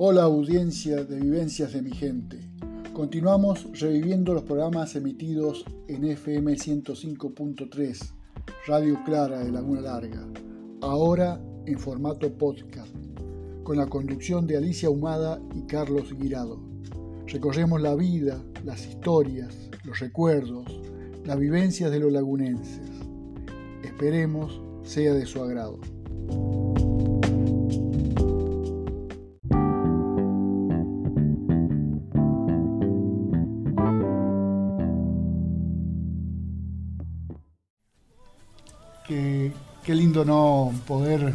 [0.00, 2.38] Hola audiencia de Vivencias de mi gente.
[2.92, 8.12] Continuamos reviviendo los programas emitidos en FM 105.3,
[8.68, 10.24] Radio Clara de Laguna Larga,
[10.82, 12.94] ahora en formato podcast,
[13.64, 16.60] con la conducción de Alicia Humada y Carlos Guirado.
[17.26, 19.52] Recorremos la vida, las historias,
[19.82, 20.80] los recuerdos,
[21.24, 22.88] las vivencias de los lagunenses.
[23.82, 25.80] Esperemos sea de su agrado.
[40.24, 41.32] No poder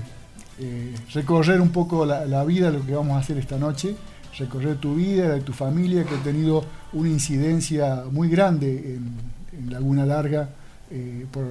[0.59, 3.95] eh, recorrer un poco la, vida, lo que vamos a hacer esta noche,
[4.37, 9.33] recorrer tu vida, la de tu familia, que ha tenido una incidencia muy grande en,
[9.69, 10.49] Laguna Larga
[10.89, 11.45] eh, por,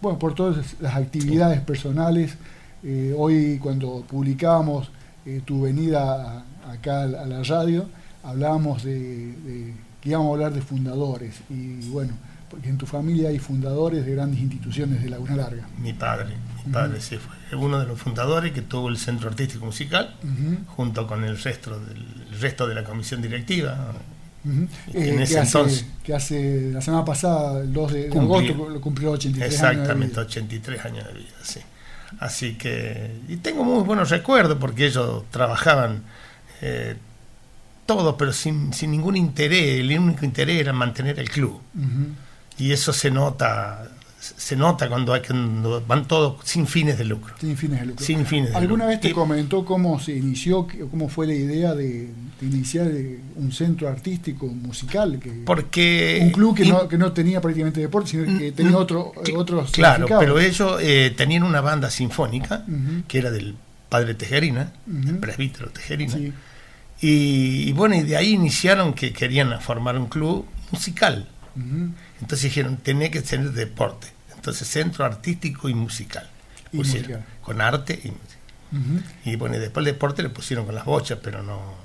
[0.00, 2.36] bueno, por todas las actividades personales.
[2.84, 4.90] Eh, hoy cuando publicábamos
[5.44, 7.86] tu venida acá a la radio,
[8.22, 12.14] hablábamos de, que íbamos a hablar de fundadores y bueno,
[12.50, 15.68] porque en tu familia hay fundadores de grandes instituciones de Laguna Larga.
[15.78, 16.34] Mi padre,
[16.68, 20.14] padre sí fue uno de los fundadores que tuvo el Centro Artístico Musical,
[20.66, 23.92] junto con el resto, del, resto de la comisión directiva.
[24.44, 25.82] En eh, ese que entonces.
[25.82, 30.36] Hace, que hace la semana pasada, el 2 de, agosto, lo cumplió 83 exactamente, años.
[30.36, 31.60] Exactamente, 83 años de vida, sí.
[32.20, 33.20] Así que.
[33.28, 36.02] Y tengo muy buenos recuerdos porque ellos trabajaban.
[36.62, 36.96] Eh,
[37.84, 41.58] todos, pero sin, sin, ningún interés, el único interés era mantener el club
[42.58, 43.88] y eso se nota
[44.20, 47.34] se nota cuando, hay, cuando van todos sin fines de lucro.
[47.40, 48.04] Sin fines de lucro.
[48.04, 52.10] Sin fines ¿Alguna vez te comentó cómo se inició, cómo fue la idea de,
[52.42, 55.20] iniciar eh, un centro artístico musical?
[55.20, 56.18] Que, Porque...
[56.22, 59.70] Un club que, no, que no tenía prácticamente deporte, sino que tenía otro, otros...
[59.70, 62.64] Claro, pero ellos eh, tenían una banda sinfónica,
[63.06, 63.54] que era del
[63.88, 66.16] padre Tejerina, el presbítero Tejerina.
[67.00, 71.28] Y, y, bueno, y de ahí iniciaron que querían formar un club musical.
[72.20, 74.08] Entonces dijeron, tenía que tener deporte.
[74.34, 76.28] Entonces, centro artístico y musical.
[77.42, 78.38] Con arte y música.
[79.24, 81.76] Y bueno, después el deporte le pusieron con las bochas, pero no.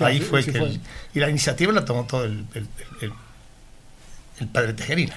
[0.00, 0.80] Ahí fue que.
[1.14, 5.16] y la iniciativa la tomó todo el, el, padre Tejerina.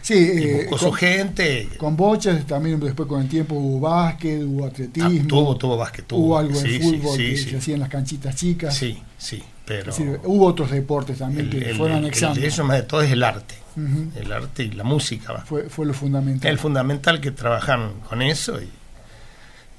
[0.00, 1.68] Sí, eh, con, su gente.
[1.76, 5.28] Con bochas, también después con el tiempo hubo básquet, hubo ah, atletismo.
[5.28, 6.26] tuvo, tuvo básquet, tuvo.
[6.26, 8.74] Hubo algo de fútbol que se hacía en las canchitas chicas.
[8.74, 9.42] Sí, sí.
[9.66, 9.92] Pero
[10.24, 12.40] hubo otros deportes también que fueron anexando.
[12.40, 13.65] Eso más de todo es el arte.
[13.76, 15.34] El arte y la música.
[15.44, 16.50] Fue, fue lo fundamental.
[16.50, 18.60] El fundamental que trabajaron con eso.
[18.60, 18.70] Y,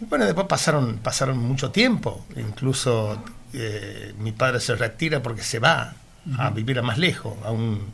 [0.02, 2.26] bueno, después pasaron, pasaron mucho tiempo.
[2.36, 5.96] Incluso eh, mi padre se retira porque se va
[6.38, 7.94] a vivir a más lejos, a un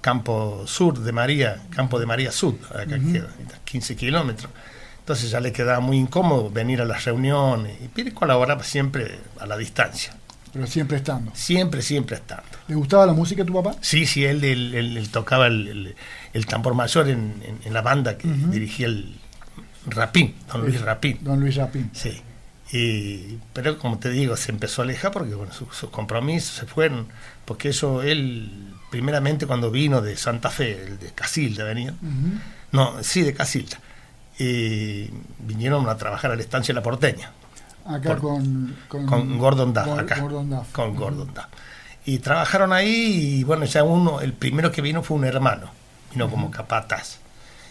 [0.00, 3.28] campo sur de María, campo de María Sur, acá queda,
[3.64, 4.50] 15 kilómetros.
[4.98, 9.46] Entonces ya le quedaba muy incómodo venir a las reuniones y Pire colaboraba siempre a
[9.46, 10.16] la distancia.
[10.54, 11.32] Pero siempre estando.
[11.34, 12.44] Siempre, siempre estando.
[12.68, 13.74] ¿Le gustaba la música a tu papá?
[13.80, 15.96] Sí, sí, él, él, tocaba el,
[16.48, 17.34] tambor mayor en,
[17.70, 19.18] la banda que dirigía el
[19.86, 21.18] Rapín, don Luis Rapín.
[21.22, 21.90] Don Luis Rapín.
[21.92, 22.22] Sí.
[22.72, 27.08] Y, pero como te digo, se empezó a alejar porque bueno, sus, compromisos se fueron,
[27.44, 31.94] porque eso él, primeramente cuando vino de Santa Fe, el de Casilda venía,
[32.70, 33.80] no, sí, de Casilda,
[34.38, 35.10] y
[35.40, 37.32] vinieron a trabajar a la estancia de La Porteña,
[37.86, 40.20] Acá con, con, Gordon Duff, acá.
[40.72, 41.44] Con Gordon Duff.
[42.06, 45.70] Y trabajaron ahí y bueno, ya uno, el primero que vino fue un hermano,
[46.12, 47.18] vino como capataz.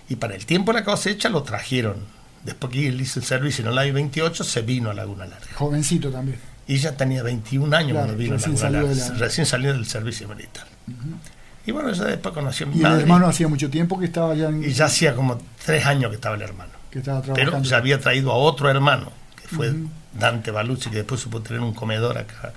[0.09, 1.97] Y para el tiempo de la cosecha lo trajeron.
[2.43, 5.47] Después que él hizo el servicio en el año 28, se vino a Laguna Larga.
[5.55, 6.37] Jovencito también.
[6.67, 9.09] Y ya tenía 21 años cuando vino a Laguna Larga.
[9.17, 10.65] Recién salió del servicio militar.
[11.65, 14.33] Y bueno, ya después conoció a mi ¿Y el hermano hacía mucho tiempo que estaba
[14.33, 16.71] allá Y ya hacía como tres años que estaba el hermano.
[16.91, 17.51] Que estaba trabajando.
[17.51, 19.73] Pero ya había traído a otro hermano, que fue
[20.13, 22.53] Dante Balucci, que después supo tener un comedor acá.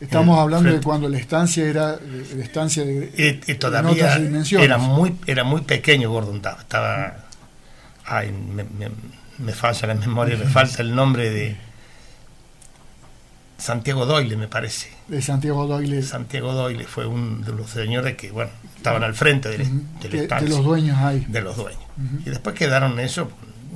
[0.00, 1.98] Estamos hablando de cuando la estancia era
[2.34, 4.16] la estancia de, y, todavía
[4.58, 7.16] era muy era muy pequeño Gordon estaba
[8.06, 8.64] ay, me,
[9.38, 11.56] me, falla la memoria me falta el nombre de
[13.58, 14.90] Santiago Doyle me parece.
[15.06, 16.02] De Santiago Doyle.
[16.02, 20.48] Santiago Doyle fue uno de los señores que bueno estaban al frente de, la estancia
[20.48, 21.26] de los dueños ahí.
[21.28, 21.82] De los dueños.
[22.24, 23.30] Y después quedaron eso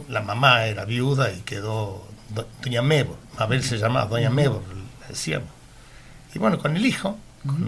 [0.09, 4.63] la mamá era viuda y quedó Doña Mebor, Mabel se llamaba Doña Mebor,
[5.09, 5.49] decíamos.
[6.35, 7.19] Y bueno, con el hijo,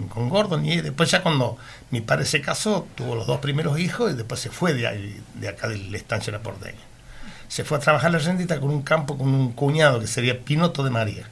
[0.09, 1.57] con, Gordon, y después ya cuando
[1.91, 5.21] mi padre se casó, tuvo los dos primeros hijos y después se fue de, ahí,
[5.35, 6.79] de acá de la estancia de la Porteña.
[7.47, 10.83] Se fue a trabajar la rendita con un campo, con un cuñado que sería Pinoto
[10.83, 11.29] de María.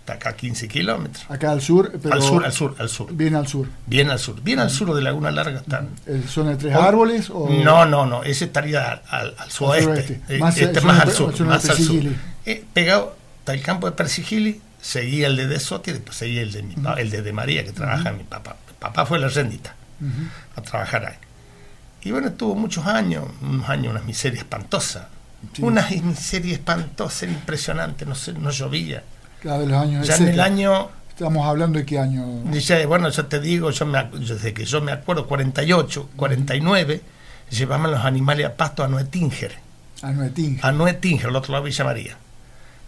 [0.00, 1.24] Está acá a 15 kilómetros.
[1.28, 3.12] Acá al sur, al sur, al sur, al sur.
[3.12, 3.68] Bien al sur.
[3.86, 4.40] Bien al sur.
[4.42, 5.90] Bien al sur de Laguna Larga están.
[6.28, 7.30] ¿Son de tres árboles?
[7.30, 7.48] O...
[7.48, 8.22] No, no, no.
[8.24, 10.20] Ese estaría al, al, suroeste.
[10.38, 11.40] Más, este más al sur.
[11.46, 12.02] Más al sur.
[12.46, 16.42] Eh, pegado está el campo de Persigili seguía el de De Soto y después seguía
[16.42, 18.56] el de, mi, el de, de María, que trabaja mi papá.
[18.66, 19.74] Mi papá fue la rendita
[20.56, 21.16] a trabajar ahí.
[22.02, 25.06] Y bueno, tuvo muchos años, unos años, unas miserias espantosas.
[25.58, 29.02] Unas miserias espantosas, impresionantes, no, sé, no llovía.
[29.42, 30.88] Los años ya en el año...
[31.08, 32.24] Estamos hablando de qué año.
[32.44, 37.02] Dice, bueno, yo te digo, yo me, desde que yo me acuerdo, 48, 49,
[37.50, 39.52] llevaban los animales a pasto a Nuetinger.
[40.00, 40.64] A Nuetinger.
[40.64, 42.16] A Nuetinger, el otro lado de Villa María.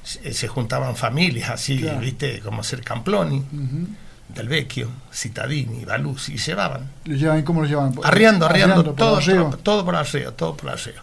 [0.03, 3.45] Se, juntaban familias así, viste, como ser Camploni.
[4.29, 6.91] Del Vecchio, Citadini, Baluzzi, y llevaban.
[7.05, 7.95] ¿Lo llevan, ¿Cómo lo llevaban?
[8.03, 11.03] Arriando, arriando, todo, por todo por arreo, todo por arreo.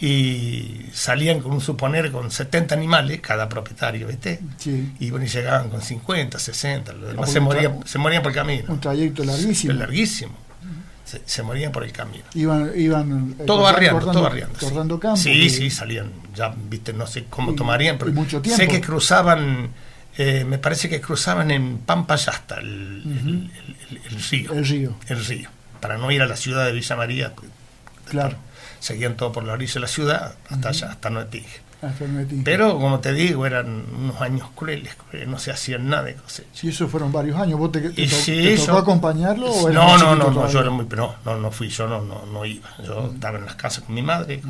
[0.00, 4.40] Y salían con un suponer con 70 animales, cada propietario, ¿viste?
[4.58, 4.92] Sí.
[4.98, 8.36] Y bueno, y llegaban con 50, 60, los demás se, morían, se morían por el
[8.36, 8.64] camino.
[8.68, 9.72] Un trayecto larguísimo.
[9.74, 10.46] larguísimo.
[11.24, 12.24] Se, morían por el camino.
[12.34, 14.58] Iban, iban eh, todo arriando, todo arriando.
[14.58, 15.20] Cortando campos.
[15.20, 18.60] Sí, sí, salían, ya, viste, no sé cómo tomarían, pero mucho tiempo.
[18.60, 19.70] sé que cruzaban
[20.18, 23.50] eh, me parece que cruzaban en Pampa Yasta el,
[23.90, 24.52] el, río.
[24.52, 24.94] El río.
[25.08, 25.50] El río.
[25.80, 27.34] Para no ir a la ciudad de Villa María.
[27.34, 27.50] Pues,
[28.08, 28.36] claro.
[28.80, 31.08] Seguían todo por la orilla de la ciudad hasta allá, hasta.
[31.08, 32.08] Hasta
[32.44, 34.96] Pero, como te digo, eran unos años crueles,
[35.26, 36.66] no se hacían nada de cosecha.
[36.66, 37.58] Y eso fueron varios años.
[37.58, 39.50] ¿Vos te, te, tocó acompañarlo?
[39.50, 42.24] O no, no, no, no, yo era muy, no, no, no fui, yo no, no,
[42.24, 42.68] no iba.
[42.82, 44.40] Yo estaba en las casas con mi madre,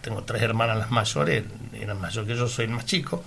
[0.00, 3.22] tengo tres hermanas las mayores, eran mayores que yo, soy el más chico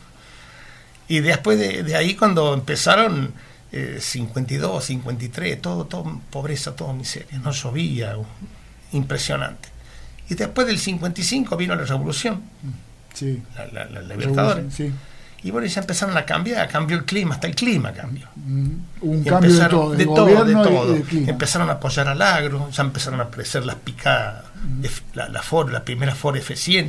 [1.07, 3.33] y después de, ahí cuando empezaron
[3.71, 8.15] eh, 52, 53, todo, todo pobreza, todo miseria, no llovía,
[8.91, 9.69] impresionante.
[10.29, 12.41] Y después del 55 vino la revolución,
[13.13, 13.41] sí.
[13.71, 14.73] la, la, Libertadores.
[14.73, 14.91] Sí.
[15.43, 18.27] Y bueno, ya empezaron a cambiar, cambió el clima, hasta el clima cambió.
[18.35, 18.69] Mm,
[19.01, 20.95] un cambio de todo, de, todo, de todo.
[21.27, 24.43] empezaron a apoyar al agro, ya empezaron a aparecer las picadas,
[25.13, 26.87] la, la, Ford, la primera Ford F100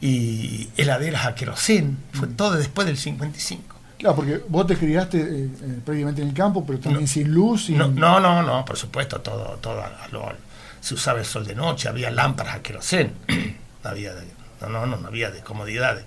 [0.00, 1.98] y heladeras a querosén.
[2.12, 3.76] Fue todo después del 55.
[3.98, 7.70] Claro, porque vos te criaste eh, eh, previamente en el campo, pero también sin luz.
[7.70, 9.82] No, no, no, por supuesto, todo, todo
[10.80, 13.12] se usaba el sol de noche, había lámparas a querosén,
[13.84, 14.24] no había, de,
[14.60, 16.04] no, no, no, había de comodidades.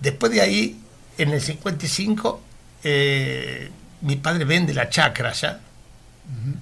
[0.00, 0.80] Después de ahí,
[1.18, 2.40] en el 55,
[2.82, 3.70] eh,
[4.00, 5.60] mi padre vende la chacra ya,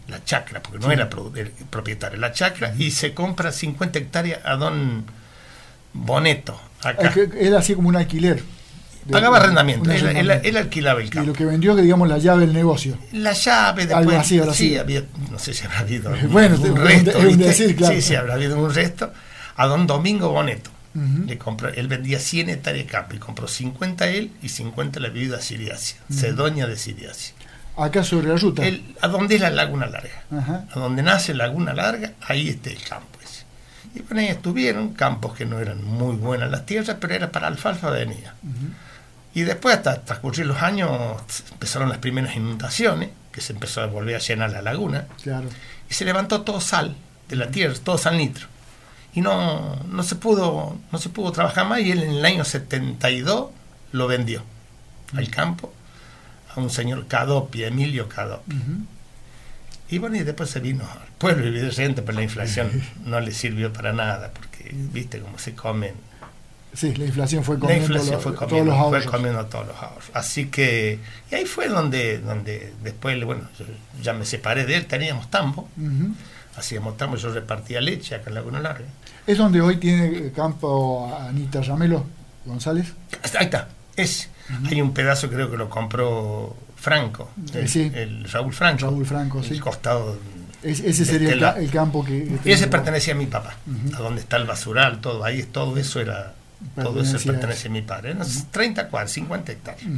[0.08, 5.04] la chacra, porque no era propietario, la chacra, y se compra 50 hectáreas a don
[5.96, 7.12] Boneto, acá.
[7.38, 8.42] Era así como un alquiler.
[9.10, 11.24] Pagaba arrendamiento, él, alquilaba el campo.
[11.24, 12.98] Y lo que vendió, que digamos, la llave del negocio.
[13.12, 14.06] La llave, después.
[14.06, 17.18] Algo así, ahora sí, había, no sé si habrá habido bueno, un, resto.
[17.18, 17.94] Un decir, claro.
[17.94, 19.12] Sí, sí, habrá habido un resto.
[19.56, 20.70] A don Domingo Boneto.
[21.26, 25.10] Le compró, él vendía 100 hectáreas de campo y compró 50 él y 50 la
[25.10, 27.34] viuda Siriacia, Sedoña de Siriacia.
[27.76, 28.62] Acá sobre la ruta.
[29.02, 30.24] a donde es la Laguna Larga.
[30.30, 33.15] A donde nace Laguna Larga, ahí está el campo.
[33.96, 37.46] Y bueno, ahí estuvieron, campos que no eran muy buenas las tierras, pero era para
[37.46, 38.34] alfalfa venía.
[39.32, 40.90] Y después, hasta transcurrir los años,
[41.50, 45.06] empezaron las primeras inundaciones, que se empezó a volver a llenar la laguna.
[45.22, 45.48] Claro.
[45.88, 46.94] Y se levantó todo sal
[47.28, 48.46] de la tierra, todo sal nitro.
[49.14, 52.44] Y no, no, se pudo, no se pudo trabajar más y él en el año
[52.44, 53.46] 72
[53.92, 54.42] lo vendió
[55.14, 55.72] al campo
[56.54, 58.56] a un señor Cadopi, Emilio Cadopi.
[59.88, 62.70] Y bueno, y después se vino al pueblo, evidentemente, pero la inflación
[63.04, 65.94] no le sirvió para nada, porque viste cómo se comen.
[66.74, 69.06] Sí, la inflación fue comiendo, fue comiendo todos los ahorros.
[69.06, 70.10] comiendo todos los ahorros.
[70.12, 70.98] Así que,
[71.30, 73.48] y ahí fue donde, donde después, bueno,
[74.02, 75.70] ya me separé de él, teníamos tambo,
[76.56, 78.84] hacíamos tambo, yo repartía leche acá en Laguna Larga.
[79.26, 82.04] ¿Es donde hoy tiene campo Anita Ramelo
[82.44, 82.92] González?
[83.38, 84.28] Ahí está, es.
[84.66, 88.82] Hay un pedazo, creo que lo compró Franco, el, Raúl Franco.
[88.84, 89.54] Raúl Franco, sí.
[89.54, 90.16] El costado.
[90.62, 92.38] ese sería el, campo que.
[92.44, 93.56] y ese pertenecía a mi papá,
[93.92, 96.34] a donde está el basural, todo ahí, todo eso era.
[96.76, 98.14] Todo eso pertenece a mi padre.
[98.52, 99.90] 30 cuadras, 50 hectáreas.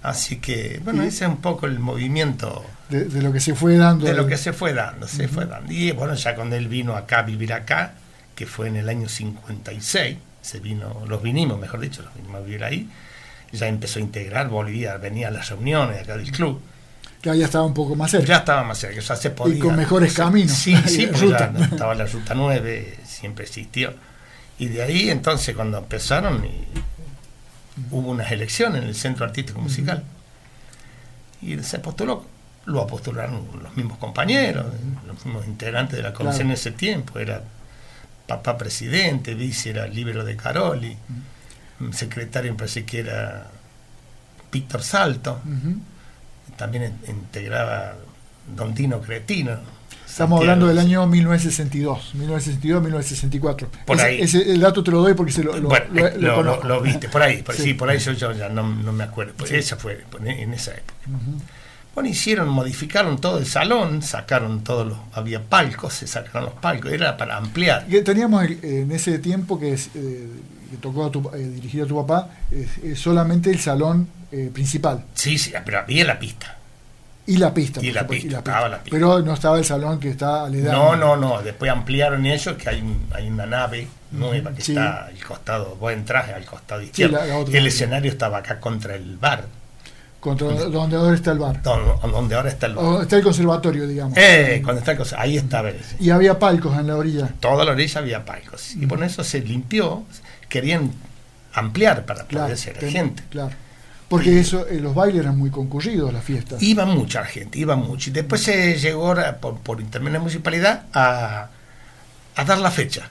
[0.00, 2.64] Así que, bueno, ese es un poco el movimiento.
[2.88, 4.06] De, lo que se fue dando.
[4.06, 5.72] De lo que se fue dando, se fue dando.
[5.72, 7.94] Y bueno, ya cuando él vino acá a vivir acá,
[8.36, 12.44] que fue en el año 56, se vino, los vinimos, mejor dicho, los vinimos a
[12.44, 12.88] vivir ahí
[13.52, 16.60] ya empezó a integrar, volvía, venía a las reuniones acá del club.
[17.20, 18.26] Que ya estaba un poco más cerca.
[18.26, 19.56] Ya estaba más cerca, ya se podía.
[19.56, 20.52] Y con mejores caminos.
[20.52, 23.94] Sí, sí, pues estaba la ruta 9, siempre existió.
[24.58, 26.46] Y de ahí entonces cuando empezaron
[27.90, 30.04] hubo unas elecciones en el Centro Artístico Musical.
[31.42, 32.24] Y se postuló,
[32.64, 34.66] lo postularon los mismos compañeros,
[35.06, 37.18] los mismos integrantes de la comisión en ese tiempo.
[37.18, 37.42] Era
[38.26, 40.96] papá presidente, vice era Libero de Caroli
[41.92, 43.50] secretario me parece que era
[44.50, 45.40] Víctor Salto,
[46.56, 47.94] también integraba
[48.54, 49.58] Don Dino Cretino,
[50.06, 53.68] Estamos hablando del año 1962, 1962, 1964.
[53.84, 54.22] Por ahí.
[54.22, 57.54] el dato te lo doy porque se lo, lo, bueno, lo, viste, por ahí, por,
[57.54, 57.74] sí.
[57.74, 59.34] por ahí yo, ya no, me acuerdo.
[59.36, 60.94] Pues Esa fue en esa época.
[61.96, 66.92] Bueno, hicieron, modificaron todo el salón, sacaron todos los, había palcos, se sacaron los palcos,
[66.92, 67.86] era para ampliar.
[68.04, 70.28] teníamos en ese tiempo que, es, eh,
[70.80, 72.28] tocó a tu, eh, dirigir a tu papá,
[72.94, 75.04] solamente el salón eh, principal.
[75.14, 76.56] Sí, sí, pero había la pista.
[77.26, 77.80] Y la pista.
[77.82, 80.50] Y la, pista, la pista, Pero no estaba el salón que está.
[80.50, 81.42] No, no, no.
[81.42, 85.76] Después ampliaron eso, que hay, hay una nave nueva que está al costado.
[85.76, 87.18] Vos entras al costado izquierdo.
[87.50, 89.46] el escenario estaba acá contra el bar.
[90.20, 91.62] Contra donde ahora está el bar.
[91.62, 93.02] Donde, ahora está el bar.
[93.02, 94.16] está el conservatorio, digamos.
[94.16, 95.70] Eh, cuando está el ahí estaba.
[96.00, 97.28] Y había palcos en la orilla.
[97.40, 98.74] Toda la orilla había palcos.
[98.74, 100.04] Y por eso se limpió.
[100.48, 100.92] Querían
[101.52, 103.22] ampliar para poder ser gente.
[103.30, 103.54] Claro.
[104.08, 106.62] Porque eso, eh, los bailes eran muy concurridos, las fiestas.
[106.62, 108.10] Iba mucha gente, iba mucho.
[108.10, 111.48] Y después se llegó por, por intermedio de la municipalidad a,
[112.36, 113.10] a dar la fecha.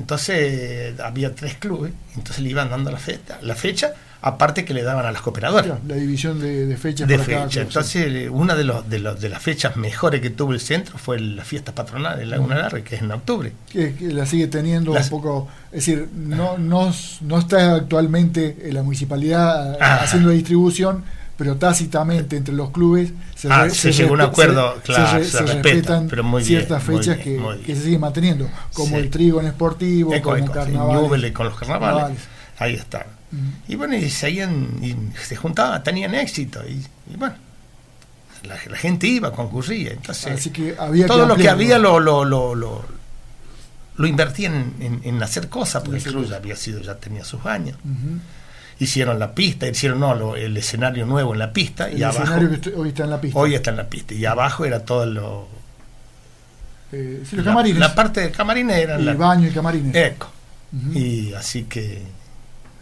[0.00, 3.94] Entonces había tres clubes, entonces le iban dando la fecha, la fecha
[4.26, 5.78] aparte que le daban a las cooperadoras.
[5.86, 7.06] la división de, fechas.
[7.06, 7.60] De fecha.
[7.60, 11.20] Entonces, una de, los, de, los, de las fechas mejores que tuvo el centro fue
[11.20, 13.52] la fiesta patronal en Laguna Larga, que es en octubre.
[13.70, 15.48] Que, la sigue teniendo un poco.
[15.70, 20.00] Es decir, no, no, no está actualmente la municipalidad ah.
[20.02, 21.04] haciendo la distribución,
[21.36, 26.08] pero tácitamente entre los clubes se, ah, se, llegó a un acuerdo, claro, se, respetan
[26.08, 30.50] pero muy ciertas fechas que, que, se siguen manteniendo, como el trigo en esportivo, como
[30.50, 31.32] carnaval.
[31.32, 32.18] con los carnavales.
[32.58, 33.06] Ahí está.
[33.68, 36.62] Y bueno, y seguían, y se juntaban, tenían éxito.
[36.66, 37.34] Y, bueno,
[38.44, 39.92] la, gente iba, concurría.
[39.92, 40.50] Entonces,
[41.06, 42.84] todo lo que había lo, lo, lo, lo,
[43.96, 47.76] lo invertían en, hacer cosas, porque el club ya había sido, ya tenía sus años.
[48.78, 51.88] Hicieron la pista, hicieron no, el escenario nuevo en la pista.
[51.88, 53.38] El y escenario que hoy está en la pista.
[53.38, 54.14] Hoy está en la pista.
[54.14, 55.48] Y abajo era todo lo.
[56.92, 57.80] Eh, los la, camarines.
[57.80, 58.96] La parte de camarines era.
[58.96, 59.94] El baño y camarines.
[59.94, 60.30] Eco.
[60.94, 62.02] Y así que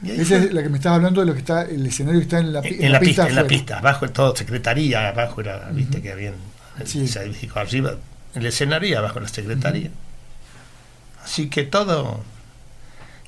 [0.03, 2.39] esa es la que me estaba hablando de lo que está, el escenario que está
[2.39, 3.29] en la, en, la, pista.
[3.29, 6.33] En la pista, abajo todo secretaría, abajo era, viste que había
[6.85, 7.09] sí.
[7.55, 7.97] arriba
[8.35, 9.91] el escenario y abajo la secretaría.
[11.25, 12.21] Así que todo.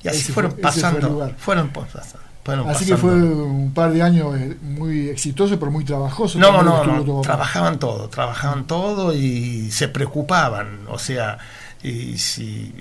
[0.03, 1.33] Y así fueron pasando.
[1.37, 2.19] Fueron pasando.
[2.67, 6.39] Así que fue un par de años eh, muy exitoso, pero muy trabajoso.
[6.39, 10.79] No, no, no, trabajaban todo, trabajaban todo y se preocupaban.
[10.87, 11.37] O sea,
[11.83, 12.73] y si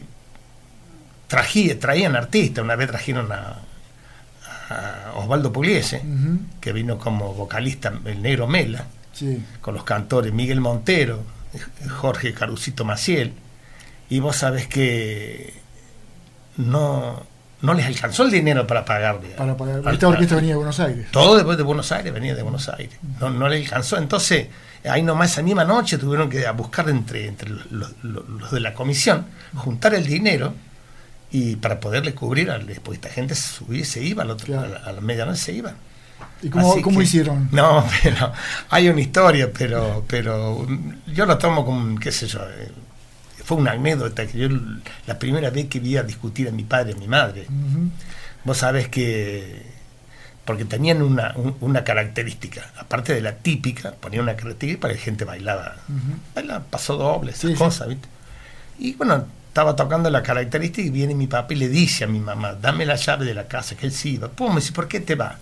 [1.80, 3.56] traían artistas, una vez trajeron a,
[5.14, 6.02] Osvaldo Pugliese,
[6.60, 8.86] que vino como vocalista, el negro Mela,
[9.60, 11.22] con los cantores Miguel Montero,
[11.88, 13.32] Jorge Carucito Maciel,
[14.08, 15.54] y vos sabés que
[16.56, 17.22] no,
[17.62, 19.30] no les alcanzó el dinero para pagarle.
[19.30, 19.82] Para pagar.
[19.92, 21.06] Esta orquesta venía de Buenos Aires.
[21.10, 22.96] Todo después de Buenos Aires, venía de Buenos Aires.
[23.20, 23.98] No, no le alcanzó.
[23.98, 24.48] Entonces,
[24.84, 29.94] ahí nomás esa misma noche tuvieron que buscar entre, entre los de la comisión, juntar
[29.94, 30.54] el dinero
[31.36, 34.90] y para poderle cubrir al después esta gente se subía se iba al otro, a,
[34.90, 35.74] la, medianoche se iba
[36.42, 37.50] ¿Y cómo, cómo hicieron?
[37.52, 38.32] No, pero
[38.70, 40.66] hay una historia, pero pero
[41.06, 42.72] yo lo tomo como, qué sé yo, eh,
[43.44, 44.48] fue una anécdota que yo
[45.06, 47.46] la primera vez que vi a discutir a mi padre y a mi madre.
[48.44, 49.62] Vos sabés que,
[50.46, 55.04] porque tenían una, una característica, aparte de la típica, ponían una característica para que la
[55.04, 55.76] gente bailaba,
[56.34, 58.08] bailaba paso doble, esas cosas, ¿viste?
[58.78, 59.26] Y bueno,
[59.56, 62.84] estaba tocando la característica y viene mi papá y le dice a mi mamá, dame
[62.84, 64.28] la llave de la casa, que él sí iba.
[64.28, 65.38] Pum, me dice, ¿por qué te va?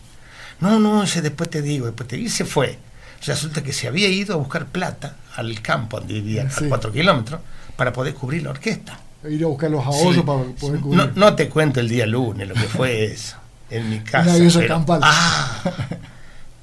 [0.60, 2.28] No, no, después te digo, después te digo.
[2.28, 2.78] Y se fue.
[3.26, 7.40] Resulta que se había ido a buscar plata al campo donde vivía, a cuatro kilómetros,
[7.74, 9.00] para poder cubrir la orquesta.
[9.28, 10.96] Ir a buscar los ahorros para poder cubrir.
[10.96, 13.36] No, no, te cuento el día lunes lo que fue eso,
[13.68, 14.32] en mi casa.
[14.60, 15.60] pero, ah,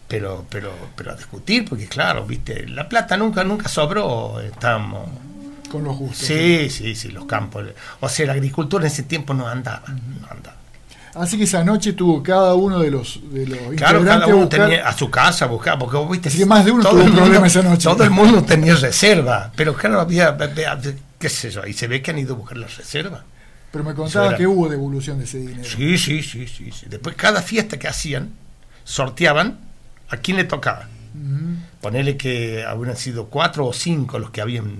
[0.07, 5.09] pero, pero, pero a discutir, porque claro, viste, la plata nunca, nunca sobró, estábamos
[5.71, 6.27] con los justos.
[6.27, 7.65] Sí, sí, sí, los campos.
[7.99, 10.57] O sea, la agricultura en ese tiempo no andaba, no andaba.
[11.13, 14.87] Así que esa noche tuvo cada uno de los, de los claro, cada uno tenía
[14.87, 16.45] a su casa buscar, porque vos viste.
[16.45, 17.83] más de uno tuvo un problema esa noche.
[17.83, 20.37] Todo el mundo tenía reserva, pero claro, había,
[21.19, 23.23] qué sé yo, y se ve que han ido a buscar la reserva.
[23.71, 25.63] Pero me contaba que hubo devolución de ese dinero.
[25.63, 26.85] Sí, sí, sí, sí, sí.
[26.89, 28.31] Después, cada fiesta que hacían,
[28.83, 29.59] sorteaban
[30.09, 30.87] a quién le tocaba.
[31.81, 34.77] Ponele que habrían sido cuatro o cinco los que habían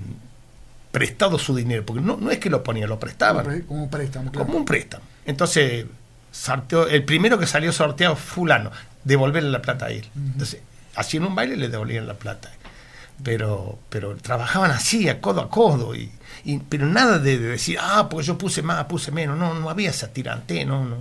[0.92, 3.62] prestado su dinero, porque no, no es que lo ponían, lo prestaban.
[3.62, 4.30] Como un préstamo.
[4.30, 5.04] Como un préstamo.
[5.24, 5.86] Entonces,
[6.30, 8.70] sorteó, el primero que salió sorteado, fulano,
[9.02, 10.08] devolverle la plata a él.
[10.14, 10.60] Entonces,
[10.94, 12.50] hacían un baile y le devolvían la plata.
[13.24, 16.10] Pero, pero trabajaban así, a codo a codo, y,
[16.68, 20.12] pero nada de, decir, ah, porque yo puse más, puse menos, no, no había esa
[20.12, 20.96] tirante, no, no,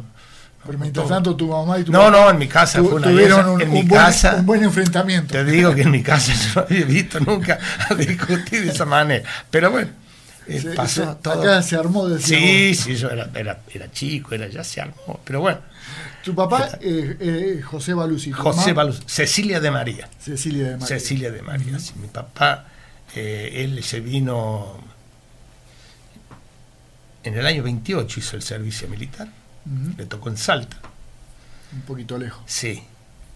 [0.65, 3.50] Pero mientras tanto tu mamá y tu No, no, en mi casa fue una tuvieron
[3.50, 5.34] un, en mi buen, casa, un buen enfrentamiento.
[5.34, 8.86] Te digo que en mi casa yo no había visto nunca a discutir de esa
[8.86, 9.27] manera.
[9.50, 9.89] Pero bueno,
[10.48, 11.41] eh, pasó se, todo.
[11.41, 15.20] Acá se armó de Sí, sí, yo era, era, era, chico, era, ya se armó.
[15.24, 15.60] Pero bueno.
[16.24, 18.32] Tu papá, eh, eh, José Balusi.
[18.32, 20.10] José Balusi, Cecilia de María.
[20.20, 20.88] Cecilia de María.
[20.88, 21.94] Cecilia de María, sí.
[22.00, 22.65] Mi papá,
[23.15, 24.80] eh, él se vino
[27.24, 29.27] en el año 28, hizo el servicio militar.
[29.98, 30.77] Le tocó en Salta.
[31.74, 32.41] Un poquito lejos.
[32.46, 32.84] Sí,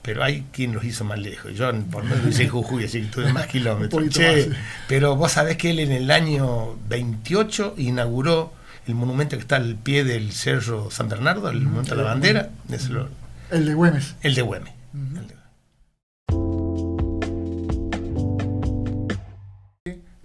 [0.01, 1.53] pero hay quien los hizo más lejos.
[1.55, 4.09] Yo por lo menos hice Jujuy, así que tuve más kilómetros.
[4.09, 4.57] Che, más.
[4.87, 8.53] Pero vos sabés que él en el año 28 inauguró
[8.87, 12.49] el monumento que está al pie del Cerro San Bernardo, el monumento a la bandera.
[12.69, 13.09] Es lo,
[13.51, 14.15] el de Güemes.
[14.21, 14.73] El de Güemes.
[14.93, 15.35] El de...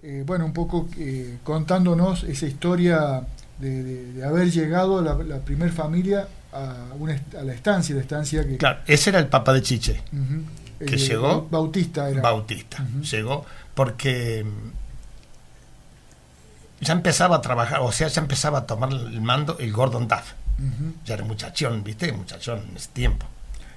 [0.03, 3.21] Eh, bueno, un poco eh, contándonos esa historia
[3.61, 8.01] de, de, de haber llegado la, la primer familia a, una, a, la estancia, la
[8.01, 8.57] estancia que...
[8.57, 10.85] Claro, ese era el papá de Chiche, uh -huh.
[10.85, 11.47] que eh, llegó...
[11.49, 12.21] Bautista era.
[12.21, 13.09] Bautista, uh -huh.
[13.09, 14.45] llegó porque
[16.81, 20.33] ya empezaba a trabajar, o sea, ya empezaba a tomar el mando el Gordon Duff.
[20.59, 20.93] Uh -huh.
[21.05, 22.11] Ya era muchachón, ¿viste?
[22.11, 23.25] Muchachón en ese tiempo.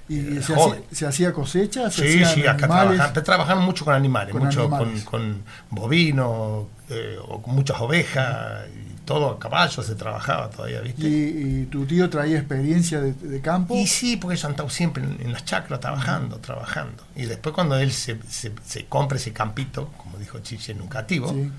[0.07, 1.89] ¿Y se hacía, se hacía, cosecha?
[1.89, 5.03] ¿Se sí, sí, acá trabajaban, trabajaban, mucho con animales, con mucho animales.
[5.03, 10.81] Con, con bovinos, eh, o con muchas ovejas, y todo a caballo se trabajaba todavía,
[10.81, 11.07] ¿viste?
[11.07, 13.75] ¿Y, y tu tío traía experiencia de, de, campo?
[13.75, 17.03] Y sí, porque yo andaba siempre en, en las chacras trabajando, trabajando.
[17.15, 20.87] Y después cuando él se, se, se, compra ese campito, como dijo Chiche en un
[20.87, 21.51] cativo, sí.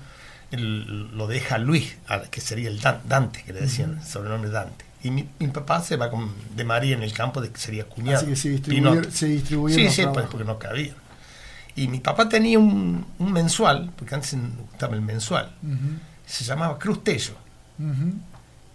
[0.51, 1.97] él, lo deja Luis,
[2.29, 4.05] que sería el Dante, que le decían, uh -huh.
[4.05, 4.85] sobrenombre Dante.
[5.03, 7.85] Y mi, mi, papá se va con, de María en el campo, de que sería
[7.85, 8.17] cuñado.
[8.17, 9.11] Así que se distribuyeron.
[9.11, 10.93] Se distribuyeron sí, sí, pues, porque no cabía.
[11.75, 14.35] Y mi papá tenía un, un, mensual, porque antes
[14.73, 15.99] estaba el mensual, uh -huh.
[16.27, 17.33] Se llamaba Cruz Tello.
[17.79, 18.13] Uh -huh.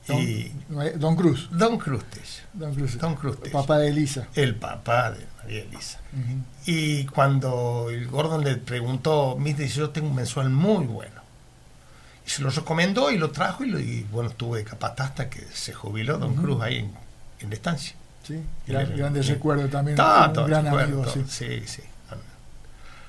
[0.09, 0.53] Don, y,
[0.97, 1.49] Don Cruz.
[1.53, 2.49] Don Cruz Tello.
[2.55, 2.99] Don Cruz.
[2.99, 3.47] Don Cruz Tello.
[3.47, 4.27] El papá de Elisa.
[4.35, 6.01] El papá de María Elisa.
[6.13, 6.43] Uh -huh.
[6.67, 11.23] Y cuando el Gordon le preguntó, dice, yo tengo un mensual muy bueno
[12.27, 15.29] y se lo recomendó y lo trajo y, lo, y bueno, estuvo de capataz hasta
[15.29, 16.43] que se jubiló Don uh -huh.
[16.43, 16.93] Cruz ahí en,
[17.41, 17.95] en, la estancia.
[18.27, 19.97] Sí, gran, grandes recuerdos también.
[19.97, 21.25] Todo, un gran recuerdo, amigo, sí.
[21.29, 21.83] sí, sí.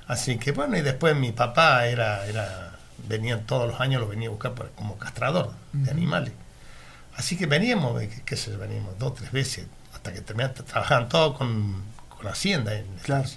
[0.08, 2.73] Así que bueno, y después mi papá era, era
[3.08, 5.84] venían todos los años, lo venía a buscar para, como castrador uh -huh.
[5.84, 6.34] de animales.
[7.16, 11.38] Así que veníamos, qué, qué sé, veníamos dos, tres veces, hasta que terminaban, trabajaban todos
[11.38, 13.30] con, con Hacienda en claro.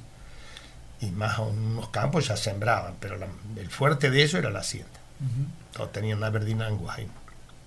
[1.01, 3.27] Y más unos campos ya sembraban, pero la,
[3.57, 4.99] el fuerte de ellos era la Hacienda.
[5.21, 5.75] Uh -huh.
[5.77, 7.09] Todos tenían una verdinangua ahí.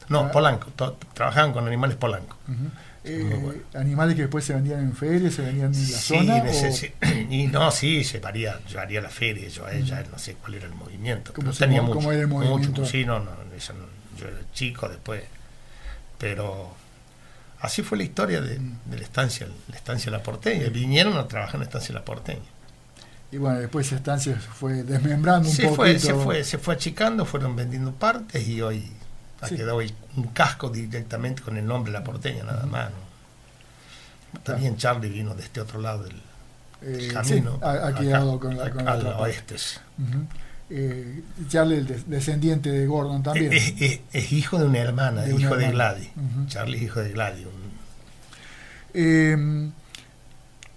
[0.07, 0.31] No, ah.
[0.31, 2.35] polanco, todos, trabajaban con animales polanco.
[2.47, 2.69] Uh -huh.
[3.03, 6.53] Eh, animales que después se vendían en ferias, se vendían en la sí, zona.
[6.53, 6.91] Sí,
[7.29, 10.73] y no, sí, llevaría a la feria, yo a ella, no sé cuál era el
[10.73, 11.33] movimiento.
[11.33, 12.81] ¿Cómo, pero tenía cómo, mucho, cómo era el movimiento?
[12.81, 13.39] Mucho, sí, no, no, no,
[14.17, 15.23] yo era chico después.
[16.17, 16.75] Pero
[17.61, 20.67] así fue la historia de, de la estancia, la estancia La Porteña.
[20.69, 22.41] Vinieron a trabajar en la estancia La Porteña.
[23.31, 25.75] Y bueno, después esa estancia se fue desmembrando un se poquito.
[25.75, 28.91] Fue, se, fue, se fue achicando, fueron vendiendo partes y hoy
[29.41, 29.55] ha sí.
[29.55, 32.89] quedado hoy un casco directamente con el nombre La Porteña, nada más.
[32.89, 34.39] ¿no?
[34.41, 36.21] También Charlie vino de este otro lado del,
[36.81, 37.53] eh, camino.
[37.53, 39.55] Sí, ha, ha quedado con la, con la al oeste.
[39.55, 40.25] Uh -huh.
[40.69, 43.51] eh, Charlie, el descendiente de Gordon también.
[43.53, 45.71] Es, es, es hijo de una hermana, de hijo una de.
[45.71, 46.09] Gladys.
[46.15, 46.47] Uh -huh.
[46.47, 47.45] Charlie es hijo de Gladys.
[47.45, 47.69] Un...
[48.93, 49.71] Eh,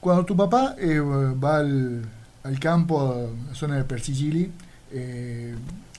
[0.01, 2.05] cuando tu papá eh, va al,
[2.43, 4.51] al campo, a la zona de Persigili,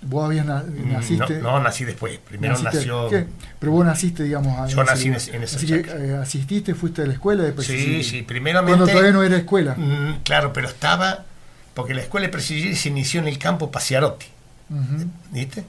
[0.05, 1.39] vos habías na naciste.
[1.39, 2.19] No, no, nací después.
[2.19, 3.09] Primero naciste, nació.
[3.09, 3.25] ¿qué?
[3.59, 4.71] Pero vos naciste, digamos.
[4.71, 7.51] Yo nací en, ese, en esa Así que eh, asististe, fuiste a la escuela de
[7.51, 8.03] Persigili.
[8.03, 8.77] Sí, sí, primeramente.
[8.77, 9.75] Cuando todavía no era escuela.
[9.75, 11.25] Mm, claro, pero estaba.
[11.73, 14.27] Porque la escuela de Persigili se inició en el campo Paciarotti.
[14.69, 15.07] Uh -huh.
[15.31, 15.65] ¿Viste?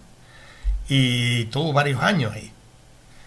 [0.88, 2.52] Y tuvo varios años ahí.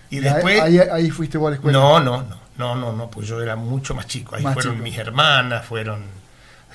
[0.10, 0.62] Y después.
[0.62, 1.78] Ahí, ahí, ahí, fuiste vos a la escuela.
[1.78, 2.48] No, no, no.
[2.58, 4.36] No, no, no, pues yo era mucho más chico.
[4.36, 4.84] Ahí más fueron chico.
[4.84, 6.02] mis hermanas, fueron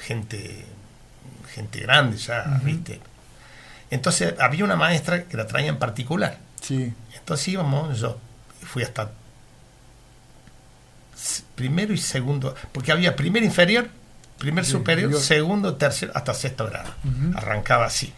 [0.07, 0.65] gente
[1.53, 2.65] gente grande ya, uh -huh.
[2.65, 3.01] ¿viste?
[3.93, 6.39] Entonces había una maestra que la traía en particular.
[6.63, 6.95] Sí.
[7.15, 8.19] Entonces íbamos, yo
[8.63, 9.11] fui hasta
[11.55, 13.91] primero y segundo, porque había primer inferior,
[14.39, 15.19] primer sí, superior, yo...
[15.21, 16.91] segundo, tercero, hasta sexto grado.
[17.05, 17.37] Uh -huh.
[17.37, 18.15] Arrancaba así.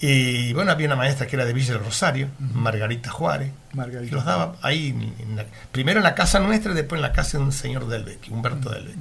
[0.00, 2.52] Y bueno, había una maestra que era de Villa del Rosario, uh -huh.
[2.54, 4.08] Margarita Juárez, Margarita.
[4.08, 7.12] que los daba ahí, en la, primero en la casa nuestra y después en la
[7.12, 8.84] casa de un señor del Vecchio, Humberto uh -huh.
[8.84, 8.96] del.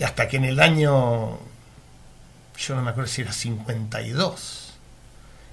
[0.00, 1.38] Y hasta que en el año
[2.56, 4.74] yo no me acuerdo si era 52,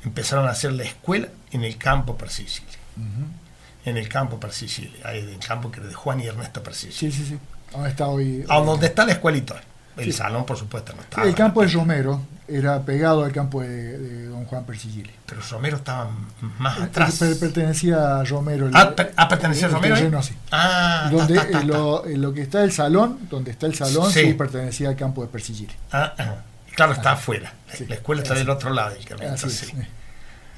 [0.06, 2.68] empezaron a hacer la escuela en el campo Persicili.
[2.98, 3.86] Uh -huh.
[3.86, 7.12] En el campo Persicili, ahí en el campo que era de Juan y Ernesto Persicili.
[7.12, 7.40] Sí, sí, sí.
[7.72, 8.46] ¿Dónde está hoy?
[8.48, 9.62] A donde está la escuelita.
[9.98, 11.28] El salón, por supuesto, no estaba.
[11.28, 15.12] El campo de Romero era pegado al campo de, don Juan Persigili.
[15.26, 16.10] Pero Romero estaba
[16.58, 17.20] más eh, atrás.
[17.40, 18.70] pertenecía a Romero.
[18.74, 20.22] ah, ah pertenecía a Romero.
[20.52, 24.96] Ah, donde Lo, lo, que está el salón, donde está el salón, sí, pertenecía al
[24.96, 25.74] campo de Persigili.
[25.92, 26.36] Ah, ah.
[26.76, 27.54] Claro, está afuera.
[27.88, 29.38] La escuela está del otro lado del camino.
[29.38, 29.72] sí.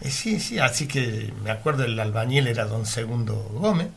[0.01, 3.87] Eh, sí, sí, así que me acuerdo el albañil era don Segundo Gómez,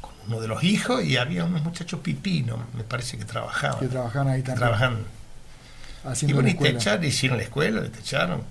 [0.00, 3.80] con uno de los hijos, y había unos muchachos pipinos, me parece que trabajaban.
[3.80, 4.58] Que trabajaban ahí también.
[4.58, 4.98] Trabajan.
[6.22, 8.44] y bueno, y te echaron, hicieron la escuela, te echaron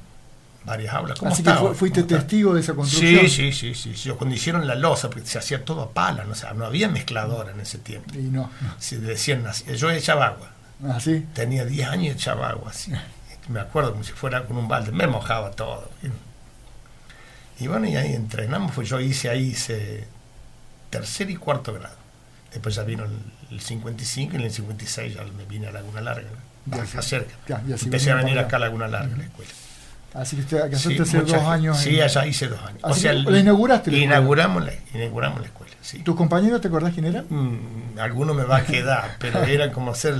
[0.65, 1.23] varias aulas.
[1.23, 3.29] Así que fuiste testigo de esa construcción.
[3.29, 4.09] Sí, sí, sí, sí.
[4.11, 7.61] Cuando hicieron la losa, porque se hacía todo a pala, no, no había mezcladora en
[7.61, 8.13] ese tiempo.
[8.13, 8.49] Y no.
[8.79, 9.45] Se decían,
[9.77, 10.50] yo echaba agua.
[10.83, 10.99] ¿Ah?
[11.33, 12.91] Tenía 10 años y echaba agua, así
[13.51, 15.89] me acuerdo como si fuera con un balde, me mojaba todo.
[17.59, 20.07] Y bueno, y ahí entrenamos, pues yo hice ahí hice
[20.89, 21.95] tercer y cuarto grado.
[22.51, 23.05] Después ya vino
[23.49, 26.29] el, 55 y en el 56 ya me vine a Laguna Larga,
[26.71, 27.33] acá cerca.
[27.67, 29.51] Empecé a venir acá a Laguna Larga, la escuela.
[30.13, 31.77] Así que usted sí, hace dos años.
[31.77, 32.81] Sí, allá hice dos años.
[32.83, 33.95] o sea, ¿La inauguraste?
[33.95, 35.99] inauguramos, la, inauguramos la escuela, sí.
[35.99, 37.25] ¿Tus compañeros te acordás quién eran?
[37.29, 40.15] Mm, alguno me va a quedar, pero eran como ser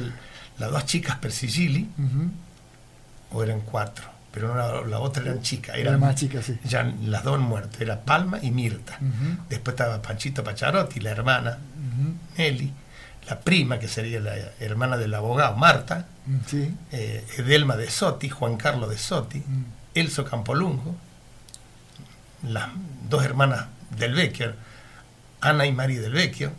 [0.61, 1.89] las dos chicas Persigili,
[3.31, 5.75] o eran cuatro, pero la otra eran chicas.
[5.75, 6.57] Eran, más chicas, sí.
[6.63, 8.99] Ya las dos muertas, era Palma y Mirta.
[9.49, 11.57] Después estaba Panchito Pacharotti, la hermana,
[12.37, 12.71] Nelly,
[13.27, 16.75] la prima, que sería la hermana del abogado, Marta, mm, sí.
[16.91, 19.43] Eh, Edelma de Sotti, Juan Carlos de Sotti,
[19.93, 20.95] Elso Campolungo,
[22.47, 22.69] las
[23.09, 23.65] dos hermanas
[23.97, 24.53] del Vecchio,
[25.41, 26.51] Ana y María del Vecchio,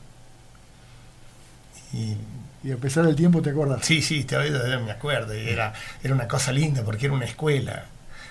[1.92, 2.16] y
[2.64, 3.84] y a pesar del tiempo te acuerdas.
[3.84, 4.36] Sí, sí, te
[4.78, 5.32] me acuerdo.
[5.32, 5.72] Era,
[6.02, 7.86] era una cosa linda porque era una escuela.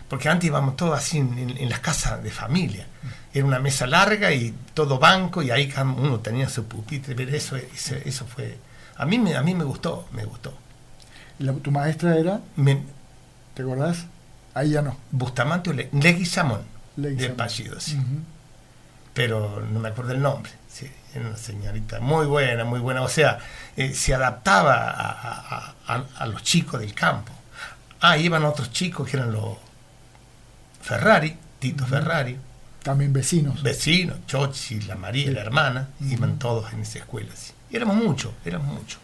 [0.07, 2.85] Porque antes íbamos todos así en, las casas de familia.
[3.33, 7.15] Era una mesa larga y todo banco y ahí cada uno tenía su pupitre.
[7.15, 8.57] Pero eso, eso, fue...
[8.97, 10.53] A mí, me, a mí me gustó, me gustó.
[11.61, 12.41] ¿Tu maestra era?
[13.53, 14.05] ¿Te acordás?
[14.53, 14.97] Ahí ya no.
[15.11, 16.61] Bustamante o Leguizamón,
[16.95, 17.97] de apellido, sí.
[19.13, 20.51] Pero no me acuerdo el nombre.
[21.11, 23.01] Sí, era una señorita muy buena, muy buena.
[23.01, 23.39] O sea,
[23.75, 27.31] eh, se adaptaba a, los chicos del campo.
[27.99, 29.57] Ah, iban otros chicos que eran los
[30.81, 32.37] Ferrari, Tito Ferrari.
[32.83, 33.61] También vecinos.
[33.61, 37.29] Vecinos, Chochi, la María, la hermana, iban todos en esa escuela.
[37.69, 38.99] Y éramos muchos, éramos muchos.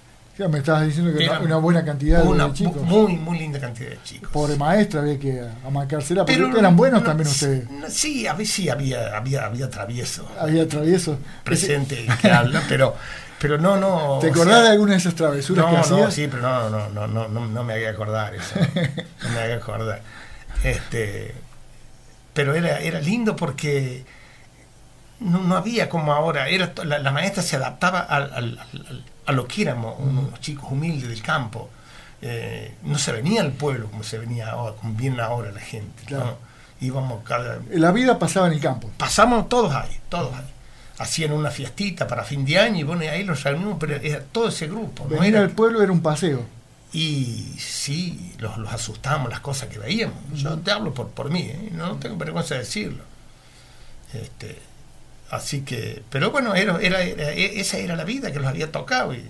[0.48, 2.82] Me estabas diciendo que era una buena cantidad de chicos.
[2.84, 4.30] Muy, muy linda cantidad de chicos.
[4.32, 7.68] Pobre maestra, había que amarcársela, pero eran buenos también ustedes.
[7.90, 10.30] sí, a veces sí había, había, había travieso.
[10.40, 11.18] Había travieso.
[11.44, 12.96] Presente que habla, pero
[13.40, 14.18] pero no, no.
[14.20, 16.00] ¿Te acordás de alguna de esas travesuras no, que hacías?
[16.00, 18.56] No, sí, pero no, no, no, no, no, no me haga acordar eso.
[19.24, 20.02] No me haga acordar.
[20.64, 21.36] Este,
[22.34, 24.06] pero era, era lindo porque
[25.20, 26.50] no, no había como ahora.
[26.50, 28.60] Era, la, maestra se adaptaba al,
[29.28, 31.70] a lo que éramos, unos chicos humildes del campo.
[32.22, 36.04] Eh, no se venía al pueblo como se venía ahora, como viene ahora la gente.
[36.06, 36.40] Claro.
[36.82, 37.60] Íbamos cada...
[37.70, 38.90] La vida pasaba en el campo.
[38.98, 40.58] Pasamos todos ahí, todos ahí
[41.00, 44.48] hacían una fiestita para fin de año y bueno, ahí los reunimos, pero era todo
[44.48, 45.08] ese grupo.
[45.08, 46.44] Venir al pueblo era un paseo.
[46.94, 50.18] Y sí, los, los asustamos las cosas que veíamos.
[50.34, 51.70] Yo te hablo por, por mí, ¿eh?
[51.74, 53.04] no tengo vergüenza de decirlo.
[54.14, 54.60] Este,
[55.30, 59.14] así que, pero bueno, era, era, e, esa era la vida que los había tocado.
[59.14, 59.24] Y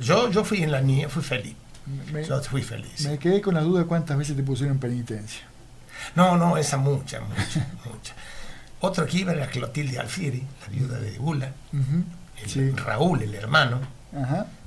[0.00, 1.54] yo, yo fui en la niña, fui feliz.
[2.28, 3.06] yo fui feliz.
[3.06, 5.42] Me quedé con la duda de cuántas veces te pusieron penitencia.
[6.14, 8.14] No, no, esa mucha, mucha, mucha.
[8.80, 11.52] Otro que iba era Clotilde Alfieri, la viuda de Bula,
[12.76, 13.80] Raúl, el hermano.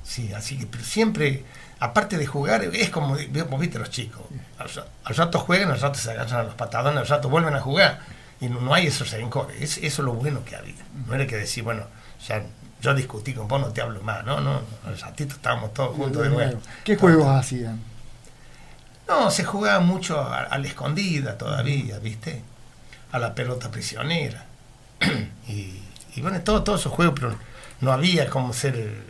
[0.03, 1.43] Sí, así que, pero siempre,
[1.79, 4.21] aparte de jugar, es como, como viste los chicos.
[4.59, 8.01] Al, rato juegan, al rato se agachan a los patadones, al rato vuelven a jugar.
[8.43, 9.61] Y no, hay esos rencores.
[9.61, 10.75] Es, eso es lo bueno que había.
[11.07, 11.85] No era que decir, bueno,
[12.27, 12.43] ya
[12.81, 14.25] yo discutí con vos, no te hablo más.
[14.25, 16.59] No, no, al ratito estábamos todos juntos de nuevo.
[16.83, 17.79] ¿Qué juegos hacían?
[19.07, 22.43] No, se jugaba mucho a la escondida todavía, ¿viste?
[23.13, 24.43] a la pelota prisionera.
[25.47, 27.35] y, bueno, todos todo esos juegos, pero
[27.79, 29.03] no había como ser,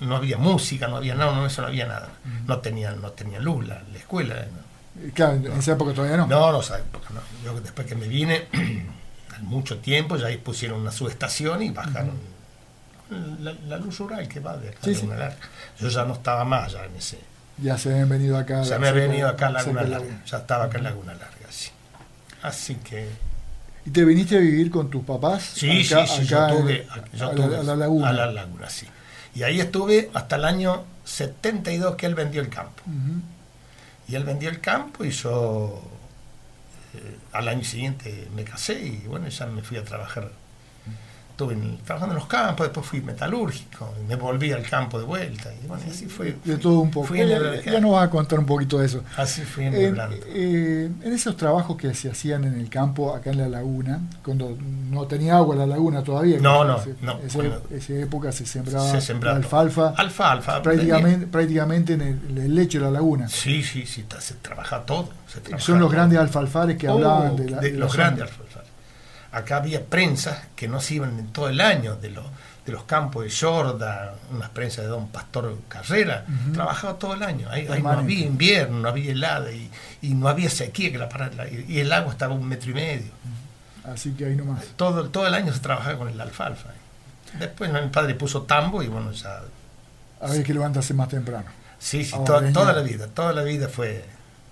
[0.00, 2.10] no había música, no había nada, no, eso no había nada.
[2.46, 4.46] No tenían, no tenía luz la, escuela.
[5.14, 6.26] Claro, en esa época todavía no.
[6.26, 7.20] No, no, esa época no.
[7.44, 8.48] Yo después que me vine,
[9.42, 12.18] mucho tiempo, ya ahí pusieron una subestación y bajaron
[13.10, 15.36] la, luz rural que va de acá Larga.
[15.78, 17.18] Yo ya no estaba más ya en ese.
[17.58, 18.62] Ya se habían venido acá.
[18.62, 20.22] Ya me había venido acá a Laguna Larga.
[20.26, 21.70] Ya estaba acá en Laguna Larga, sí.
[22.42, 23.08] Así que.
[23.84, 25.42] ¿Y te viniste a vivir con tus papás?
[25.54, 28.08] Sí, sí, sí, yo tuve, a, la, laguna.
[28.08, 28.86] A la laguna, sí.
[29.34, 32.82] Y ahí estuve hasta el año 72 que él vendió el campo.
[34.08, 35.82] Y él vendió el campo y yo
[36.94, 40.32] eh, al año siguiente me casé y bueno, ya me fui a trabajar
[41.38, 45.50] estuve trabajando en los campos, después fui metalúrgico, me volví al campo de vuelta.
[45.62, 46.36] Y bueno, así fue.
[46.44, 47.14] De todo un poco.
[47.14, 49.04] Eh, ya, nos vas a contar un poquito de eso.
[49.16, 53.38] Así fui en, eh, en esos trabajos que se hacían en el campo, acá en
[53.38, 54.58] la laguna, cuando
[54.90, 56.40] no tenía agua la laguna todavía.
[56.40, 57.20] No, no, no.
[57.70, 58.90] esa época se sembraba,
[59.32, 59.90] alfalfa.
[59.96, 60.60] Alfalfa.
[60.60, 63.28] Prácticamente, prácticamente en el, lecho de la laguna.
[63.28, 65.10] Sí, sí, sí, se trabaja todo.
[65.58, 68.47] Son los grandes alfalfares que hablaban de, la, de, los grandes alfalfares
[69.32, 72.24] acá había prensas que no se iban en todo el año, de, los
[72.64, 77.48] de los campos de Jorda, unas prensas de Don Pastor Carrera, trabajaba todo el año.
[77.50, 79.70] Ahí, no había invierno, no había helada y,
[80.02, 83.10] no había sequía que la parara, y el agua estaba un metro y medio.
[83.84, 84.66] Así que ahí nomás.
[84.76, 86.70] Todo, todo el año se trabajaba con el alfalfa.
[87.38, 89.40] Después mi padre puso tambo y bueno, ya.
[90.20, 91.46] A ver que levantarse más temprano.
[91.78, 94.04] Sí, sí, toda la vida, toda la vida fue.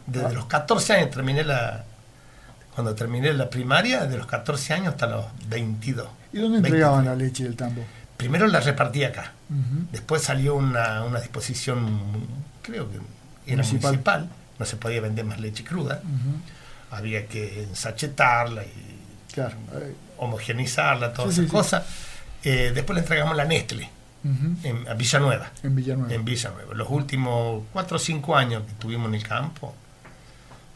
[0.07, 0.33] Desde ah.
[0.33, 1.85] los 14 años terminé la,
[2.77, 6.07] cuando terminé la primaria, de los 14 años hasta los 22.
[6.35, 7.83] ¿Y dónde entregaban la leche del tambo?
[8.19, 9.33] Primero la repartí acá.
[9.91, 12.01] Después salió una, disposición,
[12.61, 12.99] creo que
[13.51, 14.29] era municipal.
[14.59, 16.03] No se podía vender más leche cruda.
[16.91, 18.97] Había que ensachetarla y
[20.19, 21.83] homogenizarla, todas esas cosas.
[22.45, 23.89] Eh, después le entregamos la Nestle.
[24.65, 25.51] en, a Villanueva.
[25.63, 26.15] En Villanueva.
[26.15, 26.75] En Villanueva.
[26.75, 29.75] Los últimos 4 o 5 años que estuvimos en el campo,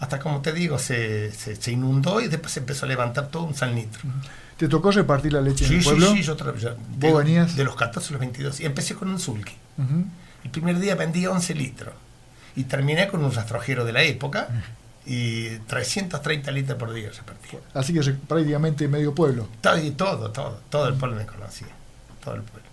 [0.00, 3.54] hasta como te digo, se, se, inundó y después se empezó a levantar todo un
[3.54, 4.00] salnitro.
[4.56, 6.10] ¿Te tocó repartir la leche en el pueblo?
[6.12, 6.36] Sí, sí, yo
[6.96, 7.54] ¿Vos venías?
[7.54, 8.60] De los 14 a los 22.
[8.60, 9.52] Y empecé con un sulky.
[10.42, 11.94] El primer día vendí 11 litros.
[12.56, 14.48] Y terminé con un rastrojero de la época.
[15.04, 17.58] Y 330 litros por día repartía.
[17.74, 19.48] Así que prácticamente medio pueblo.
[19.60, 20.60] Todo, todo, todo.
[20.70, 21.68] Todo el pueblo me conocía.
[22.24, 22.68] Todo el pueblo.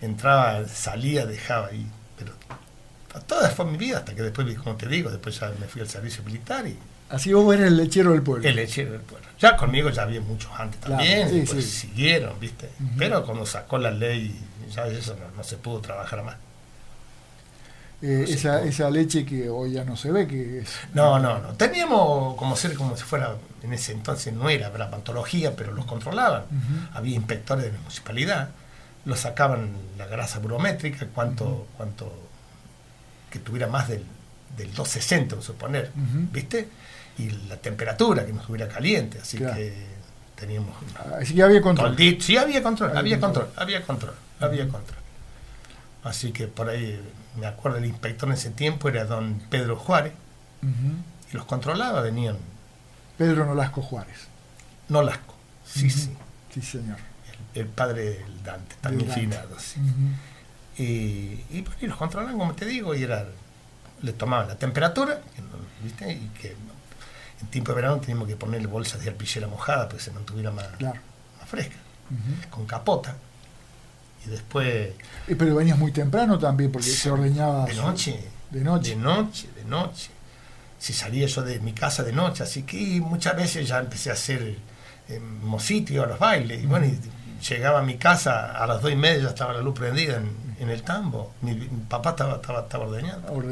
[0.00, 1.86] Entraba, salía, dejaba ahí.
[2.16, 2.32] Pero
[3.18, 5.88] toda fue mi vida, hasta que después, como te digo, después ya me fui al
[5.88, 6.76] servicio militar y...
[7.08, 8.48] Así vos eres el lechero del pueblo.
[8.48, 9.26] El lechero del pueblo.
[9.40, 12.70] Ya conmigo ya había muchos antes también, pues siguieron, ¿viste?
[12.96, 14.38] Pero cuando sacó la ley,
[14.72, 16.36] ya eso no, se pudo trabajar más.
[18.02, 20.70] Eh, esa, esa leche que hoy ya no se ve que es...
[20.94, 21.48] No, no, no.
[21.54, 25.86] Teníamos como ser como si fuera, en ese entonces no era la pantología, pero los
[25.86, 26.44] controlaban.
[26.94, 28.50] Había inspectores de la municipalidad,
[29.04, 32.29] los sacaban la grasa brométrica, cuánto, cuánto
[33.30, 34.04] que tuviera más del,
[34.56, 35.90] del 260, vamos a suponer,
[36.32, 36.68] ¿viste?
[37.18, 39.86] Y la temperatura, que no estuviera caliente, así que
[40.34, 40.74] teníamos...
[41.20, 41.96] Así que había control.
[42.20, 44.98] Sí, había control, había control, había control, había control.
[46.02, 47.00] Así que por ahí,
[47.38, 50.12] me acuerdo, el inspector en ese tiempo era don Pedro Juárez,
[50.62, 52.36] y los controlaba, venían...
[53.16, 54.28] Pedro Nolasco Juárez.
[54.88, 56.10] Nolasco, sí, sí.
[56.52, 56.96] Sí, señor.
[57.54, 59.80] El, padre del Dante, también finado, sí.
[60.78, 63.26] Y, y, los controlaban, como te digo, y era,
[64.02, 65.20] le tomaban la temperatura,
[65.82, 66.12] ¿viste?
[66.12, 66.56] y que
[67.42, 70.50] en tiempo de verano teníamos que ponerle bolsas de arpillera mojada para que se mantuviera
[70.50, 71.76] más, más fresca,
[72.50, 73.16] con capota.
[74.26, 74.90] Y después...
[75.26, 77.64] Pero venías muy temprano también, porque se ordeñaba...
[77.64, 78.20] De noche.
[78.50, 78.90] De noche.
[78.90, 80.10] De noche, de noche.
[80.78, 84.14] Si salía yo de mi casa de noche, así que muchas veces ya empecé a
[84.14, 84.56] hacer
[85.08, 86.86] eh, mosito, a los bailes, y bueno,
[87.48, 90.49] llegaba a mi casa a las dos y media ya estaba la luz prendida en,
[90.60, 91.32] en el tambo.
[91.40, 91.54] Mi,
[91.88, 93.42] papá estaba, estaba, estaba ordeñando.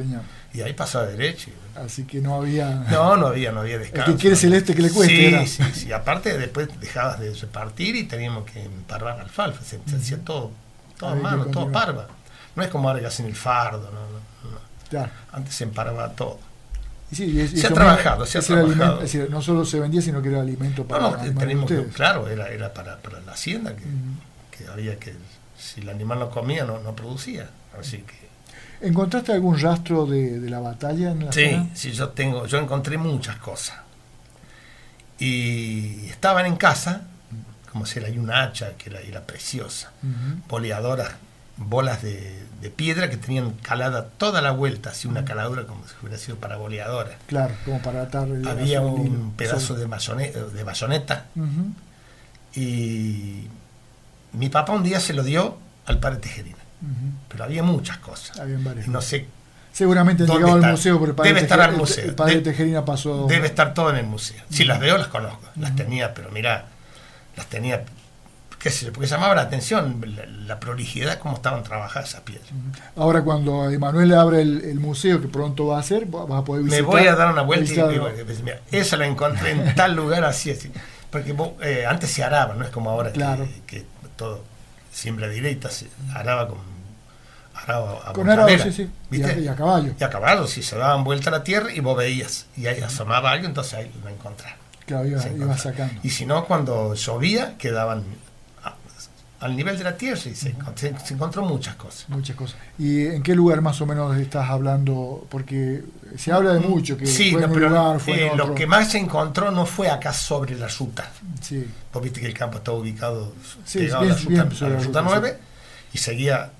[0.53, 1.51] Y ahí pasaba derecho.
[1.75, 2.71] Así que no había.
[2.91, 4.11] No, no había, no había descanso.
[4.11, 5.47] El que quiere celeste que le cueste.
[5.47, 5.93] Sí, sí, sí.
[5.93, 9.65] Aparte, después dejabas de repartir y teníamos que emparvar alfalfa.
[9.65, 10.53] Se, hacía todo,
[10.99, 12.09] todo a mano, todo parva.
[12.55, 15.01] No es como ahora que hacen el fardo, no,
[15.33, 16.39] Antes se emparaba todo.
[17.11, 18.97] se ha trabajado, se ha trabajado.
[18.97, 22.29] es decir, no solo se vendía, sino que era alimento para no, no, tenemos, Claro,
[22.29, 23.85] era, era para, para la hacienda que,
[24.57, 25.15] que había que
[25.59, 27.51] si el animal no comía, no, no producía.
[27.79, 28.29] Así que.
[28.81, 33.37] ¿Encontraste algún rastro de, la batalla en la Sí, sí, yo tengo, yo encontré muchas
[33.37, 33.79] cosas.
[35.19, 37.03] Y estaban en casa,
[37.73, 39.91] como si era una hacha que era, era preciosa,
[40.49, 41.15] boleadoras,
[41.57, 46.19] bolas de, piedra que tenían calada toda la vuelta, así una caladura como si hubiera
[46.19, 47.19] sido para boleadora.
[47.27, 51.27] Claro, como para atar Había un pedazo de, de bayoneta
[52.55, 53.49] y
[54.39, 56.57] mi papá un día se lo dio al padre Tejerina,
[57.29, 58.39] pero había muchas cosas.
[58.39, 58.89] Había varias.
[58.89, 59.27] no sé.
[59.73, 62.05] Seguramente llegado al museo, pero el padre debe estar al museo.
[62.05, 63.27] El padre Tejerina pasó.
[63.27, 64.43] Debe estar todo en el museo.
[64.51, 65.43] Si las veo, las conozco.
[65.57, 66.67] Las tenía, pero mira,
[67.37, 67.85] las tenía.
[68.59, 70.03] ¿Qué sé Porque llamaba la atención
[70.49, 72.49] la, prolijidad, cómo estaban trabajadas esas piedras.
[72.97, 76.85] Ahora, cuando Emanuel abre el, museo, que pronto va a hacer, vas a poder visitar.
[76.85, 78.09] Me voy a dar una vuelta y digo,
[78.43, 80.73] mira, esa la encontré en tal lugar así, así.
[81.11, 83.47] Porque eh, antes se araba, no es como ahora claro.
[83.67, 83.87] que
[84.19, 84.43] todo
[84.93, 85.71] siembra directa,
[86.15, 86.59] araba con
[87.55, 88.91] araba a con araba, sí, sí.
[89.11, 89.95] Y, a, caballo.
[89.99, 92.81] Y a caballo, si se daban vuelta a la tierra y vos veías, y ahí
[92.81, 94.57] asomaba algo, entonces ahí lo encontrar.
[94.87, 95.95] Claro, iba, iba sacando.
[96.03, 98.05] Y si no, cuando llovía, quedaban
[99.41, 102.09] al nivel de la tierra y se, se, encontró muchas cosas.
[102.09, 102.57] Muchas cosas.
[102.79, 105.27] ¿Y en qué lugar más o menos estás hablando?
[105.29, 105.85] Porque
[106.17, 108.49] se habla de mucho, que sí, fue en un lugar, fue en otro.
[108.49, 111.11] lo que más se encontró no fue acá sobre la ruta.
[111.41, 111.65] Sí.
[111.93, 113.33] Vos viste que el campo estaba ubicado
[113.65, 115.39] sí, pegado bien, a la ruta, la ruta 9
[115.93, 116.51] y seguía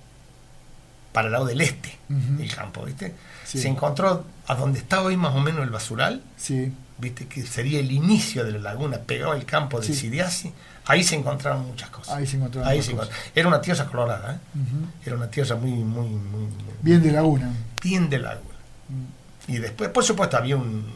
[1.13, 3.15] para el lado del este el campo, ¿viste?
[3.45, 6.73] Se encontró a donde está hoy más o menos el basural, sí.
[6.99, 7.27] ¿viste?
[7.27, 10.53] Que sería el inicio de la laguna, pegado al campo de Sidiasi
[10.89, 12.17] Ahí se encontraron muchas cosas.
[12.17, 12.97] Ahí se encontraron Ahí se
[13.35, 14.59] Era una tierra colorada, ¿eh?
[15.05, 16.49] Era una tierra muy, muy, muy,
[16.81, 17.53] Bien de laguna.
[17.83, 18.55] Bien de laguna.
[18.89, 19.53] Mm.
[19.53, 20.91] Y después, por supuesto, había un,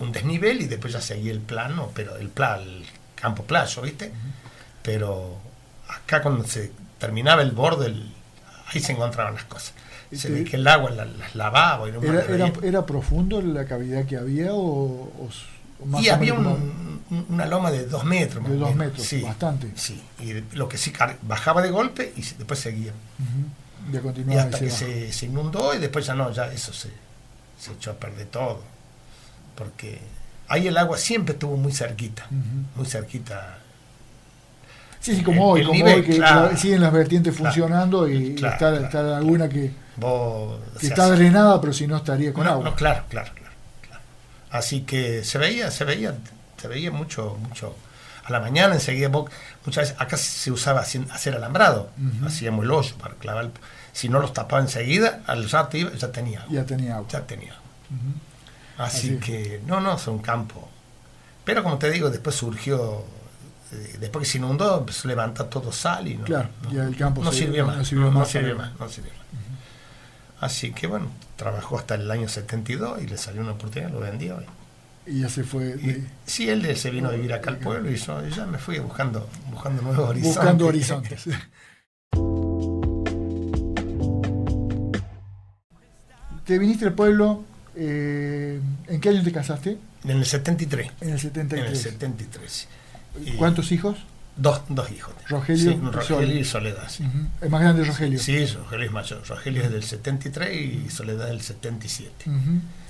[0.00, 4.12] un, desnivel y después ya seguía el plano, pero el, plan, el campo plazo, ¿viste?
[4.82, 5.38] Pero
[5.88, 7.94] acá cuando se terminaba el borde,
[8.66, 9.72] ahí se encontraban las cosas.
[10.12, 11.88] Se ve que el agua las lavaba.
[11.88, 15.10] era, era, era, profundo la cavidad que había o
[16.00, 16.34] y había
[17.10, 18.48] una loma de dos metros.
[18.48, 19.70] de dos metros, bastante.
[19.76, 20.92] Sí, y lo que sí
[21.22, 22.92] bajaba de golpe y después seguía.
[23.92, 26.90] y hasta que se, inundó y después ya no, ya eso se,
[27.58, 28.62] se echó a perder todo.
[29.54, 30.00] Porque
[30.48, 32.26] ahí el agua siempre estuvo muy cerquita,
[32.74, 33.58] muy cerquita.
[35.00, 36.20] Sí, sí, como hoy, como hoy que
[36.56, 39.70] siguen las vertientes funcionando y está, está, la laguna que,
[40.82, 42.64] está drenada, pero si no estaría con agua.
[42.64, 43.30] No, claro, claro.
[44.50, 46.14] Así que se veía, se veía,
[46.56, 47.74] se veía mucho, mucho.
[48.24, 51.90] A la mañana enseguida, muchas veces acá se usaba hacer alambrado,
[52.24, 53.50] hacíamos el hoyo para clavar.
[53.92, 57.54] Si no los tapaba enseguida, al rato iba, ya tenía Ya tenía Ya tenía
[58.78, 60.68] Así, que, no, no, es un campo.
[61.44, 63.04] Pero como te digo, después surgió,
[63.72, 66.96] eh, después que se inundó, empezó a levantar todo sal y no, claro, ya el
[66.96, 68.28] campo no, sirvió más, no, sirvió más,
[68.78, 69.26] no sirvió más.
[70.40, 74.42] Así que bueno, trabajó hasta el año 72 y le salió una oportunidad, lo vendió.
[75.06, 76.02] Y, ya se fue.
[76.24, 79.28] sí, él se vino a vivir acá al pueblo y yo, ya me fui buscando,
[79.50, 80.36] buscando nuevos horizontes.
[80.36, 81.24] Buscando horizontes.
[86.46, 89.78] te viniste al pueblo, eh, ¿en qué año te casaste?
[90.04, 90.92] En el 73.
[91.00, 91.66] En el 73.
[91.66, 92.68] En el 73.
[93.36, 93.98] ¿Cuántos hijos?
[94.36, 95.14] Dos, dos hijos.
[95.28, 96.88] Rogelio, sí, Rogelio y Soledad.
[96.88, 97.04] Sí.
[97.40, 98.18] ¿Es más grande Rogelio?
[98.18, 99.26] Sí, Rogelio es mayor.
[99.26, 102.26] Rogelio es del 73 y Soledad del 77.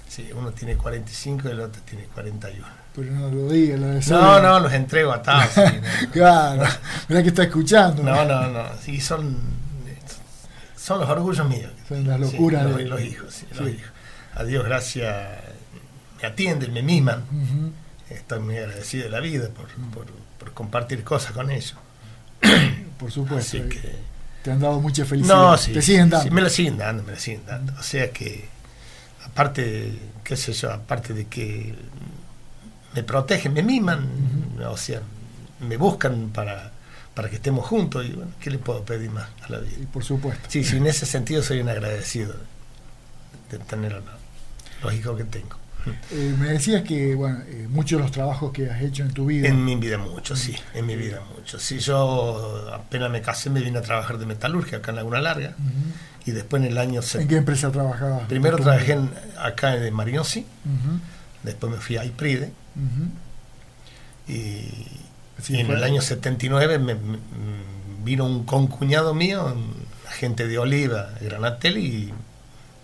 [0.08, 2.66] Sí, uno tiene 45 y el otro tiene 41.
[2.94, 5.54] Pero no lo digas, lo No, no, los entrego atados.
[6.12, 6.64] claro,
[7.08, 8.02] mira que está escuchando.
[8.02, 8.64] No, no, no.
[8.82, 9.36] Sí, son,
[10.76, 11.72] son los orgullos míos.
[11.88, 13.90] Son las locuras de los, hijos, sí, los hijos.
[14.34, 15.14] A Dios gracias,
[16.20, 17.24] me atienden, me miman.
[18.08, 19.66] Estoy muy agradecido de la vida por,
[20.38, 21.74] por compartir cosas con ellos.
[22.98, 23.58] Por supuesto.
[24.42, 25.36] te han dado mucha felicidad.
[25.36, 26.30] No, sí, te siguen dando.
[26.32, 27.72] me la siguen dando, me la siguen dando.
[27.78, 28.48] O sea que,
[29.26, 31.74] aparte, qué sé yo, aparte de que
[32.94, 34.08] me protegen, me miman,
[34.66, 35.02] o sea,
[35.60, 36.72] me buscan para,
[37.14, 39.76] para que estemos juntos y bueno, ¿qué le puedo pedir más a la vida?
[39.92, 40.44] por supuesto.
[40.48, 42.34] Sí, sí, en ese sentido soy un agradecido
[43.50, 44.02] de tener
[44.82, 45.56] los hijos que tengo.
[46.10, 49.26] Eh, me decías que, bueno, eh, muchos de los trabajos que has hecho en tu
[49.26, 49.48] vida.
[49.48, 51.58] En mi vida mucho, sí, en mi vida mucho.
[51.60, 55.54] Sí, yo apenas me casé me vine a trabajar de metalurgia acá en Laguna Larga.
[56.26, 57.00] Y después en el año...
[57.14, 58.26] ¿En qué empresa trabajabas?
[58.28, 58.98] Primero trabajé
[59.38, 60.44] acá en Mariosi,
[61.42, 62.52] después me fui a Ipride.
[64.28, 64.68] Y,
[65.50, 66.96] en el año 79 me,
[68.04, 69.54] vino un concuñado mío,
[70.08, 72.12] agente de Oliva, Granatel, y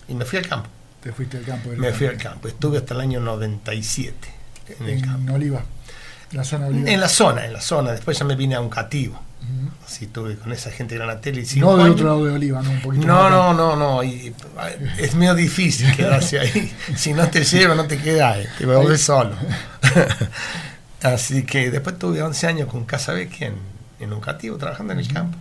[0.09, 0.69] me fui al campo.
[1.03, 1.71] Te fuiste al campo.
[1.77, 2.47] Me fui al campo.
[2.47, 4.17] Estuve hasta el año 97
[4.79, 5.35] en, el campo.
[5.35, 5.65] Oliva.
[6.31, 7.91] En la zona En la zona, en la zona.
[7.91, 9.21] Después ya me vine a un cativo.
[9.87, 12.71] Así estuve con esa gente de Granatel y No del otro lado de Oliva, no,
[12.71, 14.03] un poquito No, no, no, no.
[14.03, 14.35] Y,
[14.99, 16.73] es medio difícil quedarse ahí.
[16.97, 19.35] si no te llevo, no te quedas, te volvés solo.
[21.03, 23.57] Así que después tuve 11 años con Casa Vecchia en,
[23.99, 25.37] en un cativo, trabajando en el campo.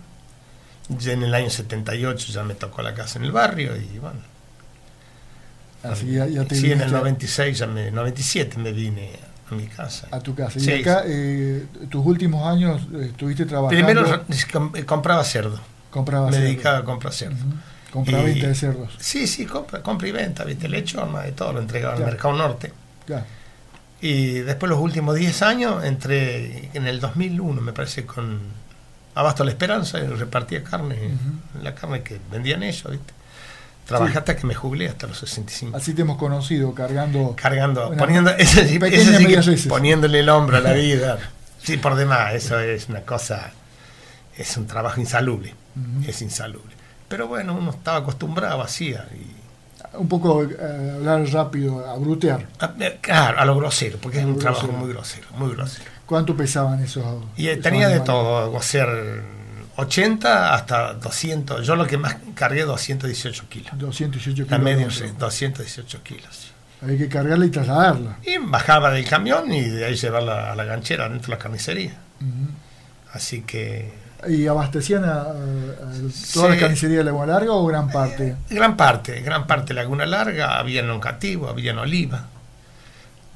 [0.90, 4.20] Ya en el año 78 ya me tocó la casa en el barrio y bueno,
[5.84, 9.12] Así ya, ya te sí, en el 96, ya me, 97 me vine
[9.52, 10.08] a mi casa.
[10.12, 10.60] A tu casa.
[10.60, 13.86] y acá, eh, tus últimos años eh, estuviste trabajando.
[13.86, 14.24] Primero
[14.76, 15.60] eh, compraba cerdo.
[15.90, 17.44] Compraba me dedicaba a comprar cerdo.
[17.92, 18.94] Compra venta de cerdos.
[19.00, 22.72] Sí, sí, compra, compra y venta, viste, lechón, de todo, lo entregaba al mercado norte.
[24.00, 28.40] Y después los últimos 10 años entré en el 2001, me parece, con
[29.14, 30.98] Abasto la Esperanza, repartía carne,
[31.62, 33.14] la carne que vendían ellos, ¿viste?
[33.92, 35.78] Trabajé hasta que me jubilé, hasta los 65.
[35.78, 37.36] Así te hemos conocido, cargando.
[37.36, 38.32] Cargando, poniendo,
[39.70, 41.20] poniéndole el hombro a la vida.
[41.62, 43.52] sí, por demás, eso es una cosa.
[44.38, 45.54] Es un trabajo insalubre.
[46.08, 46.74] Es insalubre.
[47.08, 48.90] Pero bueno, uno estaba acostumbrado así.
[48.90, 49.42] Y,
[49.94, 52.46] un poco eh, hablar rápido, a brutear.
[52.60, 55.90] A, eh, claro, a lo grosero, porque es un trabajo muy grosero, muy grosero.
[56.06, 57.06] ¿Cuánto pesaban esos?
[57.38, 59.24] Y eh, tenía de todo, hacer
[59.76, 61.66] 80 hasta 200.
[61.66, 63.72] Yo lo que más cargué 218 kilos.
[63.78, 64.52] 218 kilos.
[64.52, 66.52] La media, sí, 218 kilos.
[66.86, 68.18] Hay que cargarla y trasladarla.
[68.24, 71.94] Y bajaba del camión y de ahí llevarla a la ganchera dentro de la carnicería.
[73.14, 73.94] Así que.
[74.28, 75.26] ¿Y abastecían a,
[76.34, 78.36] toda la carnicería de Laguna Larga o gran parte?
[78.50, 80.60] gran parte, gran parte de Laguna Larga.
[80.60, 82.28] Había en Oncativo, había en Oliva,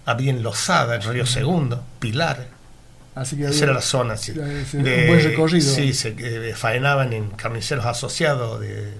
[0.06, 2.55] había en Lozada, en Río Segundo, Pilar.
[3.16, 4.32] Así que Esa era la zona, sí.
[4.32, 5.74] un buen recorrido.
[5.74, 8.93] Sí, se eh, faenaban en carniceros asociados de,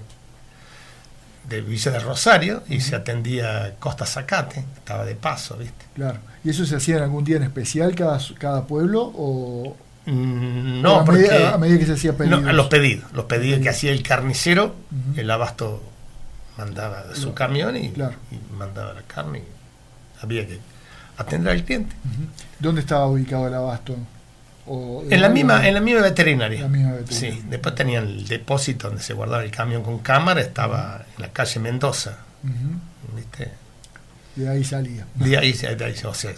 [1.48, 5.84] de Villa de Rosario y se atendía Costa Zacate, estaba de paso, ¿viste?
[5.94, 6.18] Claro.
[6.42, 11.00] ¿Y eso se hacía en algún día en especial cada, cada pueblo o, mm, no,
[11.00, 12.42] a, porque medida, a medida que se hacía pedidos?
[12.42, 14.74] No, los pedidos, los pedidos que hacía el carnicero,
[15.14, 15.82] el abasto
[16.56, 17.94] mandaba su camión y, y,
[18.56, 20.58] mandaba la carne y había que
[21.16, 21.94] atender al cliente.
[22.58, 23.96] ¿Dónde estaba ubicado el abasto?
[24.68, 26.68] en, la misma, en la misma veterinaria.
[27.08, 31.32] Sí, después tenían el depósito donde se guardaba el camión con cámara, estaba en la
[31.32, 32.18] calle Mendoza.
[33.14, 33.52] ¿Viste?
[34.34, 35.06] De ahí salía.
[35.14, 36.32] De ahí, de ahí o sea,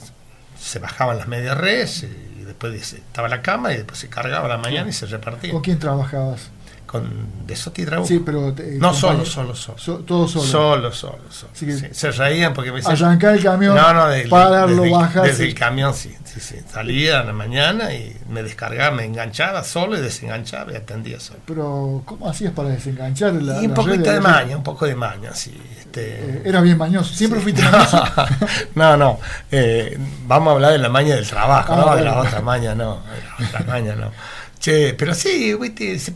[0.58, 4.58] se bajaban las medias redes y después estaba la cama y después se cargaba la
[4.58, 5.52] mañana y se repartía.
[5.52, 6.50] ¿Con quién trabajabas?
[6.88, 8.08] Con de Soti Trabuco.
[8.08, 9.78] Sí, pero no solo, solo, solo.
[9.78, 10.44] So, todo solo.
[10.46, 11.52] Solo, solo, solo.
[11.52, 12.96] Sí, se reían porque me decían.
[12.96, 15.22] Arrancar el camión, no, no, pararlo, desde, bajar.
[15.24, 16.56] Desde el camión, sí, sí, sí.
[16.72, 21.40] Salía en la mañana y me descargaba, me enganchaba solo y desenganchaba y atendía solo.
[21.46, 25.34] Pero, ¿cómo hacías para desenganchar la Y un poquito de, maña, un poco de maña,
[25.34, 25.60] sí.
[25.78, 26.20] Este...
[26.20, 28.02] Eh, era bien mañoso, siempre fuiste mañoso.
[28.74, 29.20] no, no.
[29.50, 32.74] Eh, vamos a hablar de la maña del trabajo, ah, no de la otra maña,
[32.74, 33.02] no.
[33.02, 34.10] De la otra maña, no.
[34.60, 35.56] Che, pero sí,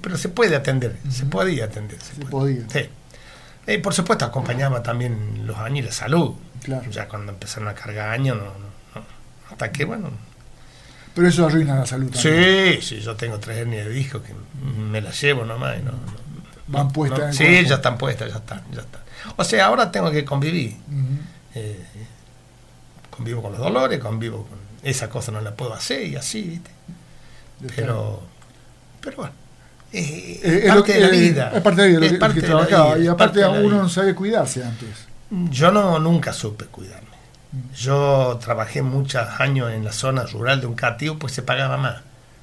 [0.01, 1.99] pero se puede atender, se podía atender.
[2.01, 2.68] Se, podía.
[2.68, 2.88] Sí.
[3.66, 6.34] Eh, por supuesto, acompañaba también los años de salud.
[6.62, 6.90] Claro.
[6.90, 9.05] Ya cuando empezaron a cargar años, no, no,
[9.51, 10.11] hasta que, bueno.
[11.14, 12.80] Pero eso arruina la salud también.
[12.80, 14.32] Sí, sí, yo tengo tres hernias de disco que
[14.64, 15.78] me las llevo nomás.
[15.78, 15.93] Y no,
[16.68, 19.03] Van puestas Sí, ya están puestas, ya están, ya están.
[19.36, 20.76] O sea, ahora tengo que convivir.
[21.55, 21.84] Eh,
[23.11, 24.59] convivo con los dolores, convivo con.
[24.82, 26.70] Esa cosa no la puedo hacer y así, ¿viste?
[27.76, 28.22] Pero
[29.03, 29.34] pero bueno,
[29.92, 31.53] eh, es, parte de la vida.
[31.55, 32.98] Es parte de la vida, que trabajaba.
[32.98, 35.07] y aparte uno no sabe cuidarse antes.
[35.50, 37.09] Yo no nunca supe cuidarme.
[37.53, 37.72] Mm.
[37.74, 41.96] Yo trabajé muchos años en la zona rural de un cativo, pues se pagaba más.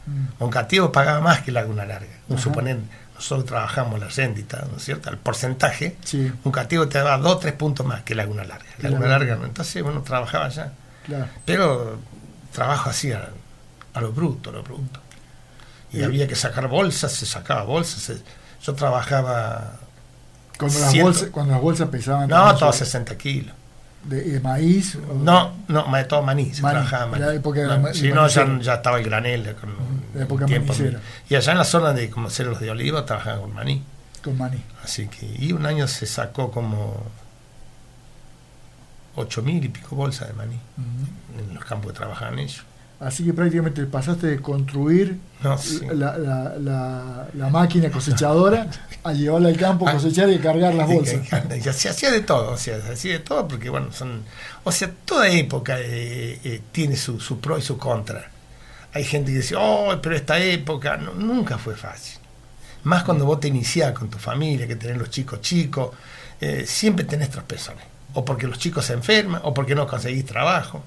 [0.06, 0.44] Mm.
[0.44, 2.08] Un cativo pagaba más que Laguna Larga.
[2.30, 2.78] Un suponer,
[3.16, 5.10] nosotros trabajamos la rendita, ¿no es cierto?
[5.10, 5.98] El porcentaje,
[6.44, 8.70] un cativo te daba dos o tres puntos más que Laguna Larga.
[8.80, 9.46] Laguna Larga, ¿no?
[9.46, 10.72] entonces bueno, trabajaba allá.
[11.46, 12.00] Pero
[12.52, 13.30] trabajo así a,
[13.94, 15.00] a, lo bruto, a lo bruto
[15.92, 18.18] y había que sacar bolsas, se sacaba bolsas.
[18.62, 19.80] yo trabajaba.
[20.58, 22.30] Cuando las, bolsas, cuando las bolsas pesaban.
[22.30, 23.56] No, todos 60 kilos.
[24.04, 24.96] ¿De, maíz?
[24.96, 27.26] No, no, de todo maní, se trabajaba maní.
[27.26, 29.56] La época de la, si no, ya, ya, estaba el granel.
[29.56, 29.76] Con
[30.14, 30.74] la época tiempo,
[31.30, 33.84] Y allá en la zona de como los de oliva trabajaban con maní.
[34.24, 34.64] Con maní.
[34.84, 37.04] Así que, y un año se sacó como
[39.16, 40.60] ocho mil y pico bolsas de maní
[41.38, 42.64] en los campos que trabajaban ellos.
[43.00, 45.18] Así que prácticamente pasaste de construir
[45.94, 46.18] la,
[47.34, 48.70] la, máquina cosechadora
[49.04, 51.22] a llevarla al campo, a cosechar y cargar las bolsas.
[51.78, 54.24] Se hacía de todo, o sea, se hacía de todo porque, bueno, son.
[54.66, 58.30] O sea, toda época eh, eh, tiene su, su, pro y su contra.
[58.94, 62.20] Hay gente que dice, oh, pero esta época nunca fue fácil.
[62.84, 65.92] Más cuando vos te iniciás con tu familia, que tenés los chicos chicos,
[66.42, 67.84] eh, siempre tenés traspezones.
[68.14, 70.84] O porque los chicos se enferman, o porque no conseguís trabajo,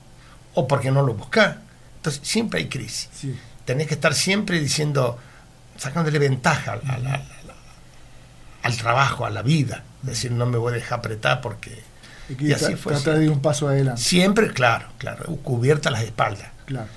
[0.54, 1.56] o porque no lo buscás
[2.02, 3.08] entonces, siempre hay crisis.
[3.64, 5.20] Tenés que estar siempre diciendo,
[5.78, 6.80] sacándole ventaja
[8.64, 9.84] al trabajo, a la vida.
[10.02, 11.80] Es decir, no me voy a dejar apretar porque...
[12.40, 12.94] Y, así fue.
[12.94, 14.02] Tratar de ir un paso adelante.
[14.02, 16.48] Siempre, claro, claro, cubierta las espaldas.
[16.66, 16.88] Claro.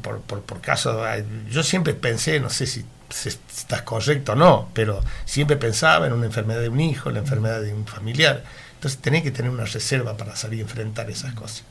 [0.00, 1.02] Por, por, por caso,
[1.50, 6.12] yo siempre pensé, no sé si, si, estás correcto o no, pero siempre pensaba en
[6.12, 8.44] una enfermedad de un hijo, en la enfermedad de un familiar.
[8.74, 11.64] Entonces tenés que tener una reserva para salir a enfrentar esas cosas.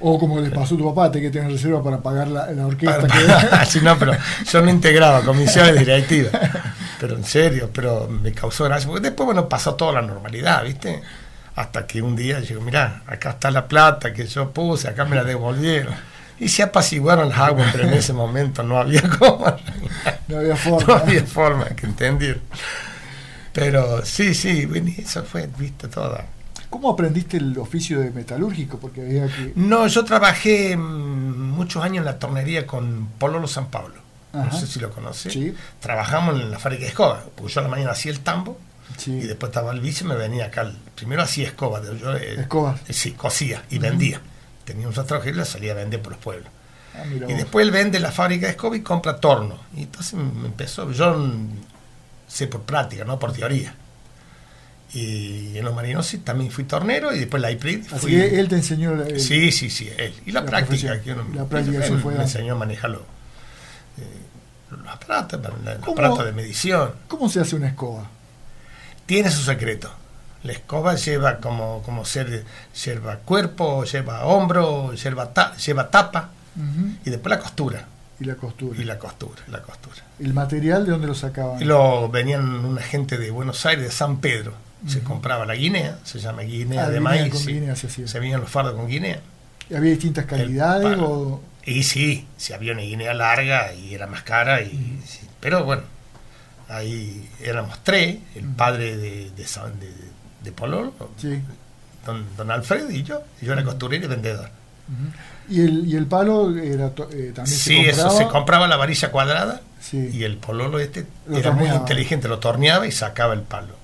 [0.00, 3.08] O como le pasó a tu papá, te que tener reserva para pagar la, orquesta
[3.08, 3.64] que da.
[3.66, 4.12] sí, no, pero
[4.50, 6.32] yo no integraba comisiones directivas.
[7.00, 8.88] Pero en serio, pero me causó gracia.
[8.88, 11.02] Porque después, bueno, pasó toda la normalidad, ¿viste?
[11.56, 15.16] Hasta que un día digo, mirá, acá está la plata que yo puse, acá me
[15.16, 15.94] la devolvieron.
[16.38, 19.46] Y se apaciguaron las aguas, pero en ese momento no había cómo.
[20.28, 20.86] No había forma.
[20.86, 22.40] No había forma, que entender.
[23.52, 24.68] Pero sí, sí,
[24.98, 26.24] eso fue, viste, toda
[26.70, 28.78] ¿Cómo aprendiste el oficio de metalúrgico?
[28.78, 29.52] Porque había que...
[29.56, 34.08] No, yo trabajé mm, muchos años en la tornería con Pololo San Pablo.
[34.32, 35.32] No sé si lo conoces.
[35.32, 35.54] Sí.
[35.80, 38.58] Trabajamos en la fábrica de escoba, porque yo a la mañana hacía el tambo
[39.06, 40.70] y después estaba el bici y me venía acá.
[40.94, 41.80] Primero hacía escoba.
[41.82, 42.78] Yo, eh, ¿Escoba?
[42.86, 44.20] Eh, sí, cosía y vendía.
[44.64, 46.50] Tenía un rastro y la salía a vender por los pueblos.
[46.94, 49.58] Ah, y después él vende la fábrica de escoba y compra torno.
[49.76, 51.32] Y entonces me empezó, yo
[52.26, 53.74] sé por práctica, no por teoría.
[54.94, 57.92] Y en los marinos sí, también fui tornero y después la IPRID.
[57.92, 58.92] Así que él te enseñó.
[59.18, 60.14] sí, sí, sí, él.
[60.24, 61.00] Y la, práctica.
[61.02, 63.04] Que la práctica él, me enseñó a manejarlo.
[63.98, 66.92] Eh, los aparatos, los aparatos de medición.
[67.06, 68.08] ¿Cómo se hace una escoba?
[69.04, 69.90] Tiene su secreto.
[70.42, 72.44] La escoba lleva como, como ser,
[72.84, 76.30] lleva cuerpo, lleva hombro, lleva, lleva tapa
[77.04, 77.86] y después la costura.
[78.20, 78.80] Y la costura.
[78.80, 79.96] Y la costura, la costura.
[80.18, 81.66] ¿El material de dónde lo sacaban?
[81.66, 84.54] Lo, venían una gente de Buenos Aires, de San Pedro.
[84.86, 87.34] Se compraba la guinea, se llama guinea ah, de maíz.
[87.34, 89.20] se, venían los fardos con guinea.
[89.68, 90.96] ¿Y había distintas calidades?
[91.00, 91.42] O...
[91.64, 94.62] Y sí, si había una guinea larga y era más cara.
[94.62, 95.00] Y,
[95.40, 95.82] pero bueno,
[96.68, 99.46] ahí éramos tres, el padre de, de,
[100.44, 100.94] de, Pololo,
[102.06, 103.22] don, don, Alfredo y yo.
[103.42, 104.50] Y yo era costurero y vendedor.
[105.48, 108.08] ¿Y el, y el palo era, eh, también sí, se compraba?
[108.08, 109.60] eso se compraba la varilla cuadrada
[109.92, 113.77] y el pololo este era muy inteligente, lo torneaba y sacaba el palo.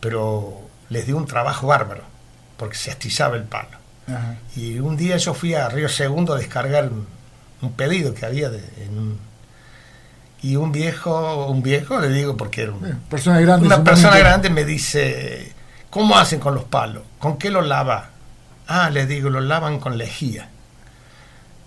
[0.00, 2.02] Pero les dio un trabajo bárbaro,
[2.56, 3.78] porque se astillaba el palo.
[4.56, 6.90] Y un día yo fui a Río Segundo a descargar
[7.60, 9.18] un, pedido que había de, en un,
[10.40, 14.50] y un viejo, un viejo, le digo porque era una persona grande, una persona grande
[14.50, 15.52] me dice,
[15.90, 17.02] ¿cómo hacen con los palos?
[17.18, 18.10] ¿Con qué los lava?
[18.66, 20.48] Ah, le digo, los lavan con lejía.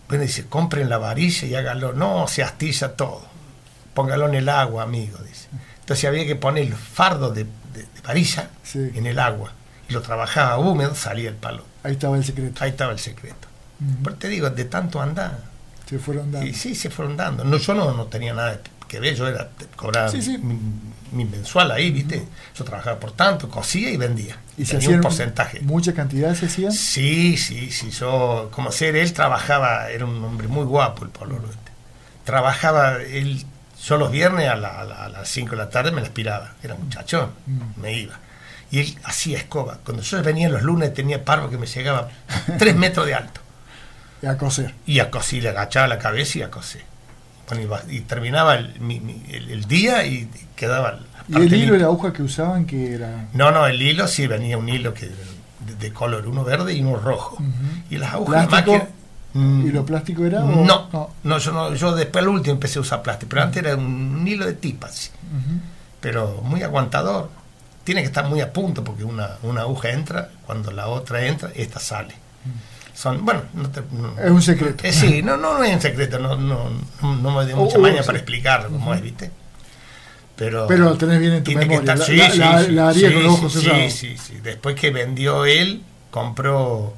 [0.08, 1.94] Bueno, dice, compren la varilla y háganlo.
[1.94, 3.24] No, se astilla todo.
[3.94, 5.48] Póngalo en el agua, amigo, dice.
[5.80, 7.46] Entonces había que poner el fardo de,
[8.04, 9.54] varilla en el agua.
[9.90, 11.66] Y lo trabajaba húmedo, salía el palo.
[11.84, 12.64] Ahí estaba el secreto.
[12.64, 13.48] Ahí estaba el secreto.
[14.04, 15.40] Pero te digo, de tanto andar.
[15.90, 16.48] Se fueron dando.
[16.48, 17.44] Y sí, se fueron dando.
[17.44, 20.12] No, yo no, no tenía nada que ver, yo era cobraba
[21.12, 22.26] Mi, mensual ahí, ¿viste?
[22.56, 24.38] Yo trabajaba por tanto, cosía y vendía.
[24.58, 25.62] ¿Y se hacía un porcentaje?
[25.62, 26.72] ¿Mucha cantidad se hacían?
[26.72, 27.90] Sí, sí, sí.
[27.90, 31.42] Yo, como ser, él trabajaba, era un hombre muy guapo el Polo.
[32.26, 33.46] Trabajaba, él,
[33.84, 36.54] yo los viernes a, las 5 de la tarde me la aspiraba.
[36.64, 37.82] Era muchachón, mm.
[37.82, 38.20] me iba.
[38.70, 39.80] Y él hacía escoba.
[39.84, 42.10] Cuando yo venía los lunes tenía parvo que me llegaba
[42.58, 43.42] 3 metros de alto.
[44.22, 44.74] Y a coser.
[44.86, 46.92] Y a coser, le agachaba la cabeza y a coser
[47.90, 48.74] y terminaba el,
[49.30, 51.00] el, día y quedaba...
[51.28, 53.28] ¿Y el hilo y la aguja que usaban que era...?
[53.34, 55.10] No, no, el hilo sí venía un hilo que
[55.80, 57.38] de, color, uno verde y uno rojo.
[57.90, 58.48] Y las agujas
[59.34, 60.42] mm, ¿Y lo plástico era?
[60.42, 63.76] No, no, yo no, yo después al último empecé a usar plástico, pero antes era
[63.76, 65.12] un, hilo de tipas,
[66.00, 67.30] pero muy aguantador.
[67.84, 71.52] Tiene que estar muy a punto porque una, una aguja entra, cuando la otra entra,
[71.56, 72.16] esta sale
[73.22, 73.42] bueno,
[74.24, 74.86] es un secreto.
[74.86, 76.70] Eh, sí, no, no, es un secreto, no, no,
[77.02, 79.32] no me dio mucha maña para explicarlo cómo es, ¿viste?
[80.36, 81.98] Pero, Pero lo tenés bien en tu memoria.
[81.98, 82.30] sí, la,
[82.64, 84.40] sí, la, sí, con los ojos sí, sí, sí.
[84.42, 86.94] Después que vendió él, compró,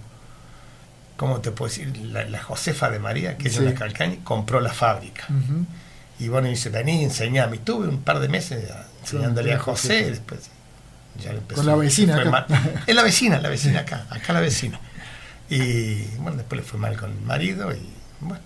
[1.18, 1.96] ¿cómo te puedo decir?
[1.98, 5.26] La, Josefa de María, que es una calcaña, compró la fábrica.
[6.20, 7.58] Y bueno, dice, vení, enseñame.
[7.58, 10.50] Y tuve un par de meses enseñándole a José, después
[11.22, 11.62] ya empezó.
[11.62, 12.48] Con la vecina acá.
[12.88, 14.80] Es la vecina, la vecina acá, acá la vecina.
[15.50, 17.82] Y bueno, después le fue mal con el marido y
[18.22, 18.44] bueno,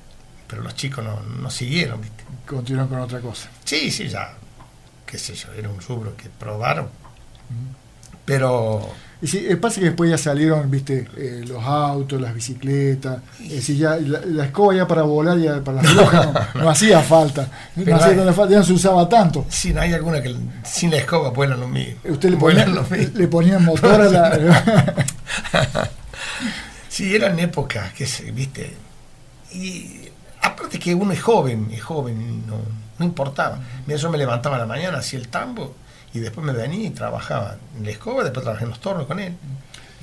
[0.48, 2.24] pero los chicos no, no siguieron, ¿viste?
[2.46, 3.50] Continuaron con otra cosa.
[3.64, 4.34] Sí, sí, ya,
[5.06, 6.90] qué sé yo, era un rubro que probaron.
[8.26, 8.94] Pero...
[9.20, 13.96] Y sí, pasa que después ya salieron, viste, eh, los autos, las bicicletas, es ya
[13.96, 18.52] la, escoba ya para volar, ya para las rojas no, hacía falta, no, hacía falta,
[18.52, 19.46] ya no se usaba tanto.
[19.50, 21.96] Sí, no hay alguna que sin la escoba vuelan los míos.
[22.08, 24.94] Usted le, ponía, le ponían motor a la...
[26.90, 28.74] Sí, eran épocas que se, viste.
[29.54, 30.10] Y
[30.42, 32.58] aparte que uno es joven, es joven, no,
[32.98, 33.60] no importaba.
[33.86, 35.76] Mira, yo me levantaba a la mañana, hacía el tambo
[36.14, 39.20] y después me venía y trabajaba en la escoba, después trabajé en los tornos con
[39.20, 39.34] él.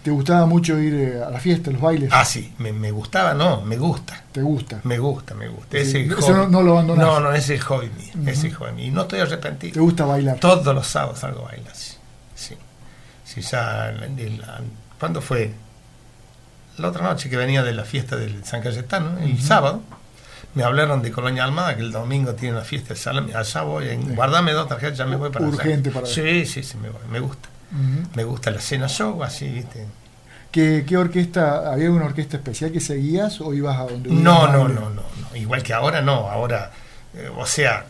[0.02, 2.10] ¿Te gustaba mucho ir eh, a la fiesta, a los bailes?
[2.12, 4.22] Ah, sí, me, gustaba, no, me gusta.
[4.32, 4.80] ¿Te gusta?
[4.84, 5.78] Me gusta, me gusta.
[5.78, 7.06] eso no, lo abandonas.
[7.06, 9.72] No, no, ese es el hobby mío, ese es hobby Y no estoy arrepentido.
[9.72, 10.38] ¿Te gusta bailar?
[10.40, 11.94] Todos los sábados salgo a bailar, sí.
[13.24, 13.94] Sí, ya,
[14.98, 15.54] ¿cuándo fue?
[16.78, 19.80] la otra noche que venía de la fiesta del San Cayetano, el sábado,
[20.54, 24.52] me hablaron de Colonia Almada, que el domingo tiene una fiesta, allá voy, en, guardame
[24.52, 27.48] dos tarjetas, ya me voy para Urgente para Sí, sí, sí, me, me gusta.
[28.14, 29.84] Me gusta la cena show, así, ¿viste?
[30.52, 34.68] ¿Qué, ¿Qué, orquesta, había una orquesta especial que seguías o ibas a donde No, no,
[34.68, 36.70] no, no, no, igual que ahora no, ahora,
[37.14, 37.86] eh, o sea,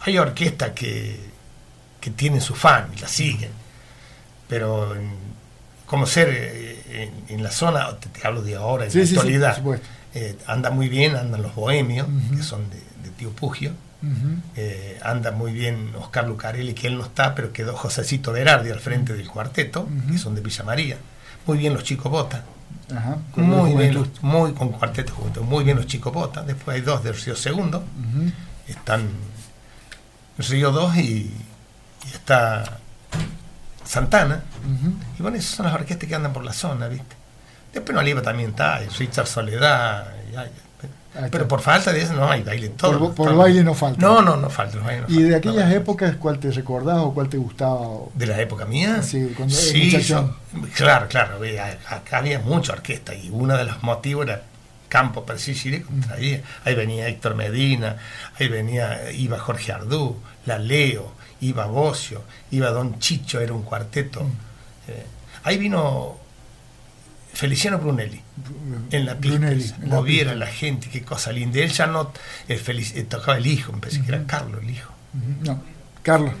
[0.00, 1.20] hay orquestas que,
[2.00, 3.50] que tienen su fan y la siguen,
[4.48, 4.96] pero
[5.84, 9.62] como ser eh, en, la zona, te, hablo de ahora, en la actualidad,
[10.18, 12.86] eh, anda muy bien, andan los bohemios, que son de,
[13.18, 13.72] Tío Pugio,
[14.56, 18.80] eh, anda muy bien Oscar Lucarelli, que él no está, pero quedó Josecito Berardi al
[18.80, 20.96] frente del cuarteto, que son de Villa María,
[21.46, 22.44] muy bien los chicos Bota,
[23.36, 26.46] muy bien, muy con cuarteto juntos, muy bien los chicos botas.
[26.46, 27.84] Después hay dos del Río Segundo,
[28.66, 29.08] están
[30.38, 31.30] Río 2 y,
[32.14, 32.78] está
[33.84, 34.42] Santana.
[35.18, 37.15] Y bueno, esas son las orquestas que andan por la zona, ¿viste?
[37.76, 40.06] Después en Oliva también está, Richard Soledad,
[41.30, 42.70] pero por falta de eso no hay baile.
[42.70, 44.00] Todo, por, baile no falta.
[44.00, 44.78] No, no, no falta.
[45.08, 47.86] ¿Y de aquellas épocas cuál te recordás o cuál te gustaba?
[48.14, 49.02] ¿De la época mía?
[49.02, 49.94] Sí, cuando sí,
[50.74, 51.38] claro, claro.
[51.86, 54.42] Acá había mucha orquesta y uno de los motivos era
[54.88, 56.40] Campo Persicile contraía.
[56.64, 57.98] Ahí venía Héctor Medina,
[58.40, 60.16] ahí venía, iba Jorge Ardú,
[60.46, 61.12] La Leo,
[61.42, 62.22] iba Bocio,
[62.52, 64.22] iba Don Chicho, era un cuarteto.
[64.88, 65.04] Eh,
[65.44, 66.25] ahí vino
[67.36, 68.18] Feliciano Brunelli
[68.90, 69.50] en la pista,
[69.84, 71.60] moviera la, la gente, qué cosa linda.
[71.60, 72.10] Él ya no
[72.48, 74.90] el eh, tocaba el hijo, me pensé que era Carlos el hijo.
[75.42, 75.62] No,
[76.02, 76.32] Carlos.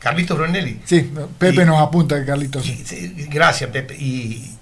[0.00, 0.80] Carlito Brunelli.
[0.84, 1.08] Sí,
[1.38, 2.66] Pepe nos apunta que Carlitos.
[3.28, 3.94] gracias, Pepe.
[3.94, 4.56] Y,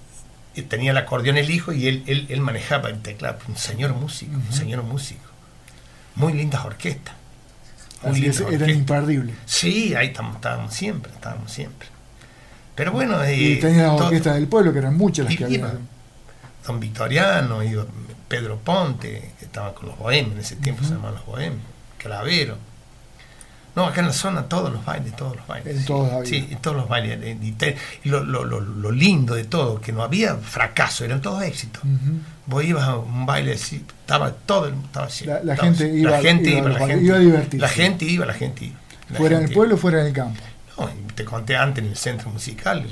[0.69, 3.39] tenía el acordeón el hijo y él, él, manejaba el teclado.
[3.47, 5.25] Un señor músico, un señor músico.
[6.13, 7.15] Muy lindas orquestas.
[8.03, 9.35] Muy eran imperdibles.
[9.45, 11.87] Sí, ahí estábamos siempre, estábamos siempre.
[12.75, 13.17] Pero bueno.
[13.29, 15.73] y tenía las orquestas del pueblo, que eran muchas las que había.
[16.65, 17.85] Don Victoriano, iba
[18.27, 21.61] Pedro Ponte, que estaba con los bohemios, en ese tiempo se llamaban los bohemios,
[21.97, 22.57] Calavero.
[23.75, 25.77] No, acá en la zona todos los bailes, todos los bailes.
[25.77, 27.37] En todos Sí, en todos los bailes.
[28.03, 31.81] Y, lo, lo, lo, lindo de todo, que no había fracaso, eran todos éxitos.
[32.45, 35.25] Vos ibas a un baile así, estaba todo el estaba así.
[35.25, 37.57] La, gente, iba, la gente iba, la gente iba a divertirse.
[37.57, 38.79] La gente iba, la gente iba.
[39.17, 40.39] fuera en el pueblo, fuera en el campo
[41.15, 42.87] te conté antes en el centro musical,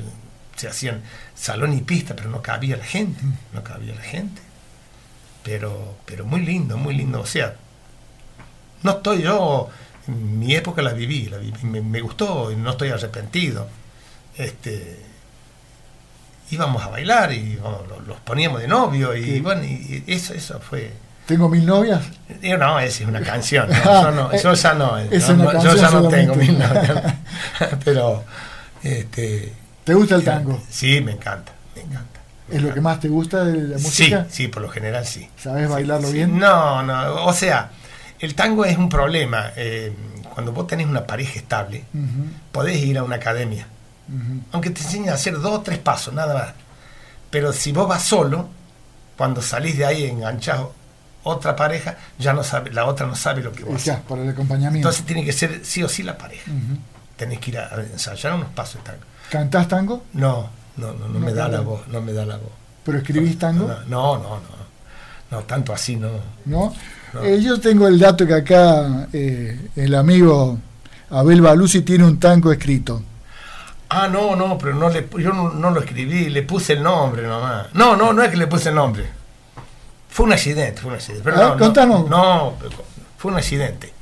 [0.55, 1.01] se hacían
[1.35, 3.21] salón y pista, pero no cabía la gente,
[3.53, 4.41] no cabía la gente.
[5.43, 7.21] Pero, pero muy lindo, muy lindo.
[7.21, 7.55] O sea,
[8.83, 9.69] no estoy yo,
[10.07, 13.67] mi época la viví, la me, gustó no estoy arrepentido.
[14.37, 14.99] Este,
[16.51, 17.59] íbamos a bailar y
[18.07, 20.91] los, poníamos de novio y bueno, y eso, eso fue
[21.31, 22.01] ¿Tengo mil novias?
[22.59, 23.69] no, esa es una canción.
[23.69, 25.01] No, yo, ya no.
[25.09, 27.13] yo ya no tengo mil novias.
[27.85, 28.25] Pero.
[28.83, 29.53] Este,
[29.85, 30.61] ¿Te gusta el tango?
[30.69, 31.53] Sí, me encanta.
[31.73, 32.19] Me encanta.
[32.49, 34.25] ¿Es lo que más te gusta de la música?
[34.29, 35.29] Sí, sí, por lo general sí.
[35.37, 36.37] ¿Sabes bailarlo bien?
[36.37, 37.23] No, no.
[37.23, 37.69] O sea,
[38.19, 39.53] el tango es un problema.
[39.55, 39.93] Eh,
[40.33, 41.85] cuando vos tenés una pareja estable,
[42.51, 43.67] podés ir a una academia.
[44.51, 46.53] Aunque te enseñen a hacer dos o tres pasos, nada más.
[47.29, 48.49] Pero si vos vas solo,
[49.15, 50.80] cuando salís de ahí enganchado
[51.23, 54.29] otra pareja, ya no sabe, la otra no sabe lo que vos Ya, para el
[54.29, 54.87] acompañamiento.
[54.87, 56.51] Entonces tiene que ser sí o sí la pareja.
[57.17, 59.03] Tenés que ir a, ensayar unos pasos de tango.
[59.29, 60.03] ¿Cantás tango?
[60.13, 62.51] No, no, no, no, me da la voz, no me da la voz.
[62.83, 63.67] ¿Pero escribís tango?
[63.87, 64.61] No, no, no.
[65.29, 66.09] No, tanto así no.
[66.45, 66.73] ¿No?
[67.23, 70.57] Eh, yo tengo el dato que acá eh, el amigo
[71.09, 73.01] Abel Balusi tiene un tango escrito.
[73.89, 77.23] Ah, no, no, pero no le, yo no, no, lo escribí, le puse el nombre
[77.23, 77.67] nomás.
[77.73, 79.05] No, no, no es que le puse el nombre.
[80.11, 81.23] Fue un accidente, fue un accidente.
[81.23, 82.57] Pero no, no,
[83.17, 83.93] fue un accidente.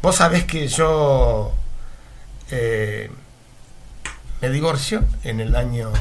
[0.00, 1.52] Vos sabés que yo
[2.50, 3.10] eh,
[4.40, 5.92] me divorcio en el año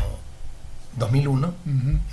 [0.95, 1.53] 2001,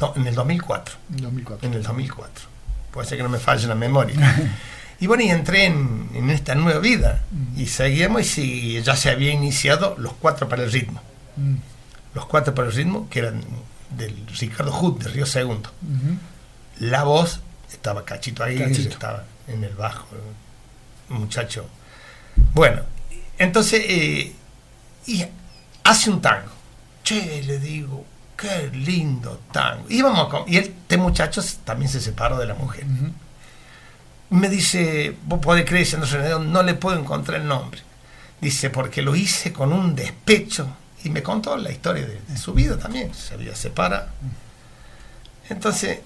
[0.01, 0.95] no, en el 2004.
[1.11, 1.69] 2004.
[1.69, 2.47] En el 2004.
[2.91, 4.17] Puede ser que no me falle la memoria.
[5.01, 7.23] y bueno, y entré en, esta nueva vida
[7.57, 11.01] y seguíamos y ya se había iniciado los cuatro para el ritmo.
[12.15, 13.45] Los cuatro para el ritmo, que eran
[13.97, 15.71] del Ricardo Hood, de Río Segundo
[16.81, 20.07] la voz estaba Cachito ahí, estaba en el bajo,
[21.11, 21.67] un muchacho.
[22.55, 22.83] Bueno,
[23.39, 24.33] entonces, eh,
[25.07, 25.25] y
[25.85, 26.53] hace un tango.
[27.03, 28.05] Che, le digo,
[28.37, 29.87] qué lindo tango.
[29.89, 30.03] Y,
[30.47, 32.85] y este muchacho también se separó de la mujer.
[34.31, 37.81] Me dice, vos podés creer, no, no le puedo encontrar el nombre.
[38.41, 40.77] Dice, porque lo hice con un despecho.
[41.05, 43.13] Y me contó la historia de, de su vida también.
[43.13, 44.09] Se había separado.
[45.49, 45.99] Entonces,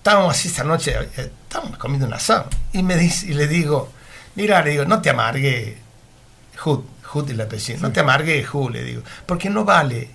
[0.00, 3.92] estábamos así esta noche, eh, estábamos comiendo un asado, y, me dice, y le digo,
[4.34, 5.76] mira, le digo, no te amargue,
[6.56, 7.46] Jud, Jud y la
[7.80, 10.08] no te amargue, Jud, le digo, porque no vale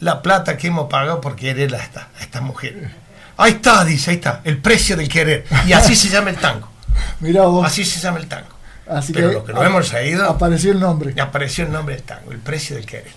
[0.00, 2.90] la plata que hemos pagado por querer a esta, a esta mujer.
[3.38, 5.46] Ahí está, dice, ahí está, el precio del querer.
[5.66, 6.68] Y así se llama el tango.
[7.20, 7.66] Mira vos.
[7.66, 8.48] Así se llama el tango.
[8.86, 10.28] Así Pero que lo que nos hemos reído.
[10.28, 11.14] Apareció el nombre.
[11.16, 13.12] Y apareció el nombre del tango, el precio del querer.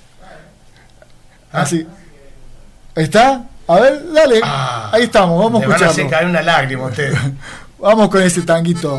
[1.52, 1.88] Así.
[2.96, 3.46] ¿Está?
[3.68, 4.42] A ver, dale.
[4.44, 5.96] Ah, Ahí estamos, vamos a escucharlo.
[5.98, 7.18] Van a caer una lágrima ustedes.
[7.80, 8.98] vamos con ese tanguito.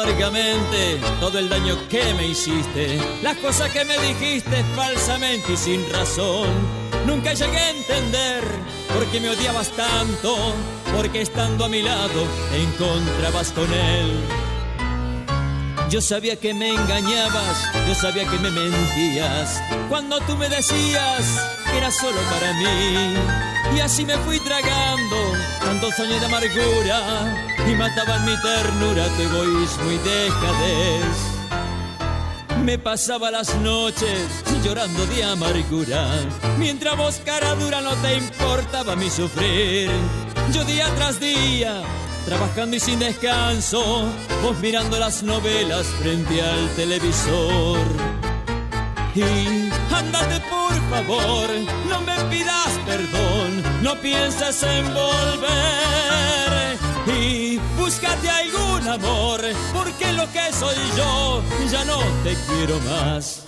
[0.00, 5.90] Amargamente todo el daño que me hiciste, las cosas que me dijiste falsamente y sin
[5.92, 6.48] razón.
[7.06, 8.44] Nunca llegué a entender
[8.94, 10.54] por qué me odiabas tanto,
[10.96, 12.24] porque estando a mi lado
[12.54, 14.12] encontrabas con él.
[15.90, 21.78] Yo sabía que me engañabas, yo sabía que me mentías, cuando tú me decías que
[21.78, 23.59] era solo para mí.
[23.74, 25.16] Y así me fui tragando
[25.64, 31.40] tantos años de amargura y mataban mi ternura, tu egoísmo y dejadez.
[32.64, 34.28] Me pasaba las noches
[34.64, 36.06] llorando de amargura,
[36.58, 39.90] mientras vos cara dura no te importaba mi sufrir.
[40.52, 41.82] Yo día tras día,
[42.26, 44.04] trabajando y sin descanso,
[44.42, 47.78] vos mirando las novelas frente al televisor.
[49.14, 49.69] Y
[50.00, 51.48] andate por favor,
[51.88, 56.78] no me pidas perdón, no pienses en volver.
[57.06, 59.40] Y búscate algún amor,
[59.72, 63.44] porque lo que soy yo ya no te quiero más.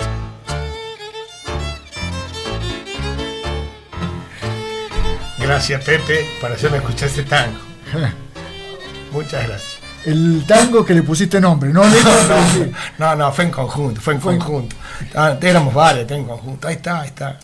[5.38, 7.59] Gracias Pepe por hacerme escuchar este tango.
[9.12, 9.72] Muchas gracias.
[10.05, 11.82] El tango que le pusiste nombre, ¿no?
[12.98, 14.76] no, no, fue en conjunto, fue en conjunto.
[15.14, 16.66] Ah, éramos varios, en conjunto.
[16.66, 17.38] Ahí está, ahí está.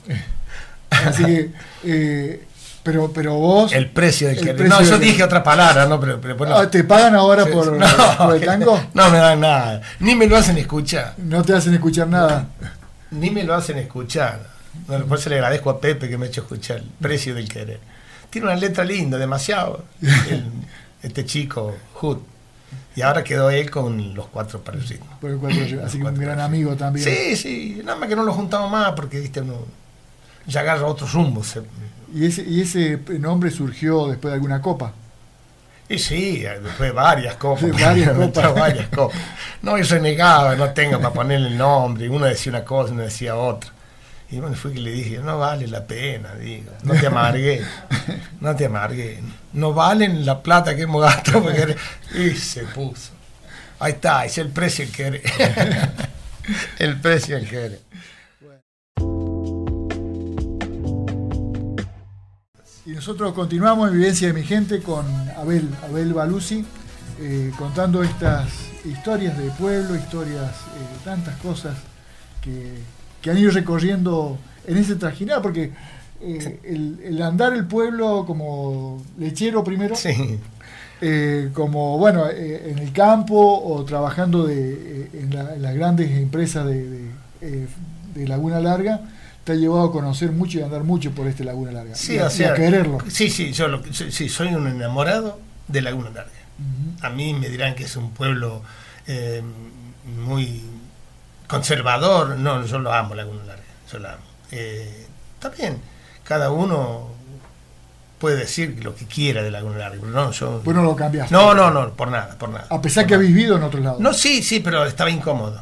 [0.91, 1.51] Así que,
[1.85, 2.45] eh,
[2.83, 3.73] pero, pero vos.
[3.73, 4.65] El precio del que.
[4.65, 6.01] No, yo dije otra palabra, ¿no?
[6.01, 6.19] Pero,
[6.55, 7.79] ah, ¿Te pagan ahora por,
[8.35, 8.81] el tango?
[8.95, 9.83] No me dan nada.
[10.01, 11.15] Ni me lo hacen escuchar.
[11.19, 12.47] No te hacen escuchar nada.
[13.11, 14.41] Ni me lo hacen escuchar.
[14.87, 17.81] Por eso le agradezco a Pepe que me ha hecho escuchar el precio del querer.
[18.31, 19.85] Tiene una letra linda, demasiado.
[21.03, 22.19] este chico, Hood.
[22.99, 25.07] Y ahora quedó él con los cuatro para el ritmo.
[25.85, 27.09] Así que un gran amigo también.
[27.09, 29.55] Sí, sí, nada más que no lo juntamos más porque viste uno
[30.49, 31.61] ya agarra otros rumbos.
[32.13, 34.95] ¿Y ese, ¿Y ese nombre surgió después de alguna copa?
[35.89, 37.71] Y sí, después de varias copas.
[37.81, 38.55] varias, copas.
[38.57, 39.17] varias copas.
[39.63, 42.07] No, yo se negaba, no tenga para ponerle el nombre.
[42.07, 43.71] Y uno decía una cosa, y uno decía otra.
[44.31, 47.63] Y bueno, fue que le dije, no vale la pena, digo, no te amargué,
[48.41, 49.21] no te amargué,
[49.55, 51.43] no valen la plata que hemos gastado.
[51.43, 51.77] Porque...
[52.15, 53.13] Y se puso.
[53.81, 55.23] Ahí está, es el precio que quiere.
[56.79, 57.81] el precio que quiere.
[62.85, 65.07] Y nosotros continuamos en Vivencia de mi gente con
[65.39, 66.67] Abel, Abel Balusi,
[67.21, 68.51] eh, contando estas
[68.85, 71.77] historias de pueblo, historias, eh, tantas cosas
[72.43, 72.83] que
[73.21, 75.73] que han ido recorriendo en ese trajinar, porque
[76.21, 79.95] eh, el, andar el pueblo como lechero primero,
[81.01, 87.09] eh, como bueno, eh, en el campo o trabajando de, en, las grandes empresas de,
[88.27, 89.01] Laguna Larga,
[89.45, 91.95] te ha llevado a conocer mucho y a andar mucho por este Laguna Larga.
[91.95, 92.99] Sí, a, quererlo.
[93.09, 95.39] Sí, sí, yo sí, soy un enamorado
[95.69, 96.33] de Laguna Larga.
[97.01, 98.63] A mí me dirán que es un pueblo
[100.27, 100.63] muy
[101.49, 104.25] conservador, no, yo lo amo Laguna Larga, yo lo amo.
[104.53, 105.81] Eh, está bien,
[106.23, 107.09] cada uno
[108.19, 110.61] puede decir lo que quiera de Laguna Larga, pero no, yo...
[110.63, 111.35] Pues no lo cambiaste.
[111.35, 112.67] No, no, no, por nada, por nada.
[112.71, 113.97] A pesar que has vivido en otro lado.
[113.99, 115.61] No, sí, sí, pero estaba incómodo,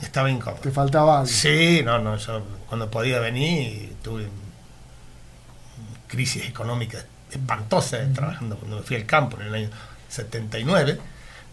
[0.00, 0.60] estaba incómodo.
[0.60, 1.26] ¿Te faltaba algo?
[1.26, 4.28] Sí, no, no, yo cuando podía venir tuve
[6.08, 6.98] crisis económica
[7.30, 9.70] espantosa trabajando cuando me fui al campo en el año
[10.08, 10.98] 79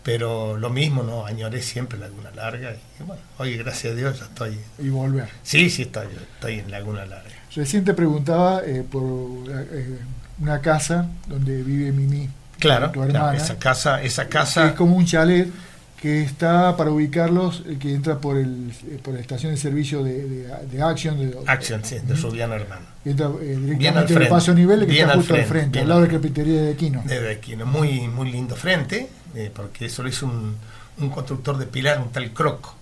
[0.03, 1.25] pero lo mismo, ¿no?
[1.25, 4.57] Añoré siempre Laguna Larga y bueno, hoy gracias a Dios ya estoy.
[4.79, 5.29] Y volver.
[5.43, 7.29] Sí, sí, estoy, estoy en Laguna Larga.
[7.55, 9.03] Recién te preguntaba eh, por
[9.49, 9.99] eh,
[10.39, 12.29] una casa donde vive Mimi.
[12.59, 14.67] Claro, tu hermana, esa casa, esa casa.
[14.67, 15.49] Es como un chalet
[16.01, 20.03] que está para ubicarlos, el que entra por el eh, por la estación de servicio
[20.03, 21.17] de, de, Action.
[21.17, 22.85] De, Action, sí, de su bien hermano.
[23.03, 26.13] Entra directamente en el paso nivel que está justo al frente, al lado de la
[26.13, 27.03] carpintería de Aquino.
[27.05, 30.57] De Aquino, muy, muy lindo frente eh, porque eso lo hizo un,
[31.09, 32.75] constructor de pilar, un tal Croco.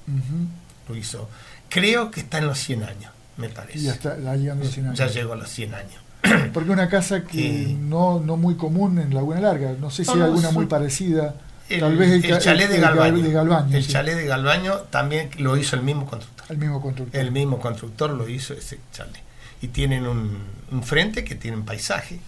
[0.88, 1.30] Lo hizo.
[1.70, 3.80] Creo que está en los 100 años, me parece.
[3.80, 4.98] Ya, está, llegando a los 100 años.
[4.98, 6.02] Ya llegó a los 100 años.
[6.54, 10.22] Porque una casa que no, no muy común en Laguna Larga, no sé si hay
[10.22, 11.36] alguna muy parecida.
[11.70, 13.76] El, Tal vez el, chalet de Galbaño.
[13.76, 16.46] el chalet de Galbaño también lo hizo el mismo constructor.
[16.50, 17.20] El mismo constructor.
[17.20, 19.22] El mismo constructor lo hizo ese chalet.
[19.62, 20.38] Y tienen un,
[20.72, 22.20] un frente que tiene un paisaje.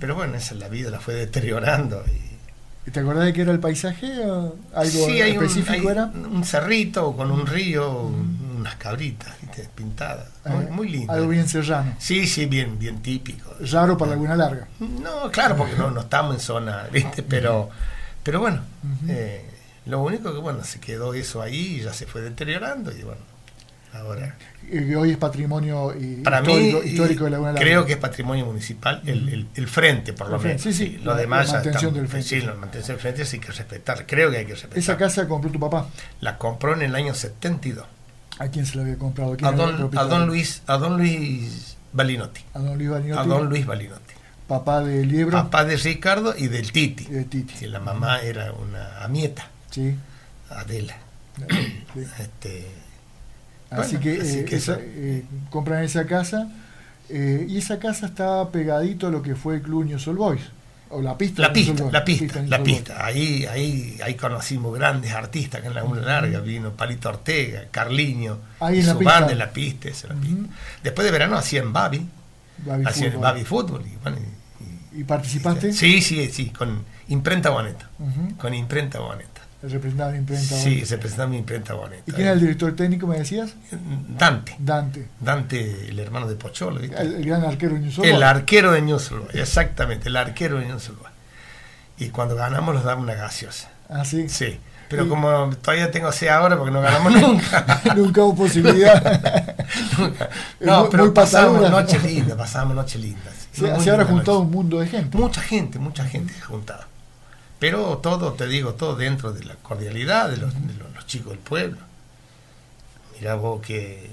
[0.00, 2.02] Pero bueno, esa es la vida, la fue deteriorando.
[2.06, 2.31] Y,
[2.90, 4.12] ¿Te acordás de qué era el paisaje?
[4.74, 6.06] ¿Algo específico un, era?
[6.06, 8.10] Un cerrito con un río,
[8.58, 9.36] unas cabritas
[9.74, 10.28] pintadas.
[10.44, 11.12] Muy, eh, muy, lindo.
[11.12, 11.94] Algo bien serrano.
[11.98, 13.54] Sí, sí, bien, bien típico.
[13.70, 14.66] Raro para Laguna Larga.
[14.80, 17.22] No, claro, porque no, no estamos en zona, ¿viste?
[17.22, 17.70] Pero,
[18.24, 18.62] pero bueno,
[19.08, 19.48] eh,
[19.86, 23.31] lo único que bueno, se quedó eso ahí y ya se fue deteriorando y bueno.
[23.92, 24.36] Ahora.
[24.96, 29.48] Hoy es patrimonio Para histórico, mí, histórico de Laguna Creo que es patrimonio municipal el,
[29.54, 30.62] el, frente, por lo menos.
[30.62, 31.00] Sí, sí.
[31.02, 32.28] Lo demás la mantención del frente.
[32.28, 34.06] Sí, la mantención del frente sí hay que respetar.
[34.06, 34.78] Creo que hay que respetar.
[34.78, 35.88] ¿Esa casa compró tu papá?
[36.20, 37.84] La compró en el año 72.
[38.38, 39.36] ¿A quién se la había comprado?
[39.42, 42.40] A don, a don, Luis, a don Luis Balinotti.
[42.54, 43.20] A don Luis Balinotti.
[43.20, 44.14] A don Luis Balinotti.
[44.48, 45.32] Papá de Liebro.
[45.32, 47.04] Papá de Ricardo y del Titi.
[47.04, 47.54] Y de Titi.
[47.54, 49.48] Que la mamá era una amieta.
[49.70, 49.96] Sí.
[50.48, 50.96] Adela.
[52.18, 52.68] Este,
[53.76, 56.50] así que, eh, eh, compran esa casa
[57.08, 60.42] eh, y esa casa está pegadito a lo que fue el Club New Soul Boys.
[60.94, 61.40] O la pista.
[61.40, 63.04] La pista, la pista, la pista.
[63.04, 68.38] Ahí, ahí, ahí conocimos grandes artistas que en la una larga vino Palito Ortega, Carliño,
[68.60, 69.12] ahí en su la pista.
[69.14, 70.44] banda en la pista, esa la pista.
[70.82, 72.06] Después de verano hacían Babi,
[72.66, 73.22] Babi hacían Fútbol.
[73.22, 73.82] Babi Fútbol.
[73.86, 74.18] Y, bueno,
[74.92, 75.72] y, ¿Y participaste?
[75.72, 77.88] Sí, sí, sí, con imprenta boneta.
[77.98, 78.36] Uh -huh.
[78.36, 79.31] Con imprenta boneta.
[79.62, 80.90] Representaba la imprenta Sí, boneta.
[80.90, 82.02] representaba mi imprenta boneta.
[82.06, 83.54] ¿Y quién era el director técnico, me decías?
[84.18, 84.56] Dante.
[84.58, 85.06] Dante.
[85.20, 86.80] Dante, el hermano de Pocholo.
[86.80, 87.00] ¿viste?
[87.00, 88.08] El, el, gran arquero de Ñusolba.
[88.08, 91.12] El arquero de Ñusolba, exactamente, el arquero de Ñusolba.
[91.98, 93.70] Y cuando ganamos nos daba una gaseosa.
[93.88, 94.28] Ah, sí.
[94.28, 94.58] Sí.
[94.92, 97.80] Pero como todavía tengo C ahora porque no ganamos nunca.
[97.96, 99.02] nunca hubo posibilidad.
[99.98, 100.28] nunca.
[100.60, 103.32] No, muy, pero muy pasábamos noche linda, pasábamos noche lindas.
[103.52, 105.16] Sí, se habrá juntado un mundo de gente.
[105.16, 106.88] Mucha gente, mucha gente se juntaba.
[107.62, 111.28] Pero todo, te digo, todo dentro de la cordialidad de los, de los, los chicos
[111.28, 111.78] del pueblo.
[113.14, 114.10] Mirá vos que...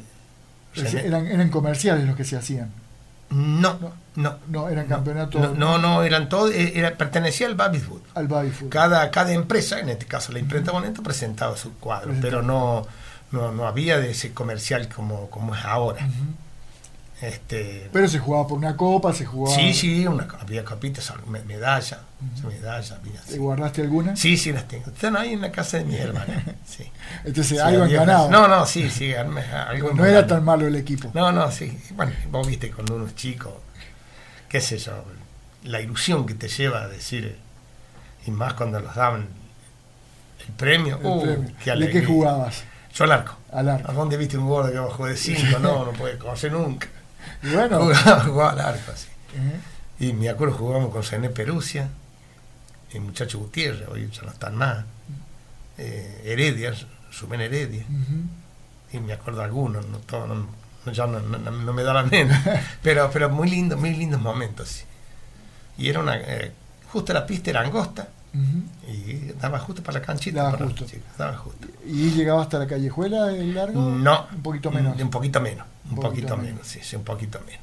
[0.75, 2.69] Eran, eran comerciales los que se hacían.
[3.31, 5.41] No, no, no, no eran campeonatos.
[5.41, 8.01] No, no, no, eran todos, era, pertenecía al Baby Food.
[8.13, 8.69] Al Baby Food.
[8.69, 12.29] Cada, cada empresa, en este caso la imprenta Bonito, presentaba su cuadro, presentaba.
[12.29, 12.85] pero no,
[13.31, 16.05] no, no había de ese comercial como, como es ahora.
[16.05, 16.48] Uh -huh.
[17.21, 19.53] Este, pero se jugaba por una copa, se jugaba.
[19.53, 22.47] Sí, sí, una, había copitas, medalla, uh -huh.
[22.47, 22.95] medalla.
[22.95, 24.15] Había, ¿Te guardaste alguna?
[24.15, 24.89] Sí, sí, las tengo.
[24.89, 26.45] Están ahí en la casa de mi hermana.
[26.65, 26.89] Sí.
[27.25, 28.29] Entonces, sí, algo han ganado.
[28.31, 29.13] No, no, sí, sí.
[29.13, 31.11] Algo no era tan malo el equipo.
[31.13, 31.77] No, no, sí.
[31.91, 33.63] Bueno, vos viste cuando uno es chico,
[34.47, 35.03] qué sé yo,
[35.63, 37.37] la ilusión que te lleva a decir,
[38.25, 39.27] y más cuando los daban
[40.39, 40.97] el premio.
[41.01, 41.51] El uh, premio.
[41.61, 42.63] Qué ¿De qué jugabas?
[42.93, 43.35] Yo al arco.
[43.51, 43.91] Al arco.
[43.91, 45.59] ¿A dónde viste un gordo que bajó de 5?
[45.59, 46.87] No, no puede conocer nunca.
[47.43, 47.79] Y bueno.
[47.79, 49.07] Jugaba, jugaba al arco así.
[49.35, 50.07] Uh -huh.
[50.09, 51.89] Y me acuerdo jugamos con René Perusia,
[52.91, 54.85] el muchacho Gutiérrez, hoy ya no están más.
[55.77, 56.73] Eh, Heredia,
[57.19, 57.83] Rubén Heredia.
[57.89, 58.95] Uh -huh.
[58.97, 60.47] Y me acuerdo algunos, no, todo, no,
[60.91, 62.35] ya no, no, no, me da la mente.
[62.81, 64.69] pero, pero muy lindo, muy lindos momentos.
[64.69, 64.83] Sí.
[65.77, 66.17] Y era una.
[66.17, 66.51] Eh,
[66.91, 68.07] justo la pista era angosta.
[68.33, 68.63] Uh -huh.
[68.93, 70.43] Y daba justo para la canchita.
[70.43, 70.85] Daba para justo.
[70.85, 71.67] Chicos, daba justo.
[71.85, 73.81] ¿Y llegaba hasta la callejuela el largo?
[73.81, 74.27] No.
[74.31, 74.99] Un poquito menos.
[75.01, 75.65] Un poquito menos.
[75.85, 77.61] Un, un poquito, poquito menos, menos, sí, sí, un poquito menos.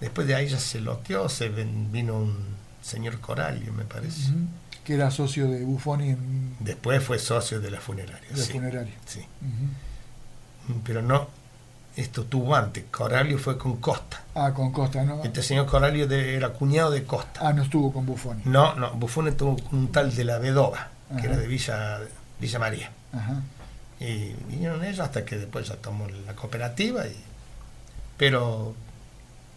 [0.00, 4.30] Después de ahí ya se loteó, se ven, vino un señor Coralio, me parece.
[4.30, 4.46] Uh -huh.
[4.84, 6.56] Que era socio de Buffoni en...
[6.60, 8.28] Después fue socio de la funeraria.
[8.28, 8.94] De la sí, funeraria.
[9.06, 9.20] Sí.
[9.20, 10.80] Uh -huh.
[10.84, 11.28] Pero no,
[11.96, 12.84] esto tuvo antes.
[12.90, 14.22] Coralio fue con Costa.
[14.34, 15.22] Ah, con Costa, ¿no?
[15.22, 17.40] Este señor Coralio de, era cuñado de Costa.
[17.42, 18.42] Ah, no estuvo con Buffoni.
[18.44, 21.20] No, no, Buffoni tuvo con un tal de la Vedova, Ajá.
[21.20, 22.00] que era de Villa,
[22.40, 22.90] Villa María.
[23.12, 23.42] Ajá.
[24.00, 27.06] Y vinieron ellos hasta que después ya tomó la cooperativa.
[27.06, 27.16] Y,
[28.16, 28.74] pero,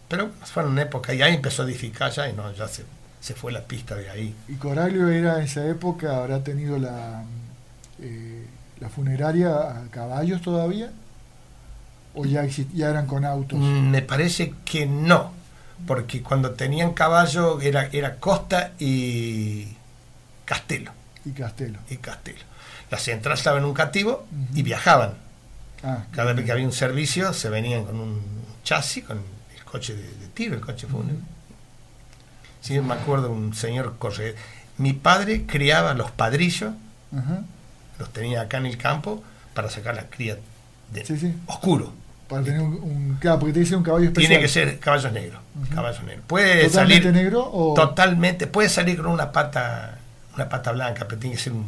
[0.08, 2.84] pero fue en una época, y ahí empezó a edificar ya y no, ya se,
[3.20, 4.34] se fue la pista de ahí.
[4.46, 7.24] ¿Y Coralio era en esa época, habrá tenido la,
[8.00, 8.46] eh,
[8.78, 10.92] la funeraria a caballos todavía?
[12.18, 12.44] ¿O ya,
[12.74, 13.60] ya eran con autos?
[13.60, 15.32] Me parece que no,
[15.86, 19.68] porque cuando tenían caballo era, era Costa y
[20.44, 20.90] Castelo.
[21.24, 21.78] Y Castelo.
[21.88, 22.40] Y Castelo.
[22.90, 24.58] La central estaba en un cativo uh -huh.
[24.58, 25.12] y viajaban.
[25.84, 28.20] Ah, Cada vez que había un servicio se venían con un
[28.64, 29.18] chasis, con
[29.56, 31.22] el coche de, de tiro, el coche fúnebre.
[32.60, 34.34] Sí, me acuerdo un señor corre.
[34.76, 36.72] Mi padre criaba los padrillos,
[37.12, 37.44] uh -huh.
[38.00, 39.22] los tenía acá en el campo
[39.54, 40.36] para sacar la cría
[40.92, 41.32] de sí, sí.
[41.46, 41.92] oscuro.
[42.28, 44.28] Para tener un, un, claro, porque te dice un caballo especial.
[44.28, 45.40] Tiene que ser caballo negro.
[45.54, 45.74] Uh -huh.
[45.74, 46.22] Caballo negro.
[46.26, 47.74] Puede ¿Totalmente salir, negro o...?
[47.74, 48.46] Totalmente.
[48.46, 49.98] Puede salir con una pata,
[50.34, 51.66] una pata blanca, pero tiene que ser un,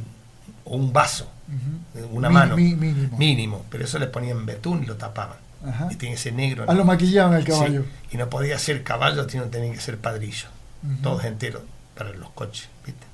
[0.66, 2.08] un vaso, uh -huh.
[2.12, 2.56] una mi, mano.
[2.56, 3.16] Mi, mínimo.
[3.16, 3.64] Mínimo.
[3.70, 5.38] Pero eso le ponían betún y lo tapaban.
[5.66, 5.88] Ajá.
[5.90, 6.64] Y tiene que ser negro.
[6.68, 7.82] Ah, lo maquillaban al caballo.
[7.82, 8.14] Sí.
[8.14, 10.48] Y no podía ser caballo, sino tenía que ser padrillo.
[10.82, 11.02] Uh -huh.
[11.02, 11.62] Todos enteros
[11.94, 12.68] para los coches.
[12.84, 13.06] ¿viste?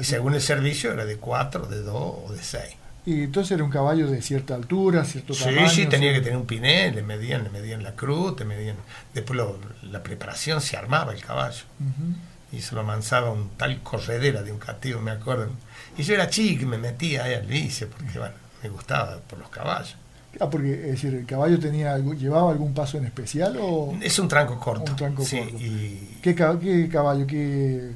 [0.00, 2.62] Y según el servicio era de 4, de 2 o de 6.
[3.06, 5.68] Y entonces era un caballo de cierta altura, cierto sí, tamaño.
[5.70, 8.76] Sí, tenía que tener un piné, le medían, le medían la cruz, te medían.
[9.14, 9.58] Después lo,
[9.90, 11.64] la preparación se armaba el caballo.
[11.80, 12.56] Uh -huh.
[12.58, 15.48] Y se lo manzaba un tal corredera de un cativo, me acuerdo.
[15.96, 19.38] Y yo era chico y me metía ahí al vicio, porque bueno, me gustaba por
[19.38, 19.96] los caballos.
[20.38, 24.28] Ah, porque es decir, el caballo tenía llevaba algún paso en especial o es un
[24.28, 24.90] tranco corto.
[24.90, 25.56] Un tranco sí, corto.
[25.58, 26.18] Y...
[26.22, 27.26] ¿Qué, ¿Qué, caballo?
[27.26, 27.90] ¿Qué...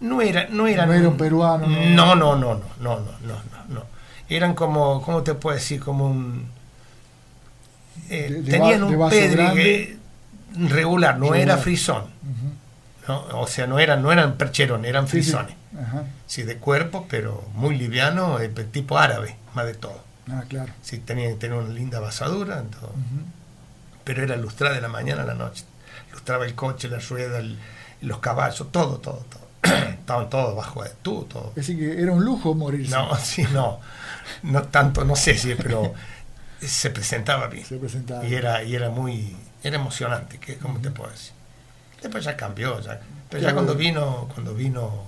[0.00, 1.66] No era, no era, no era un peruano.
[1.66, 3.74] No, no, no, no, no, no, no, no.
[3.74, 3.97] no
[4.28, 5.80] eran como, ¿cómo te puedo decir?
[5.80, 6.48] Como un,
[8.10, 9.98] eh, tenían un pedrigue
[10.54, 12.04] regular, no era frisón.
[13.32, 15.54] O sea, no eran, no eran percherones, eran frisones.
[16.26, 20.02] Sí, de cuerpo, pero muy liviano, eh, tipo árabe, más de todo.
[20.30, 20.72] Ah, claro.
[20.82, 22.62] Sí, tenían que tener una linda basadura,
[24.04, 25.64] pero era lustrar de la mañana a la noche.
[26.12, 27.40] Lustraba el coche, la rueda,
[28.02, 29.48] los caballos, todo, todo, todo.
[29.88, 31.52] Estaban todos bajo de tú, todo.
[31.58, 32.94] Así que era un lujo morirse.
[32.94, 33.80] No, sí, no.
[34.42, 35.94] No tanto, no sé si, pero
[36.60, 37.64] se presentaba bien.
[37.64, 38.24] Se presentaba.
[38.24, 41.32] Y era, y era muy, era emocionante, que como te puedo decir.
[42.02, 43.00] Después ya cambió, ya.
[43.30, 45.04] Pero ya cuando vino, cuando vino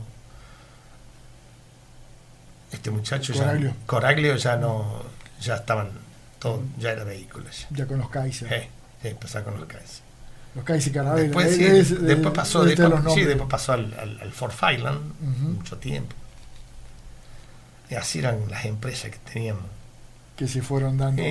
[2.72, 3.70] este muchacho Coraglio.
[3.70, 5.02] ya Coraglio ya no,
[5.40, 5.90] ya estaban
[6.38, 7.66] todo, ya era vehículos.
[7.70, 8.48] Ya, con los Kaiser.
[8.48, 8.68] Sí,
[9.02, 10.02] sí, empezó con los Kaiser.
[10.54, 11.24] Los Kaiser Carabel.
[11.24, 16.14] Después, sí, después pasó, después, sí, después pasó al, al, al Fort Highland mucho tiempo.
[17.90, 19.64] Y así eran las empresas que teníamos
[20.40, 21.22] que se fueron dando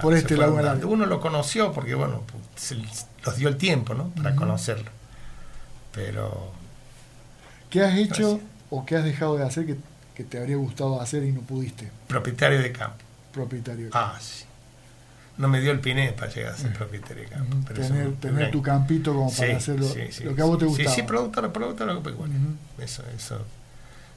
[0.00, 0.54] por, e, este lado.
[0.86, 2.22] Uno lo conoció porque, bueno,
[2.54, 4.10] se los dio el tiempo, ¿no?
[4.10, 4.88] Para conocerlo.
[5.92, 6.52] Pero.
[7.70, 8.40] ¿Qué has hecho
[8.70, 9.66] o qué has dejado de hacer
[10.14, 11.90] que, te habría gustado hacer y no pudiste?
[12.06, 12.98] Propietario de campo.
[13.32, 14.12] Propietario de campo.
[14.14, 14.44] Ah, sí.
[15.38, 17.74] No me dio el piné para llegar a ser propietario de campo.
[17.74, 20.90] tener, tener tu campito como para hacer lo, que a vos te gustaba.
[20.90, 22.34] Sí, sí, productor, productor, bueno,
[22.78, 23.44] eso, eso.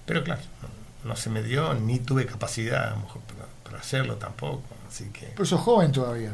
[0.05, 0.78] Pero claro, no,
[1.15, 3.21] se me dio, ni tuve capacidad a lo mejor
[3.63, 4.63] para hacerlo tampoco.
[4.87, 5.27] Así que...
[5.27, 6.33] Pero sos joven todavía.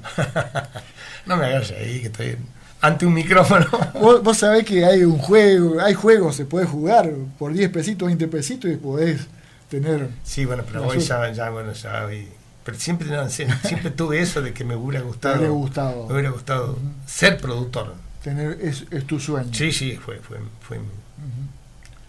[1.25, 2.37] no me hagas ahí, que estoy
[2.81, 3.67] ante un micrófono.
[4.23, 8.27] vos, sabés que hay un juego, hay juegos, se puede jugar por 10 pesitos, 20
[8.27, 9.27] pesitos y podés
[9.69, 10.09] tener...
[10.23, 12.27] Sí, bueno, pero hoy ya, ya, bueno, ya hoy...
[12.63, 15.41] Pero siempre, siempre tuve eso de que me hubiera gustado.
[15.41, 16.07] Me, gustado.
[16.07, 17.93] me hubiera gustado ser productor.
[18.23, 19.53] Tener, es, es, tu sueño.
[19.53, 20.17] Sí, sí, fue.
[20.17, 20.79] fue, fue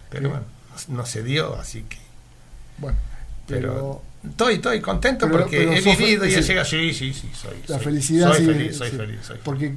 [0.09, 0.45] Pero bueno,
[0.87, 1.99] no, se dio, así que.
[2.77, 2.97] Bueno,
[3.47, 6.65] pero Estoy, estoy contento porque he vivido y he llegado.
[6.65, 7.57] Sí, sí, sí, soy.
[7.67, 8.33] La felicidad.
[8.33, 9.75] Soy feliz, soy feliz, Porque,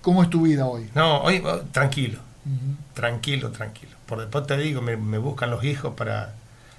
[0.00, 0.88] ¿cómo es tu vida hoy?
[0.94, 2.20] No, hoy oh, tranquilo.
[2.94, 3.92] Tranquilo, tranquilo.
[4.06, 6.34] Por después te digo, me, buscan los hijos para,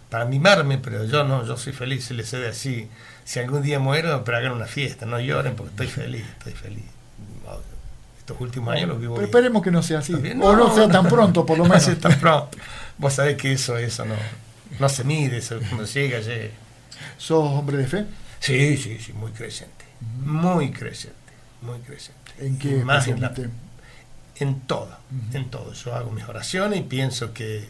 [0.10, 2.06] para mimarme, pero yo no, yo soy feliz.
[2.06, 2.88] Se les sé así.
[3.26, 6.84] Si algún día muero, pero hagan una fiesta, no lloren porque estoy feliz, estoy feliz.
[8.20, 9.16] Estos últimos años los vivo.
[9.16, 10.14] Pero esperemos que no sea así.
[10.14, 11.88] o no sea tan pronto, por lo menos.
[11.88, 12.58] No tan pronto.
[12.98, 14.16] Vos sabés que eso, eso no,
[14.80, 16.52] no se mide, eso cuando llega, llega.
[17.18, 18.06] ¿Sos hombre de fe?
[18.40, 19.86] Sí, sí, sí, muy creciente.
[20.26, 22.22] Muy creciente, muy creciente.
[22.40, 23.24] ¿En qué más en,
[24.38, 24.98] en, todo,
[25.32, 25.74] en todo.
[25.74, 27.70] Yo hago mis oraciones y pienso que,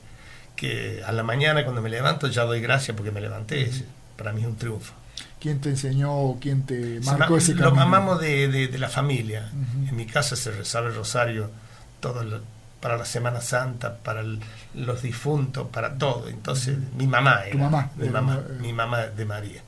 [0.56, 3.70] que a la mañana cuando me levanto ya doy gracias porque me levanté.
[4.18, 4.94] Para mí es un triunfo.
[5.40, 7.76] ¿Quién te enseñó o quién te marcó ese camino?
[7.76, 9.52] Lo amamos de, de, la familia.
[9.52, 11.52] En mi casa se rezaba el rosario
[12.00, 12.42] todo lo,
[12.84, 14.26] para la Semana Santa, para
[14.74, 16.28] los difuntos, para todo.
[16.28, 17.58] Entonces, mi mamá era.
[17.58, 17.92] mamá?
[17.96, 19.62] Mi mamá, mi mamá de María.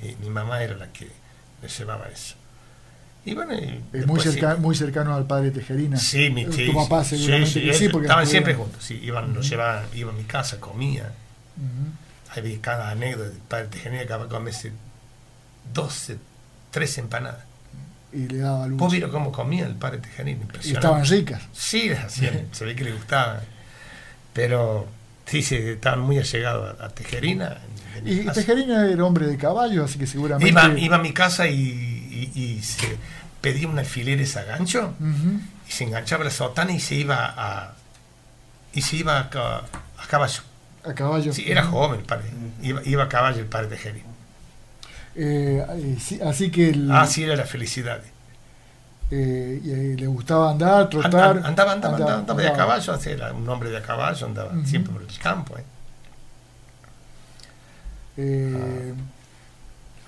[0.00, 1.06] y mi mamá era la que
[1.60, 2.34] le llevaba eso.
[3.26, 4.18] Y bueno, es muy,
[4.58, 5.98] muy cercano al padre Tejerina.
[5.98, 6.72] Sí, mi tío.
[6.72, 8.82] Tu papá seguramente sí, sí, porque estaban siempre juntos.
[8.82, 11.12] Sí, iban, nos llevaban, iban a mi casa, comía.
[12.34, 14.72] Había cada anécdota del padre Tejerina que acababa de
[15.74, 16.16] 12,
[16.70, 17.51] 13 empanadas
[18.12, 18.78] y le daba luz.
[18.78, 20.42] ¿Vos vieron cómo comía el padre Tejerina?
[20.42, 20.68] Impresionante.
[20.68, 21.42] Y estaban ricas.
[21.52, 23.40] Sí, se ve que le gustaba.
[24.32, 24.86] Pero
[25.26, 27.58] sí, sí estaban muy allegados a, Tejerina.
[28.04, 30.48] Y Tejerina era hombre de caballo, así que seguramente.
[30.48, 32.96] Iba, iba a mi casa y, y, se
[33.40, 34.94] pedía un alfiler a gancho
[35.68, 37.74] y se enganchaba la sotana y se iba a.
[38.72, 39.30] y se iba a,
[40.08, 40.42] caballo.
[40.84, 41.32] A caballo.
[41.32, 42.30] Sí, era joven el padre.
[42.62, 44.11] Iba, iba a caballo el padre Tejerina.
[45.14, 48.00] Eh, así que el, ah, sí, era la felicidad.
[49.10, 51.12] Eh, y, le gustaba andar, trotar.
[51.44, 54.92] andaba, andaba, andaba, andaba, de a caballo, era un hombre de a caballo, andaba siempre
[54.92, 55.54] por el campo.
[58.16, 58.94] Eh.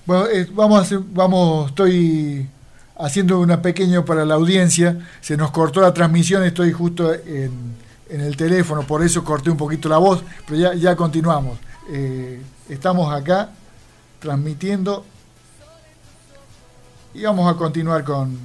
[0.07, 2.47] Bueno, vamos a hacer, vamos, estoy
[2.97, 4.97] haciendo una pequeña para la audiencia.
[5.21, 7.75] Se nos cortó la transmisión, estoy justo en,
[8.09, 11.59] en el teléfono, por eso corté un poquito la voz, pero ya, ya continuamos.
[12.69, 13.49] estamos acá
[14.19, 15.05] transmitiendo.
[17.13, 18.37] Y vamos a continuar con...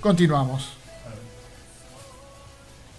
[0.00, 0.70] Continuamos.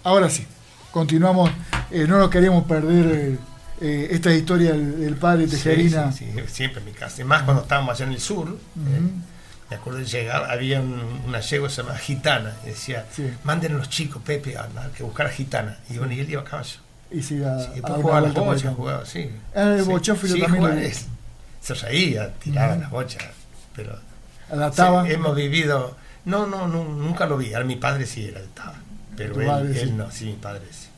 [0.04, 0.46] Ahora sí,
[0.90, 1.50] continuamos.
[1.90, 3.38] Eh, no nos queremos perder eh,
[3.80, 6.12] eh, esta historia del, padre Tejerina.
[6.12, 7.24] Sí, siempre en mi casa.
[7.24, 8.56] más cuando estábamos allá en el sur.
[9.70, 12.54] me acuerdo de llegar, había una yegua se llama Gitana.
[12.64, 13.06] Y decía,
[13.44, 15.78] manden los chicos, Pepe, a, que buscar a Gitana.
[15.90, 16.78] Y bueno, y él iba a caballo.
[17.10, 19.30] Y si a, sí, a jugaba la jugaba, sí.
[19.54, 20.92] Ah, el bochófilo también
[21.62, 23.24] se reía, tiraba las bochas,
[23.74, 23.98] pero
[24.50, 25.08] adaptaba.
[25.08, 28.74] hemos vivido, no, no, nunca lo vi, mi padre sí era taba,
[29.16, 30.88] pero él, él no, sí, mi padre sí.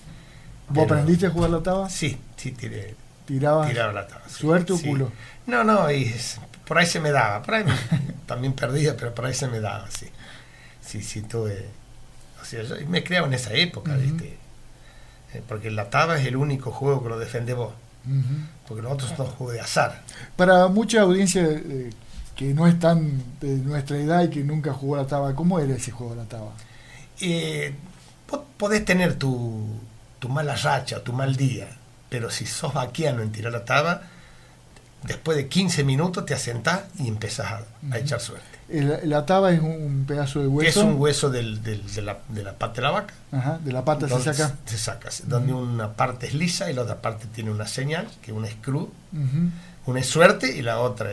[0.69, 1.91] ¿Vos aprendiste a jugar la taba?
[1.91, 2.95] Sí, sí, tiré,
[3.27, 4.29] tiraba, tiraba la taba.
[4.29, 5.13] ¿Suerte o culo?
[5.47, 6.13] No, no, y
[6.65, 7.43] por ahí se me daba.
[7.43, 7.65] Por ahí
[8.27, 10.09] también perdía, pero por ahí se me daba, sí.
[10.81, 11.67] Sí, sí, tuve.
[12.41, 14.39] O sea, yo me creaba en esa época, ¿viste?
[15.35, 17.75] Eh, porque la taba es el único juego que lo defiende vos.
[18.67, 20.03] Porque los otros son juegos de azar.
[20.37, 21.91] Para mucha audiencia eh,
[22.37, 25.75] que no es tan de nuestra edad y que nunca jugó la taba, ¿cómo era
[25.75, 26.53] ese juego de la taba?
[27.21, 27.75] Eh,
[28.57, 29.67] podés tener tu,
[30.19, 31.69] tu mala racha, tu mal día,
[32.09, 34.03] pero si sos vaquiano en tirar la taba,
[35.07, 38.47] después de 15 minutos te asentás y empezás a, echar suerte.
[38.69, 40.81] la taba es un pedazo de hueso.
[40.81, 43.15] Es un hueso del, de, la, de, la, pata de la vaca.
[43.33, 44.57] Ajá, de la pata se saca.
[44.65, 48.33] Se saca, donde una parte es lisa y la otra parte tiene una señal, que
[48.33, 48.89] una es cruz,
[49.87, 51.11] una es suerte y la otra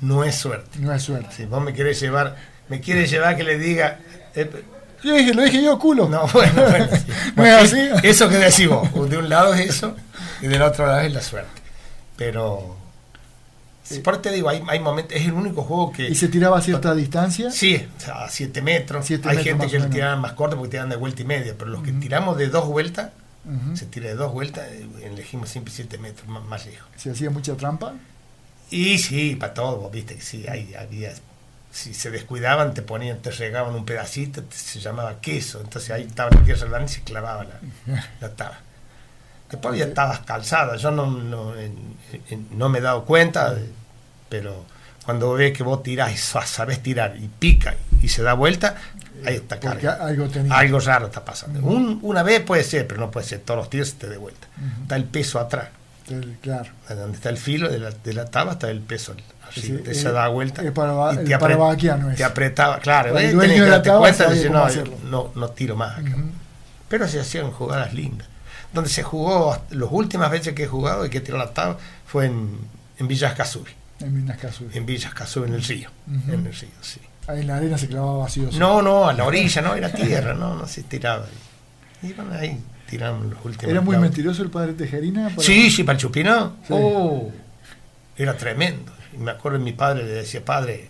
[0.00, 0.78] no es suerte.
[0.78, 1.34] No es suerte.
[1.34, 2.36] Si vos me quieres llevar,
[2.68, 3.98] me quieres llevar que le diga...
[4.34, 4.50] Eh,
[5.02, 6.08] yo dije, lo dije yo, culo.
[6.08, 6.88] No, bueno, bueno.
[7.36, 7.88] ¿No es así?
[8.02, 9.08] Eso que decís vos.
[9.08, 9.94] De un lado es eso
[10.40, 11.62] y del otro lado es la suerte.
[12.16, 12.77] Pero
[14.02, 16.08] por te digo, hay, hay, momentos, es el único juego que...
[16.08, 17.50] ¿Y se tiraba a cierta distancia?
[17.50, 19.08] Sí, a 7 metros.
[19.24, 21.82] hay gente que lo tiraban más corto porque tiraban de vuelta y media, pero los
[21.82, 23.10] que tiramos de dos vueltas,
[23.74, 26.88] se tira de dos vueltas, eh, elegimos siempre 7 metros más, lejos.
[26.96, 27.94] ¿Se hacía mucha trampa?
[28.70, 31.12] Y sí, para todo, viste que sí, hay, había...
[31.70, 36.30] Si se descuidaban, te ponían, te regaban un pedacito, se llamaba queso, entonces ahí estaba
[36.30, 38.58] la tierra y se clavaba la, la taba.
[39.50, 41.54] Después ya estabas calzada, yo no, no,
[42.50, 43.56] no me he dado cuenta,
[44.28, 44.64] pero
[45.04, 48.74] cuando ves que vos tirás y sabes tirar y pica y se da vuelta,
[49.24, 51.60] ahí está Porque algo, algo raro está pasando.
[51.60, 54.46] una vez puede ser, pero no puede ser todos los tiros se te dé vuelta.
[54.82, 55.68] Está el peso atrás.
[56.42, 56.70] claro.
[56.90, 59.14] Donde está el filo de la, de la taba está el peso
[59.48, 60.62] así, se da vuelta.
[61.14, 61.34] y te,
[62.16, 63.16] te apretaba, claro.
[63.16, 64.10] El dueño de la taba
[64.50, 64.68] no,
[65.04, 65.96] no, no, tiro más.
[66.90, 68.28] Pero se hacían jugadas lindas
[68.72, 72.26] donde se jugó, las últimas veces que he jugado y que tiró la tabla fue
[72.26, 72.58] en,
[72.98, 73.70] en Villas Casubi.
[74.00, 74.76] En Villas Casubi.
[74.76, 75.90] En Villas Casubi, en el río.
[76.28, 77.00] En el río, sí.
[77.26, 78.48] Ahí en la arena se clavaba vacío.
[78.58, 81.26] No, no, a la orilla, no, era tierra, no, no se tiraba.
[82.02, 82.58] Y bueno, ahí
[82.88, 83.70] tiraron los últimos.
[83.70, 85.30] ¿Era muy mentiroso el padre Tejerina?
[85.38, 86.56] Sí, sí, para el chupino.
[86.70, 87.30] Oh,
[88.16, 88.92] era tremendo.
[89.12, 90.88] Y me acuerdo mi padre le decía, padre,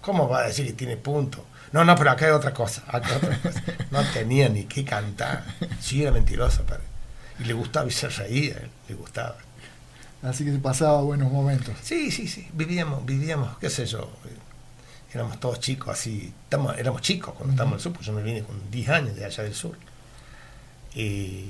[0.00, 1.44] ¿cómo va a decir que tiene punto?
[1.72, 2.82] No, no, pero acá hay otra cosa.
[2.88, 3.62] Acá otra cosa.
[3.90, 5.44] No tenía ni qué cantar.
[5.80, 6.84] Sí, era mentiroso, padre.
[7.40, 8.56] Y le gustaba y se reía,
[8.88, 9.36] le gustaba.
[10.22, 11.74] Así que se pasaba buenos momentos.
[11.82, 12.46] Sí, sí, sí.
[12.52, 14.10] Vivíamos, vivíamos, qué sé yo.
[15.12, 16.32] Éramos todos chicos así.
[16.44, 19.16] Estamos, éramos chicos cuando estábamos en el sur, pues yo me vine con 10 años
[19.16, 19.76] de allá del sur.
[20.94, 21.46] Y,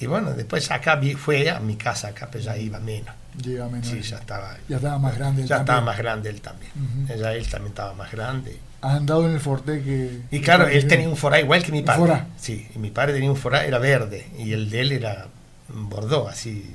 [0.00, 3.14] y bueno, después acá fue a mi casa acá, pero ya iba menos.
[3.36, 3.86] Ya menos.
[3.86, 4.56] Sí, ya estaba.
[4.68, 6.72] Ya estaba más grande él Ya estaba más grande él también.
[7.08, 8.58] Ya él también estaba más grande.
[8.80, 10.20] ¿Has andado en el Forte que.?
[10.30, 12.00] Y claro, él tenía un Forá igual que mi padre.
[12.00, 12.26] Forá.
[12.36, 15.26] Sí, y mi padre tenía un Forá, era verde, y el de él era
[15.68, 16.74] bordó, así,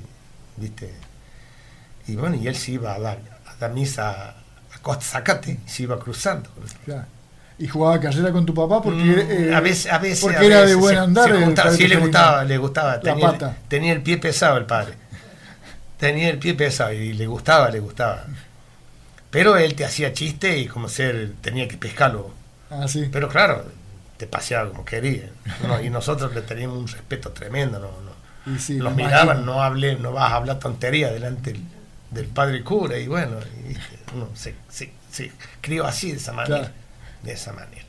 [0.56, 0.92] ¿viste?
[2.06, 5.68] Y bueno, y él se iba a dar, a dar misa a Costa Zacate, y
[5.68, 6.50] se iba cruzando.
[6.84, 7.06] Claro.
[7.58, 8.82] ¿Y jugaba carrera con tu papá?
[8.82, 11.30] Porque, mm, eh, a veces, a veces, porque era de buen andar.
[11.76, 13.00] sí, le gustaba, le gustaba.
[13.00, 14.94] Tenía, tenía el pie pesado el padre.
[15.98, 18.24] Tenía el pie pesado y le gustaba, le gustaba.
[19.30, 22.32] Pero él te hacía chiste y como ser, tenía que pescarlo.
[22.70, 23.08] Ah, sí.
[23.12, 23.64] Pero claro,
[24.16, 25.30] te paseaba como quería.
[25.82, 27.78] y nosotros le teníamos un respeto tremendo.
[27.78, 27.88] ¿no?
[28.52, 28.58] no.
[28.58, 31.54] sí, Los miraban, no hablé, no vas a hablar tontería delante
[32.10, 32.98] del, padre cura.
[32.98, 33.36] Y bueno,
[34.14, 36.72] uno se, se, crió así, de esa manera.
[37.24, 37.82] De esa manera.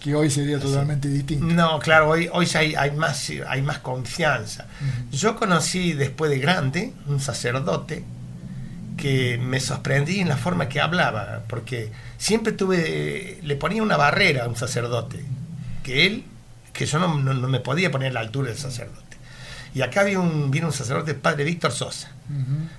[0.00, 1.44] Que hoy sería totalmente distinto.
[1.46, 4.66] No, claro, hoy, hoy hay, hay, más, hay más confianza.
[5.12, 8.04] Yo conocí después de grande un sacerdote
[8.96, 14.44] que me sorprendí en la forma que hablaba, porque siempre tuve, le ponía una barrera
[14.44, 15.24] a un sacerdote,
[15.82, 16.24] que él,
[16.72, 19.16] que yo no, no, me podía poner a la altura del sacerdote.
[19.74, 22.10] Y acá vino un, vino un sacerdote, el padre Víctor Sosa.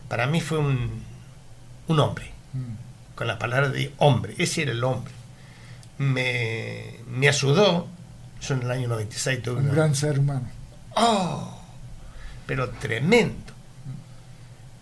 [0.07, 1.03] Para mí fue un,
[1.88, 2.32] un hombre,
[3.16, 5.13] con la palabra de hombre, ese era el hombre.
[5.97, 7.87] Me, me ayudó,
[8.41, 10.47] yo en el año 96 tuve un gran ser humano.
[10.95, 11.59] ¡Oh!
[12.45, 13.53] Pero tremendo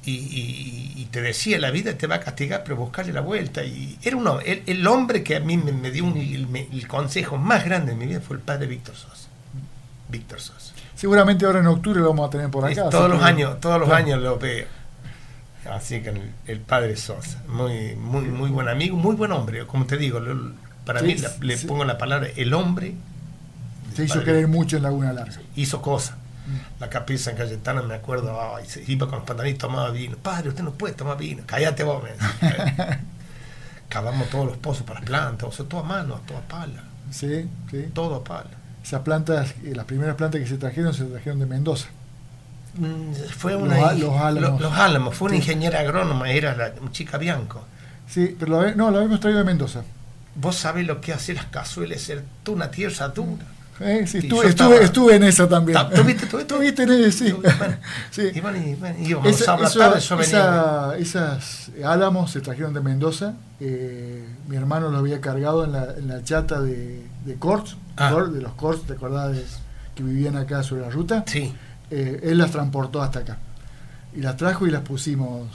[0.04, 3.64] y, te decía, la vida te va a castigar, pero buscarle la vuelta.
[3.64, 7.98] Y era uno, el, hombre que a mí me, dio el, consejo más grande en
[7.98, 9.28] mi vida fue el padre Víctor Sosa.
[10.10, 10.74] Víctor Sosa.
[10.96, 12.90] Seguramente ahora en octubre lo vamos a tener por acá.
[12.90, 14.68] todos los años, todos los años lo veo.
[15.70, 16.14] Así que
[16.48, 20.20] el, padre Sosa, muy, muy, muy buen amigo, muy buen hombre, como te digo,
[20.86, 22.96] para mí le pongo la palabra el hombre.
[23.96, 25.42] Se hizo querer mucho en Laguna Larga.
[25.56, 26.16] Hizo cosas
[26.80, 30.18] la capilla San Cayetano, me acuerdo, se iba con los pantalones y tomaba vino.
[30.18, 32.10] Padre, usted no puede tomar vino, cállate vos, me
[33.90, 36.84] Cavamos todos los pozos para las plantas, o sea, todo a mano, todo a pala.
[37.12, 37.88] Sí, sí.
[37.94, 38.52] Todo a pala.
[38.82, 41.90] Esas plantas, eh, las primeras plantas que se trajeron, se trajeron de Mendoza.
[42.76, 44.62] Mm, fue una, los, álamos.
[44.62, 45.16] Los, álamos.
[45.16, 47.66] Fue una ingeniera agrónoma, era la chica Bianco.
[48.08, 49.84] Sí, pero la, no, la habíamos traído de Mendoza.
[50.36, 53.46] Vos sabés lo que hace las cazuelas, ser tú una tierra dura.
[53.80, 55.78] Eh, sí, estuve, estuve, estuve, en esa también.
[55.96, 56.84] ¿Tuviste, tuviste?
[56.84, 57.34] en esa, sí.
[58.12, 58.22] sí.
[58.36, 62.82] Y bueno, y, bueno, íbamos esa, a tarde, eso esa, Esas álamos se trajeron de
[62.82, 63.34] Mendoza.
[63.60, 68.14] Eh, mi hermano los había cargado en la, en la chata de, de Corts, ah.
[68.32, 69.36] de los Corts, ¿te acordás?
[69.96, 71.24] que vivían acá sobre la ruta.
[71.28, 71.54] Sí.
[71.90, 73.38] Eh, él las transportó hasta acá.
[74.16, 75.48] Y las trajo y las pusimos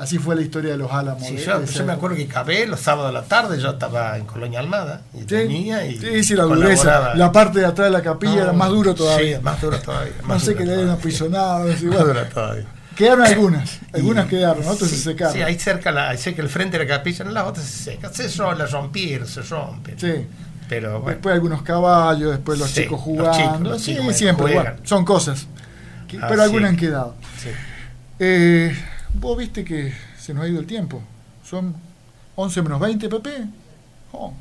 [0.00, 1.26] así fue la historia de los Álamos.
[1.26, 4.60] Sí, yo, me acuerdo que cabé los sábados de la tarde, yo estaba en Colonia
[4.60, 7.14] Almada y tenía y sí, sí, la dureza.
[7.14, 9.38] La parte de atrás de la capilla era más duro todavía.
[9.38, 10.12] Sí, más duro todavía.
[10.26, 11.66] no sé que le hayan apisonado.
[11.68, 12.66] más todavía.
[12.96, 15.32] Quedaron algunas, algunas quedaron, otras se secaron.
[15.32, 18.12] Sí, ahí cerca, la, ahí cerca el frente de la capilla, las otras se secan,
[18.12, 19.96] se las rompieron, se rompen.
[19.96, 20.26] Sí.
[20.68, 21.10] Pero bueno.
[21.10, 23.70] Después algunos caballos, después los chicos jugando.
[23.70, 25.46] Los chicos, sí, siempre, bueno, son cosas.
[26.10, 27.14] pero algunas han quedado.
[27.40, 27.50] Sí.
[28.18, 28.76] Eh,
[29.20, 31.02] Vos viste que se nos ha ido el tiempo.
[31.44, 31.74] Son
[32.36, 33.30] 11 menos 20, Pepe.
[34.12, 34.32] Oh,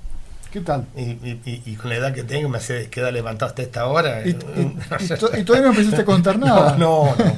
[0.51, 0.85] ¿Qué tal?
[0.95, 4.25] Y, con la edad que tengo me hace queda levantado hasta esta hora.
[4.25, 4.33] Y,
[5.43, 6.77] todavía no empezaste a contar nada.
[6.77, 7.37] No, no,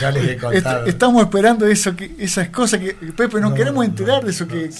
[0.00, 0.86] Ya, les he contado.
[0.86, 4.70] Estamos esperando eso, que, esas cosas que, Pepe, nos queremos enterar de eso que,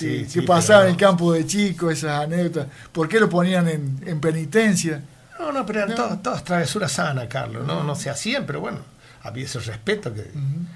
[0.46, 2.68] pasaba en el campo de chico, esas anécdotas.
[2.92, 5.02] ¿Por qué lo ponían en, penitencia?
[5.38, 7.66] No, no, pero eran todas, todas travesuras sanas, Carlos.
[7.66, 8.92] No, no se hacían, pero bueno
[9.23, 10.31] había ese respeto que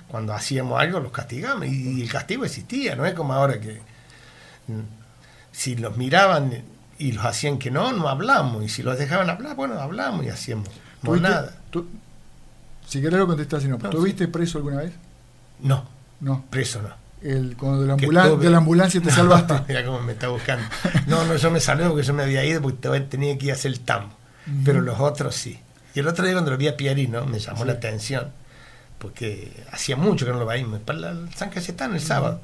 [0.08, 3.80] cuando hacíamos algo los castigamos y, el castigo existía, no es como ahora que
[4.68, 4.80] mm,
[5.52, 6.62] si los miraban
[6.98, 10.28] y los hacían que no, no hablamos y si los dejaban hablar, bueno, hablamos y
[10.28, 10.68] hacíamos
[11.02, 11.56] no nada.
[12.86, 14.92] si querés lo contestás, si no, ¿tuviste preso alguna vez?
[15.60, 15.84] No,
[16.20, 17.06] no, preso no.
[17.22, 19.54] El, cuando de la, de la ambulancia te salvaste.
[19.68, 20.64] mira cómo me está buscando.
[21.06, 23.54] No, no, yo me salvé porque yo me había ido porque tenía que ir a
[23.54, 24.14] hacer el tambo.
[24.64, 25.58] Pero los otros sí.
[25.96, 28.30] Y el otro día cuando lo vi a Pierino me llamó la atención,
[28.98, 32.42] porque hacía mucho que no lo veíamos, para el San Cayetano el sábado.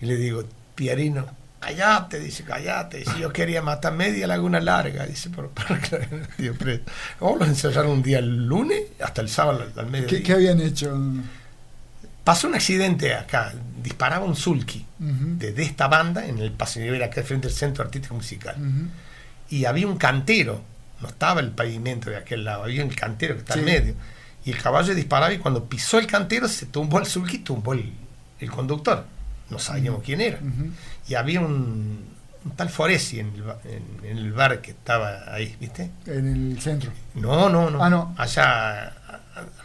[0.00, 0.42] Y le digo,
[0.74, 1.24] Pierino,
[1.60, 2.98] callate, dice, callate.
[2.98, 5.52] Dice, yo quería matar media laguna larga, dice, por,
[7.20, 10.20] Vamos a ensayar un día el lunes hasta el sábado al mediodía.
[10.20, 11.00] ¿Qué, habían hecho?
[12.24, 17.22] Pasó un accidente acá, disparaba un sulky de, esta banda en el paso nivel acá
[17.22, 18.56] frente al Centro Artístico Musical.
[19.48, 20.60] Y había un cantero
[21.00, 23.94] no estaba el pavimento de aquel lado, había el cantero que está en medio.
[24.44, 27.74] Y el caballo disparaba y cuando pisó el cantero se tumbó el sulky y tumbó
[27.74, 27.92] el,
[28.50, 29.04] conductor.
[29.50, 30.38] No sabíamos quién era.
[31.08, 32.04] Y había un,
[32.56, 33.32] tal Foresi en
[34.04, 35.90] el, bar que estaba ahí, ¿viste?
[36.06, 36.90] En el centro.
[37.14, 37.82] No, no, no.
[37.82, 38.14] Ah, no.
[38.16, 38.92] Allá,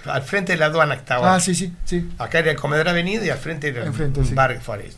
[0.05, 1.35] al frente de la aduana estaba.
[1.35, 2.09] Ah, sí, sí, sí.
[2.17, 3.91] Acá era el comedor avenida y al frente era el
[4.33, 4.97] bar Foresi.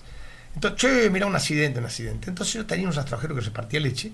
[0.56, 2.30] Entonces, che, mira un accidente, un accidente.
[2.30, 4.14] Entonces yo tenía un rastrojero que repartía leche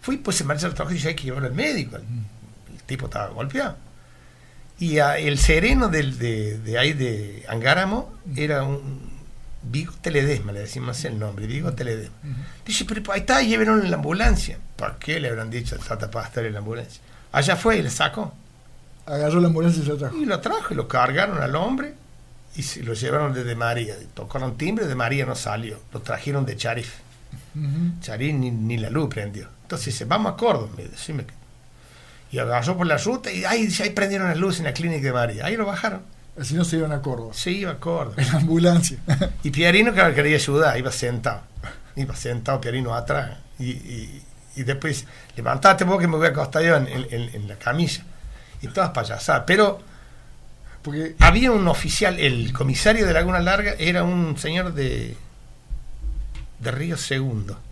[0.00, 1.96] Fui, pues se marcha al trabajo y dije, hay que llevarlo al médico.
[1.96, 3.76] El, tipo estaba golpeado.
[4.78, 9.10] Y el sereno del, de, ahí de Angáramo era un
[9.62, 12.16] Vigo Teledesma, le decimos el nombre, Vigo Teledesma.
[12.64, 14.58] Dice, pero ahí está, llevaron en la ambulancia.
[14.76, 17.02] ¿Por qué le habrán dicho trata para estar en la ambulancia?
[17.30, 18.32] Allá fue y le sacó.
[19.04, 20.16] Agarró la ambulancia y se lo trajo.
[20.16, 21.94] Y lo trajo y lo cargaron al hombre
[22.56, 23.94] y se lo llevaron desde María.
[24.14, 25.78] Tocaron timbre, de María no salió.
[25.92, 26.94] Lo trajeron de Charif.
[28.00, 29.48] Charif ni, ni la luz prendió.
[29.70, 30.68] Entonces dice, vamos a Córdoba.
[32.32, 35.12] Y agarró por la ruta y ahí, ahí prendieron las luces en la clínica de
[35.12, 35.46] María.
[35.46, 36.02] Ahí lo bajaron.
[36.36, 37.32] Así no se iban a Córdoba.
[37.34, 38.16] Sí, iba a Córdoba.
[38.20, 38.98] En la ambulancia.
[39.44, 41.42] y Pierino que quería ayudar, iba sentado.
[41.94, 43.38] Iba sentado Pierino atrás.
[43.60, 43.70] Y,
[44.56, 45.06] y, después,
[45.36, 48.02] levantate vos que me voy a acostar yo en, la camilla.
[48.62, 49.44] Y todas payasadas.
[49.46, 49.78] Pero
[50.82, 55.16] porque había un oficial, el comisario de Laguna Larga era un señor de,
[56.58, 57.69] de Río Segundo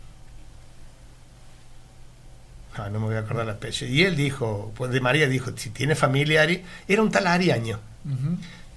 [2.79, 3.89] Ah, no me voy a acordar la especie.
[3.89, 6.47] Y él dijo, pues de María dijo, si tiene familia,
[6.87, 7.81] era un tal Ariaño.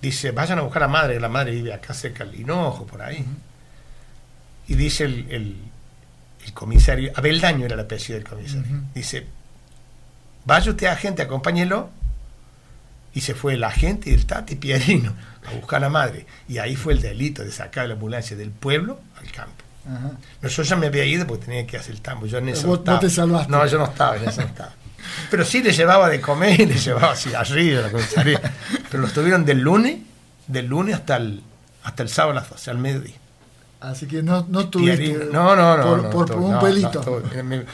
[0.02, 3.24] Dice, vayan a buscar a madre, la madre vive acá cerca del Hinojo, por ahí.
[4.68, 8.82] Y dice el, el, comisario, Abeldaño era la especie del comisario.
[8.96, 9.28] Dice,
[10.46, 11.90] vaya usted a gente, acompáñelo.
[13.14, 15.14] Y se fue el agente y el Tati Pierino
[15.46, 16.26] a buscar a la madre.
[16.48, 19.64] Y ahí fue el delito de sacar la ambulancia del pueblo al campo.
[19.86, 22.26] No, yo ya me había ido porque tenía que hacer el tambo.
[22.26, 23.52] Yo en eso ¿Vos, no te salvaste.
[23.52, 24.74] No, yo no estaba, en eso no estaba.
[25.30, 28.42] Pero sí le llevaba de comer y le llevaba así arriba la comisaría.
[28.90, 30.00] Pero lo estuvieron del lunes,
[30.48, 31.42] del lunes hasta el,
[31.84, 33.16] hasta el sábado a las 12, al mediodía.
[33.80, 35.30] Así que no, no tuviste.
[35.32, 36.10] No, no, no.
[36.12, 37.24] Por, por, un pelito.
[37.44, 37.66] me,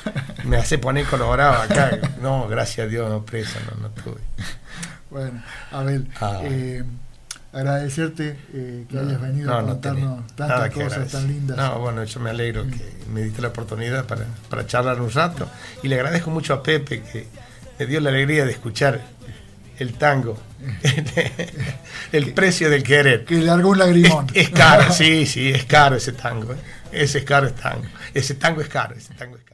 [0.45, 1.99] me, hace poner colorado acá.
[2.21, 4.21] No, gracias a Dios, no preso, no, no tuve.
[5.09, 6.03] Bueno, a ver.
[6.19, 6.39] Ah.
[6.43, 6.83] Eh,
[7.53, 11.57] agradecerte eh, que hayas venido a contarnos tantas cosas tan lindas.
[11.57, 15.49] No, bueno, yo me alegro que me diste la oportunidad para, para charlar un rato
[15.83, 17.27] y le agradezco mucho a Pepe que
[17.79, 19.01] me dio la alegría de escuchar
[19.79, 20.37] el tango.
[22.11, 23.25] el precio del querer.
[23.25, 24.27] Que largó un lagrimón.
[24.33, 26.53] Es, caro, sí, sí, es caro ese tango.
[26.53, 26.57] ¿eh?
[26.91, 27.85] Ese es caro, es tango.
[28.13, 29.46] Ese tango es caro, ese tango es caro.